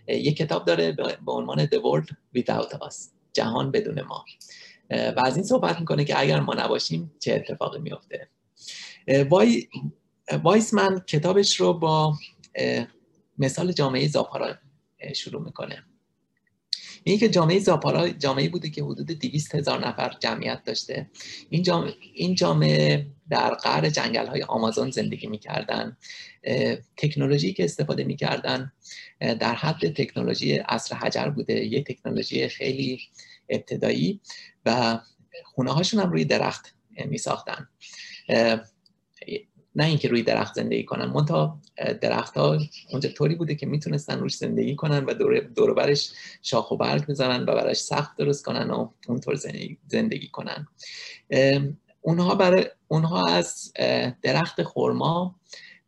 [0.07, 0.91] یک کتاب داره
[1.25, 2.95] به عنوان The World Without Us
[3.33, 4.25] جهان بدون ما.
[4.89, 8.29] و از این صحبت می‌کنه که اگر ما نباشیم چه اتفاقی میفته
[9.29, 9.67] وای
[10.43, 12.13] وایسمن کتابش رو با
[13.37, 14.55] مثال جامعه زاپارا
[15.15, 15.83] شروع می‌کنه.
[17.07, 21.09] اینی که جامعه زاپارا جامعه بوده که حدود 200 هزار نفر جمعیت داشته.
[21.49, 25.97] این جامعه, این جامعه در قعر جنگل های آمازون زندگی می‌کردن.
[26.97, 28.71] تکنولوژی که استفاده می‌کردن
[29.19, 31.65] در حد تکنولوژی عصر حجر بوده.
[31.65, 32.99] یه تکنولوژی خیلی
[33.49, 34.19] ابتدایی
[34.65, 34.99] و
[35.43, 36.75] خونه هاشون هم روی درخت
[37.05, 37.67] می ساختن
[39.75, 41.05] نه اینکه روی درخت زندگی کنن.
[41.05, 41.59] منتها
[42.01, 42.59] درخت ها
[42.91, 45.13] اونجا طوری بوده که می‌تونستن روش زندگی کنن و
[45.55, 46.11] دور, برش
[46.41, 49.35] شاخ و برگ می‌زنن و براش سخت درست کنن و اونطور
[49.87, 50.67] زندگی کنن.
[52.01, 53.73] اونها برای اونها از
[54.21, 55.35] درخت خرما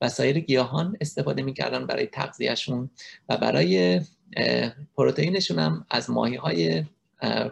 [0.01, 2.89] و سایر گیاهان استفاده می‌کردن برای تغذیهشون
[3.29, 4.01] و برای
[4.95, 6.83] پروتئینشون هم از ماهی های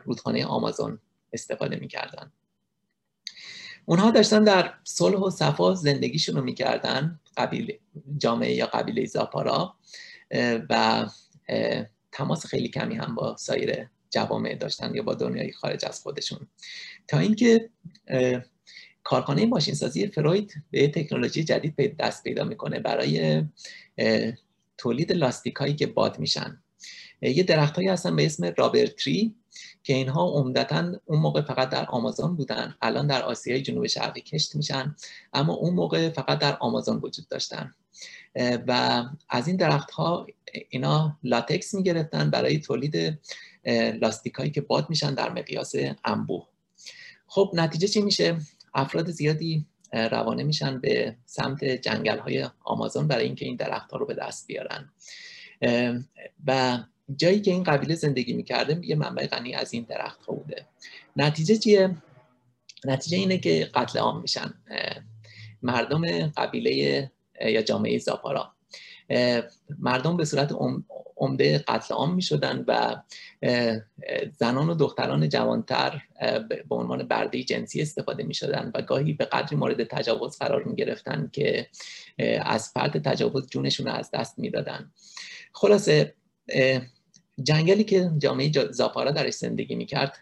[0.06, 0.99] رودخانه آمازون
[1.34, 2.32] استفاده می‌کردن.
[3.86, 7.80] اونها داشتن در صلح و صفا زندگیشون رو می‌کردن قبیله
[8.18, 9.76] جامعه یا قبیله زاپارا
[10.70, 11.06] و
[12.12, 16.48] تماس خیلی کمی هم با سایر جوامع داشتن یا با دنیای خارج از خودشون.
[17.07, 17.70] تا اینکه
[19.03, 23.44] کارخانه ماشینسازی فروید به تکنولوژی جدید دست پیدا می‌کنه برای
[24.78, 26.62] تولید لاستیک هایی که باد میشن.
[27.22, 29.36] یه درخت هایی هستن به اسم رابرتری
[29.86, 32.76] که اینها عمدتا اون موقع فقط در آمازون بودن.
[32.82, 34.95] الان در آسیای جنوب شرقی کشت میشن
[35.34, 37.74] اما اون موقع فقط در آمازون وجود داشتن.
[38.68, 40.28] و از این درخت ها
[40.70, 43.20] اینا لاتکس می‌گرفتن برای تولید
[44.02, 45.74] لاستیک هایی که باد میشن در مقیاس
[46.06, 46.48] انبوه.
[47.28, 48.38] خب نتیجه چی میشه؟
[48.74, 54.06] افراد زیادی روانه میشن به سمت جنگل های آمازون برای اینکه این درخت ها رو
[54.06, 54.90] به دست بیارن.
[56.48, 56.80] و
[57.15, 60.65] جایی که این قبیله زندگی می‌کرده یه منبع غنی از این درخت ها بوده.
[61.15, 61.95] نتیجه چیه؟
[62.86, 64.53] نتیجه اینه که قتل عام میشن
[65.61, 67.11] مردم قبیله
[67.41, 68.52] یا جامعه زاپارا.
[69.80, 70.56] مردم به صورت
[71.18, 72.95] عمده قتل عام می شدن و
[74.38, 76.02] زنان و دختران جوانتر
[76.49, 80.76] به عنوان برده جنسی استفاده می شدن و گاهی به قدری مورد تجاوز قرار می
[80.76, 81.68] گرفتن که
[82.41, 84.91] از فرد تجاوز جونشون رو از دست می دادن
[85.53, 86.14] خلاصه
[87.44, 90.18] جنگلی که جامعه زاپارا درش زندگی می کرد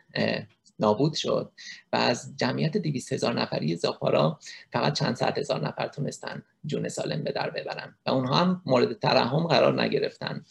[0.80, 1.52] نابود شد
[1.94, 4.40] و از جمعیت 200 هزار نفری زاپارا
[4.74, 9.00] فقط چند صد هزار نفر تونستن جون سالم به در ببرن و اونها هم مورد
[9.00, 10.46] ترحم قرار نگرفتن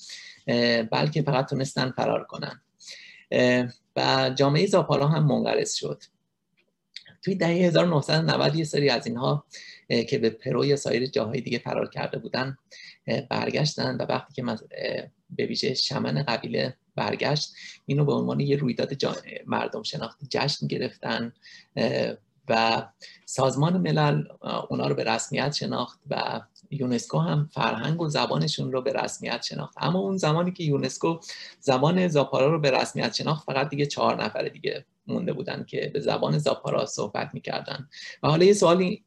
[0.92, 2.60] بلکه فقط تونستن فرار کنن.
[3.96, 6.02] و جامعه زاپارا هم منقرض شد.
[7.22, 9.44] توی دهه 1990 یه سری از اینها
[10.08, 12.56] که به پرو یا سایر جاهای دیگه فرار کرده بودن
[13.30, 14.42] برگشتن و وقتی که
[15.36, 17.52] به ویژه شمن قبیله برگشت.
[17.86, 18.92] اینو به عنوان یه رویداد
[19.46, 21.32] مردم شناختی جشن گرفتن
[22.48, 22.82] و
[23.26, 24.24] سازمان ملل
[24.70, 26.40] اونا رو به رسمیت شناخت و
[26.70, 29.74] یونسکو هم فرهنگ و زبانشون رو به رسمیت شناخت.
[29.80, 31.18] اما اون زمانی که یونسکو
[31.60, 36.00] زبان زاپارا رو به رسمیت شناخت فقط دیگه چهار نفر دیگه مونده بودن که به
[36.00, 37.88] زبان زاپارا صحبت می‌کردن.
[38.22, 39.04] و حالا یه سوالی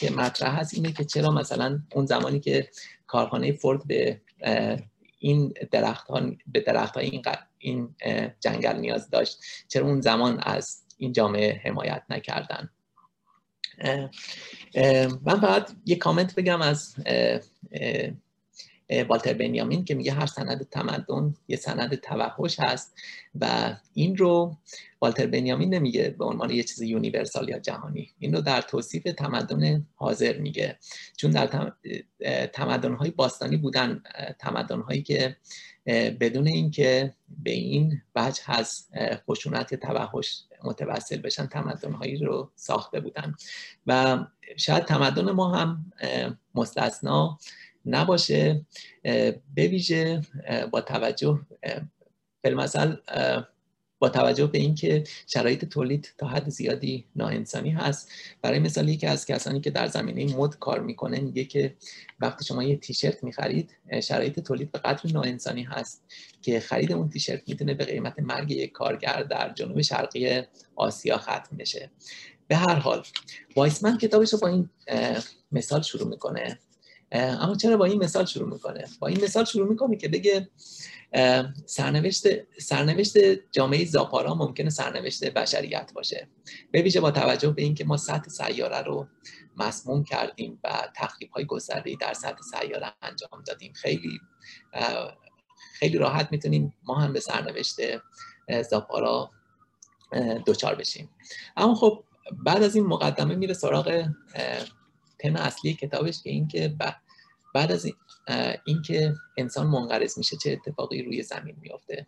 [0.00, 2.68] که مطرح هست اینه که چرا مثلا اون زمانی که
[3.06, 4.20] کارخانه فورد به
[5.18, 7.22] این درخت ها به درخت های این,
[7.58, 7.94] این
[8.40, 9.38] جنگل نیاز داشت
[9.68, 12.70] چرا اون زمان از این جامعه حمایت نکردن؟
[15.24, 16.96] من فقط یه کامنت بگم از
[19.08, 22.94] والتر بنیامین که میگه هر سند تمدن یه سند توحش هست
[23.40, 24.56] و این رو
[25.00, 28.10] والتر بنیامین نمیگه به عنوان یه چیز universal یا جهانی.
[28.18, 30.78] این رو در توصیف تمدن حاضر میگه.
[31.16, 31.72] چون در
[32.46, 34.02] تمدن های باستانی بودن
[34.38, 35.36] تمدن هایی که
[36.20, 38.86] بدون اینکه به این وجه از
[39.28, 43.34] خشونت توحش متوسل بشن تمدن هایی رو ساخته بودن.
[43.86, 44.18] و
[44.56, 45.92] شاید تمدن ما هم
[46.54, 47.38] مستثنا
[47.86, 48.66] نباشه
[49.02, 50.20] به ویژه
[50.70, 51.40] با توجه
[52.42, 52.96] فیلمسل
[53.98, 58.10] با توجه به اینکه شرایط تولید تا حد زیادی ناانسانی هست.
[58.42, 61.76] برای مثال یکی از کسانی که در زمینه مد کار می‌کنه میگه که
[62.20, 66.04] وقتی شما یه تیشرت می‌خرید شرایط تولید به قدر ناانسانی هست
[66.42, 70.42] که خرید اون تیشرت می‌تونه به قیمت مرگ یک کارگر در جنوب شرقی
[70.76, 71.90] آسیا ختم بشه.
[72.48, 73.02] به هر حال
[73.56, 74.70] وایسمن کتابش رو با این
[75.52, 76.58] مثال شروع می‌کنه.
[77.18, 80.48] اما چرا با این مثال شروع می‌کنه؟ با این مثال شروع می‌کنه که بگه
[81.66, 82.26] سرنوشت
[82.58, 83.16] سرنوشت
[83.52, 86.28] جامعه زاپارا ممکنه سرنوشت بشریت باشه.
[86.72, 89.06] به ویژه با توجه به اینکه ما سطح سیاره رو
[89.56, 94.20] مسموم کردیم و تخریب های گسترده در سطح سیاره انجام دادیم خیلی
[95.78, 97.76] خیلی راحت می‌تونیم ما هم به سرنوشت
[98.70, 99.30] زاپارا
[100.46, 101.10] دوچار بشیم.
[101.56, 102.04] اما خب
[102.44, 104.08] بعد از این مقدمه میره سراغ
[105.18, 106.68] تم اصلی کتابش که اینکه
[107.56, 107.86] بعد از
[108.64, 112.06] اینکه انسان منقرض میشه چه اتفاقی روی زمین میافته.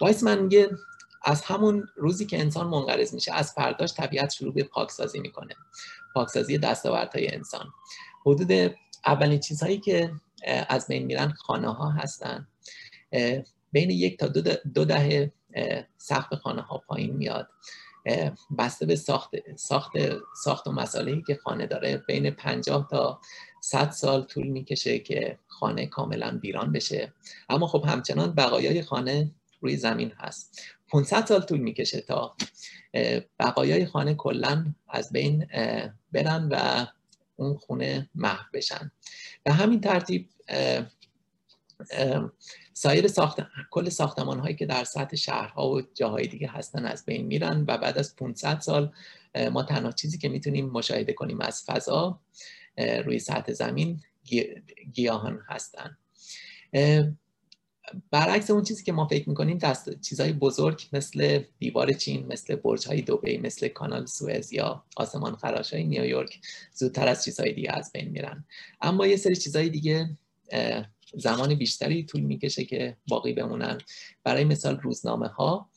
[0.00, 0.70] وایسمن میگه
[1.24, 5.54] از همون روزی که انسان منقرض میشه از فرداش طبیعت شروع به پاکسازی می‌کنه.
[6.14, 7.66] پاکسازی دستاوردهای انسان.
[8.26, 8.74] حدود
[9.06, 10.12] اولین چیزهایی که
[10.68, 12.48] از بین میرن خانه ها هستن
[13.72, 14.26] بین یک تا
[14.74, 15.32] دو, دهه
[15.98, 17.48] سقف خانه ها پایین میاد.
[18.58, 19.92] بسته به ساخت ساخت
[20.44, 21.96] ساخت و مسائلی که خانه داره.
[22.08, 23.20] بین 50 تا
[23.60, 27.12] 100 سال طول می‌کشه که خانه کاملا ویران بشه.
[27.48, 29.30] اما خب همچنان بقایای خانه
[29.60, 30.62] روی زمین هست.
[30.88, 32.36] 500 سال طول می‌کشه تا
[33.38, 35.46] بقایای خانه کلا از بین
[36.12, 36.86] برن و
[37.36, 38.90] اون خونه محو بشن.
[39.42, 40.28] به همین ترتیب
[42.78, 43.38] سایر ساخت...
[43.70, 47.78] کل ساختمان هایی که در سطح شهرها و جاهای دیگه هستن از بین میرن و
[47.78, 48.92] بعد از 500 سال
[49.52, 52.20] ما تنها چیزی که می‌تونیم مشاهده کنیم از فضا
[53.04, 54.00] روی سطح زمین
[54.92, 55.96] گیاهان هستن.
[58.10, 62.86] برعکس اون چیزی که ما فکر می‌کنیم دست چیزهای بزرگ مثل دیوار چین مثل برج
[62.86, 66.40] های دوبی مثل کانال سوئز یا آسمان خراش های نیویورک
[66.74, 68.44] زودتر از چیزهای دیگه از بین میرن.
[68.80, 70.16] اما یه سری چیزهای دیگه
[71.14, 73.78] زمان بیشتری طول می‌کشه که باقی بمونن.
[74.24, 75.70] برای مثال روزنامه ها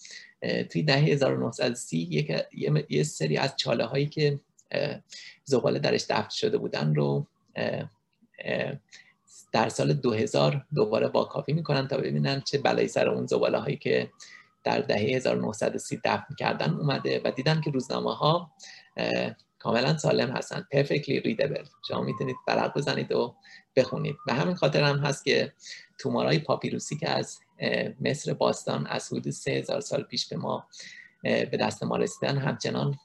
[0.69, 2.31] توی دهه 1930 یک
[2.89, 4.39] یه سری از چاله هایی که
[5.43, 7.27] زباله درش دفن شده بودن رو
[9.51, 13.77] در سال 2000 دوباره با کافی می‌کنن تا ببینن چه بلایی سر اون زباله هایی
[13.77, 14.10] که
[14.64, 18.51] در دهه 1930 دفن کردن اومده و دیدن که روزنامه ها
[19.60, 20.68] کاملا سالم هستن.
[20.76, 21.68] Perfectly readable.
[21.88, 23.35] شما می‌تونید برق بزنید و
[23.80, 24.15] بخونید.
[24.26, 25.53] به همین خاطر هم هست که
[25.97, 27.39] تومارای پاپیروسی که از
[28.01, 30.68] مصر باستان از حدود 3000 سال پیش به ما
[31.23, 32.95] به دست ما رسیدن همچنان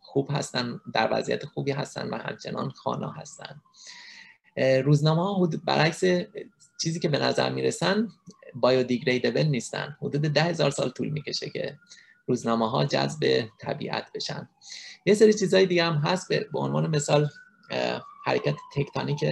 [0.00, 3.60] خوب هستن در وضعیت خوبی هستن و همچنان خانا هستن.
[4.84, 6.04] روزنامه ها برعکس
[6.82, 8.08] چیزی که به نظر می‌رسن
[8.54, 9.96] بایودیگریدبل نیستن.
[10.00, 11.78] حدود ده هزار سال طول می‌کشه که
[12.26, 14.48] روزنامه ها جذب طبیعت بشن.
[15.06, 17.28] یه سری چیزهای دیگه هم هست به عنوان مثال
[18.24, 19.24] حرکت تکتانیک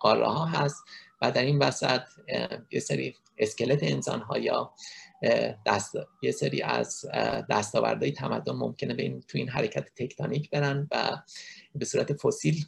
[0.00, 0.84] قاره ها هست
[1.22, 2.02] و در این وسط
[2.70, 4.74] یه سری اسکلت انسان ها یا
[5.66, 7.04] دست یه سری از
[7.50, 11.16] دستاوردهای تمدن ممکنه به این تو این حرکت تکتانیک برن و
[11.74, 12.64] به صورت فسیل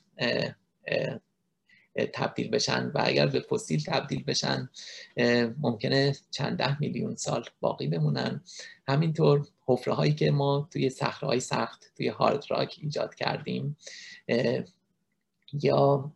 [2.14, 4.70] تبدیل بشن و اگر به فسیل تبدیل بشن
[5.58, 8.44] ممکنه چند ده میلیون سال باقی بمونن.
[8.88, 13.76] همینطور حفره هایی که ما توی صخره سخت توی هارد راک ایجاد کردیم
[15.52, 16.12] یا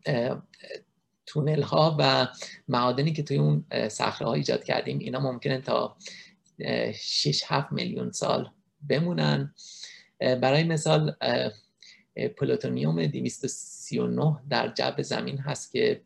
[1.27, 2.29] تونل ها و
[2.69, 5.97] معادنی که توی اون صخره ها ایجاد کردیم اینا ممکنه تا
[6.95, 8.51] 6 7 میلیون سال
[8.89, 9.55] بمونن.
[10.21, 11.15] برای مثال
[12.37, 16.01] پلوتونیوم 239 در جو زمین هست که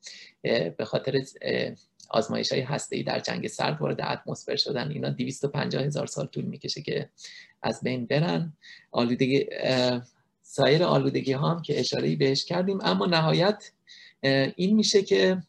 [0.77, 1.23] به خاطر
[2.11, 6.82] آزمایش های هسته در جنگ سرد وارد اتمسفر شدن اینا 250 هزار سال طول می‌کشه
[6.82, 7.09] که
[7.62, 8.52] از بین برن.
[8.90, 9.47] آلودگی
[10.52, 12.78] سایر آلودگی ها هم که اشاره بهش کردیم.
[12.81, 13.72] اما نهایت
[14.56, 15.43] این میشه که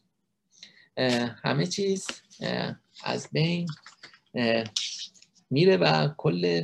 [1.44, 2.06] همه چیز
[3.04, 3.68] از بین
[5.50, 6.62] میره و کل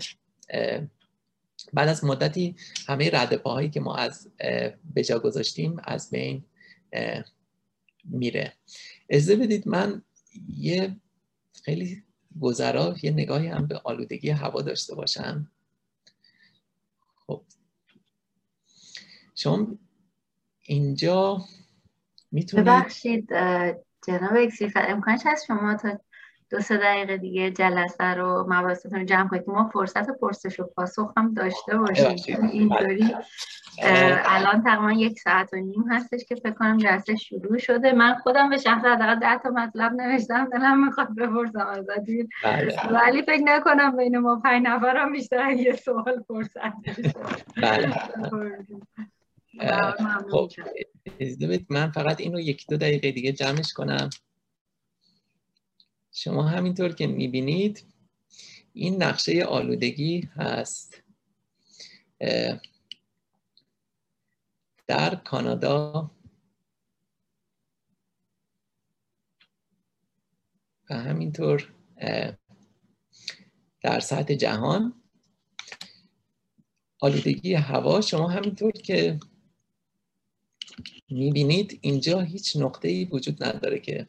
[1.72, 2.56] بعد از مدتی
[2.86, 4.30] همه ردپاهایی که ما از
[4.96, 6.44] بجا گذاشتیم از بین
[8.04, 8.52] میره.
[9.08, 10.02] اجازه بدید من
[10.56, 10.96] یه
[11.64, 12.02] خیلی
[12.40, 15.50] گذرا یه نگاهی هم به آلودگی هوا داشته باشم.
[17.26, 17.44] خب.
[19.38, 19.66] شما
[20.62, 21.40] اینجا
[22.32, 23.28] می‌تونید ببخشید
[24.06, 25.98] جناب اکسیفر امکانش هست شما تا
[26.50, 29.44] دو سه دقیقه دیگه جلسه رو مباحثتون جمع کنید.
[29.46, 32.48] ما فرصت پرسش و پاسخ هم داشته باشیم.
[32.52, 33.14] اینطوری
[33.82, 37.92] الان تقریبا یک ساعت و نیم هستش که فکر کنم جلسه شروع شده.
[37.92, 40.48] من خودم به شخص حداقل ده تا مطلب نوشتم.
[40.48, 42.28] دلم می‌خواد بپرسم ازتون.
[42.44, 42.76] بله.
[42.90, 46.72] ولی فکر نکنم بین ما پنج نفر هم بیشتر یه سوال فرصت
[47.62, 47.94] بله.
[50.30, 50.50] خب
[51.68, 54.10] من فقط اینو یک دو دقیقه دیگه جمعش کنم.
[56.12, 57.84] شما همینطور که می‌بینید
[58.72, 61.02] این نقشه آلودگی هست.
[64.86, 66.10] در کانادا
[70.90, 71.74] و همینطور
[73.80, 75.02] در سطح جهان
[77.00, 79.20] آلودگی هوا شما همینطور که
[81.10, 84.06] می‌بینید اینجا هیچ نقطه ای وجود نداره که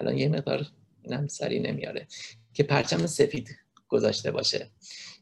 [0.00, 0.66] الان یه مقدار
[1.02, 2.06] اینم سری نمیاره
[2.54, 3.56] که پرچم سفید
[3.88, 4.70] گذاشته باشه.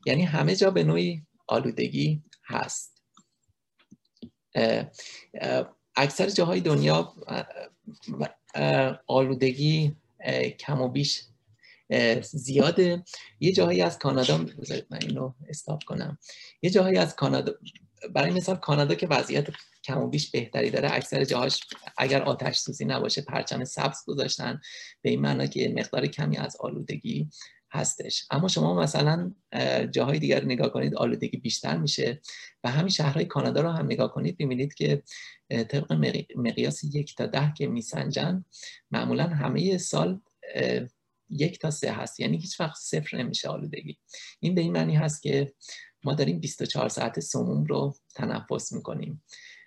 [0.06, 3.02] یعنی همه جا به نوعی آلودگی هست.
[5.96, 7.14] اکثر جاهای دنیا
[9.06, 9.96] آلودگی
[10.58, 11.24] کم و بیش
[12.22, 13.04] زیاده.
[13.40, 14.38] یه جاهایی از کانادا
[14.90, 16.18] من اینو استاپ کنم.
[16.62, 17.52] یه جاهایی از کانادا
[18.14, 19.46] برای مثال کانادا که وضعیت
[19.84, 21.60] کم و بیش بهتری داره اکثر جاهاش
[21.98, 24.60] اگر آتش سوزی نباشه پرچم سبز گذاشتن.
[25.02, 27.28] به این معنا که مقدار کمی از آلودگی
[27.72, 28.26] هستش.
[28.30, 29.34] اما شما مثلا
[29.90, 32.20] جاهای دیگر نگاه کنید آلودگی بیشتر میشه
[32.64, 35.02] و همین شهرهای کانادا رو هم نگاه کنید ببینید که
[35.50, 35.92] طبق
[36.36, 38.44] مقیاس یک تا ده که میسنجن
[38.90, 40.20] معمولا همه سال
[41.30, 42.20] یک تا سه هست.
[42.20, 43.98] یعنی هیچ وقت صفر نمیشه آلودگی.
[44.40, 45.52] این به این معنی هست که
[46.08, 49.24] ما داریم 24 ساعت سموم رو تنفس می‌کنیم.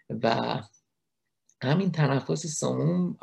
[0.10, 0.60] و
[1.64, 3.18] همین تنفس سموم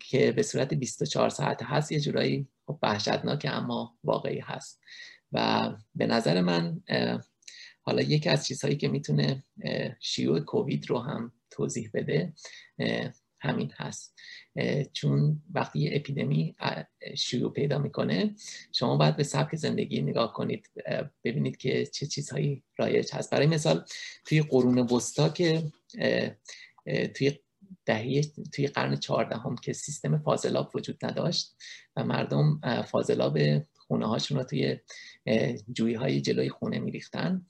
[0.00, 4.80] که به صورت 24 ساعت هست یه جورایی خب وحشتناک اما واقعی هست.
[5.32, 6.82] و به نظر من
[7.82, 9.44] حالا یکی از چیزهایی که می‌تونه
[10.00, 12.32] شیوع کووید رو هم توضیح بده
[13.44, 14.14] همین هست.
[14.92, 16.56] چون وقتی یه اپیدمی
[17.16, 18.34] شیوع پیدا می‌کنه
[18.72, 20.70] شما باید به سبک زندگی نگاه کنید.
[21.24, 23.30] ببینید که چه چیزهایی رایج هست.
[23.30, 23.84] برای مثال
[24.26, 25.62] توی قرون وسطا که
[27.14, 27.38] توی
[27.86, 28.22] دهه
[28.52, 31.56] توی قرن چهاردهم که سیستم فاضلاب وجود نداشت
[31.96, 33.38] و مردم فاضلاب
[33.86, 34.78] خونه هاشون رو توی
[35.72, 37.46] جویی های جلوی خونه میریختن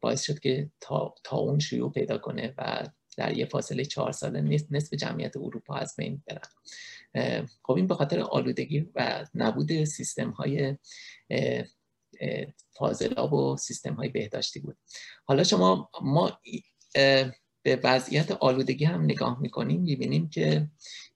[0.00, 2.88] باعث شد که تا, تا اون شیوع پیدا کنه و
[3.20, 4.40] در یه فاصله چهار ساله
[4.70, 7.46] نصف جمعیت اروپا از بین برن.
[7.62, 10.76] خب این به خاطر آلودگی و نبود سیستم های
[12.70, 14.76] فاضلاب و سیستم های بهداشتی بود.
[15.24, 16.40] حالا شما ما
[17.62, 20.68] به وضعیت آلودگی هم نگاه می‌کنیم می‌بینیم که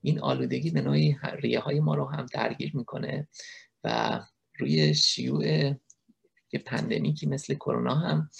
[0.02, 3.28] این آلودگی به نوعی ریه های ما رو هم درگیر می‌کنه
[3.85, 4.20] و
[4.59, 5.74] روی شیوع
[6.59, 8.31] پندمیکی مثل کرونا هم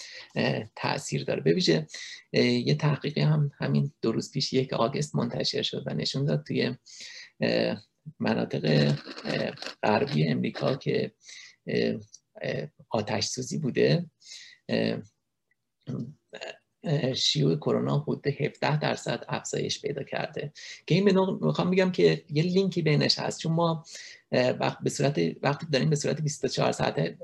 [0.75, 1.41] تاثیر داره.
[1.41, 1.87] ببیشه
[2.33, 6.75] یه تحقیقی هم همین دو روز پیش یک آگست منتشر شد و نشون داد توی
[8.19, 8.93] مناطق
[9.83, 11.11] غربی امریکا که
[12.89, 14.05] آتش سوزی بوده.
[17.15, 20.53] شیوع کرونا حدود 17 درصد افزایش پیدا کرده.
[20.87, 23.39] که این می‌خوام بگم که یه لینکی بینش هست.
[23.39, 23.83] چون ما
[24.31, 27.17] وقت به صورت وقتی داریم به صورت 24 ساعته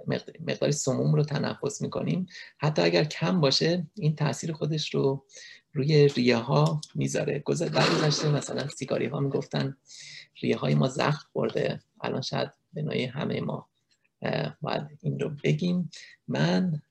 [0.48, 2.26] مقدار سموم رو تنفس می‌کنیم.
[2.58, 5.26] حتی اگر کم باشه این تاثیر خودش رو
[5.74, 9.78] روی ریه ها می‌ذاره گذشته مثلا سیگاری ها می‌گفتن
[10.42, 11.80] ریه های ما زخم خورده.
[12.02, 13.68] الان شاید به همه ما
[14.62, 15.90] باید این رو بگیم.
[16.28, 16.82] من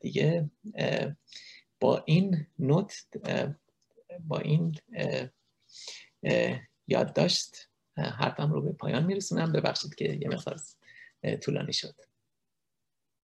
[0.00, 0.50] دیگه
[1.82, 2.92] با این نوت
[4.20, 4.74] با این
[6.86, 9.52] یادداشت حرفم رو به پایان میرسونم.
[9.52, 10.56] ببخشید که یه مقدار
[11.42, 11.94] طولانی شد.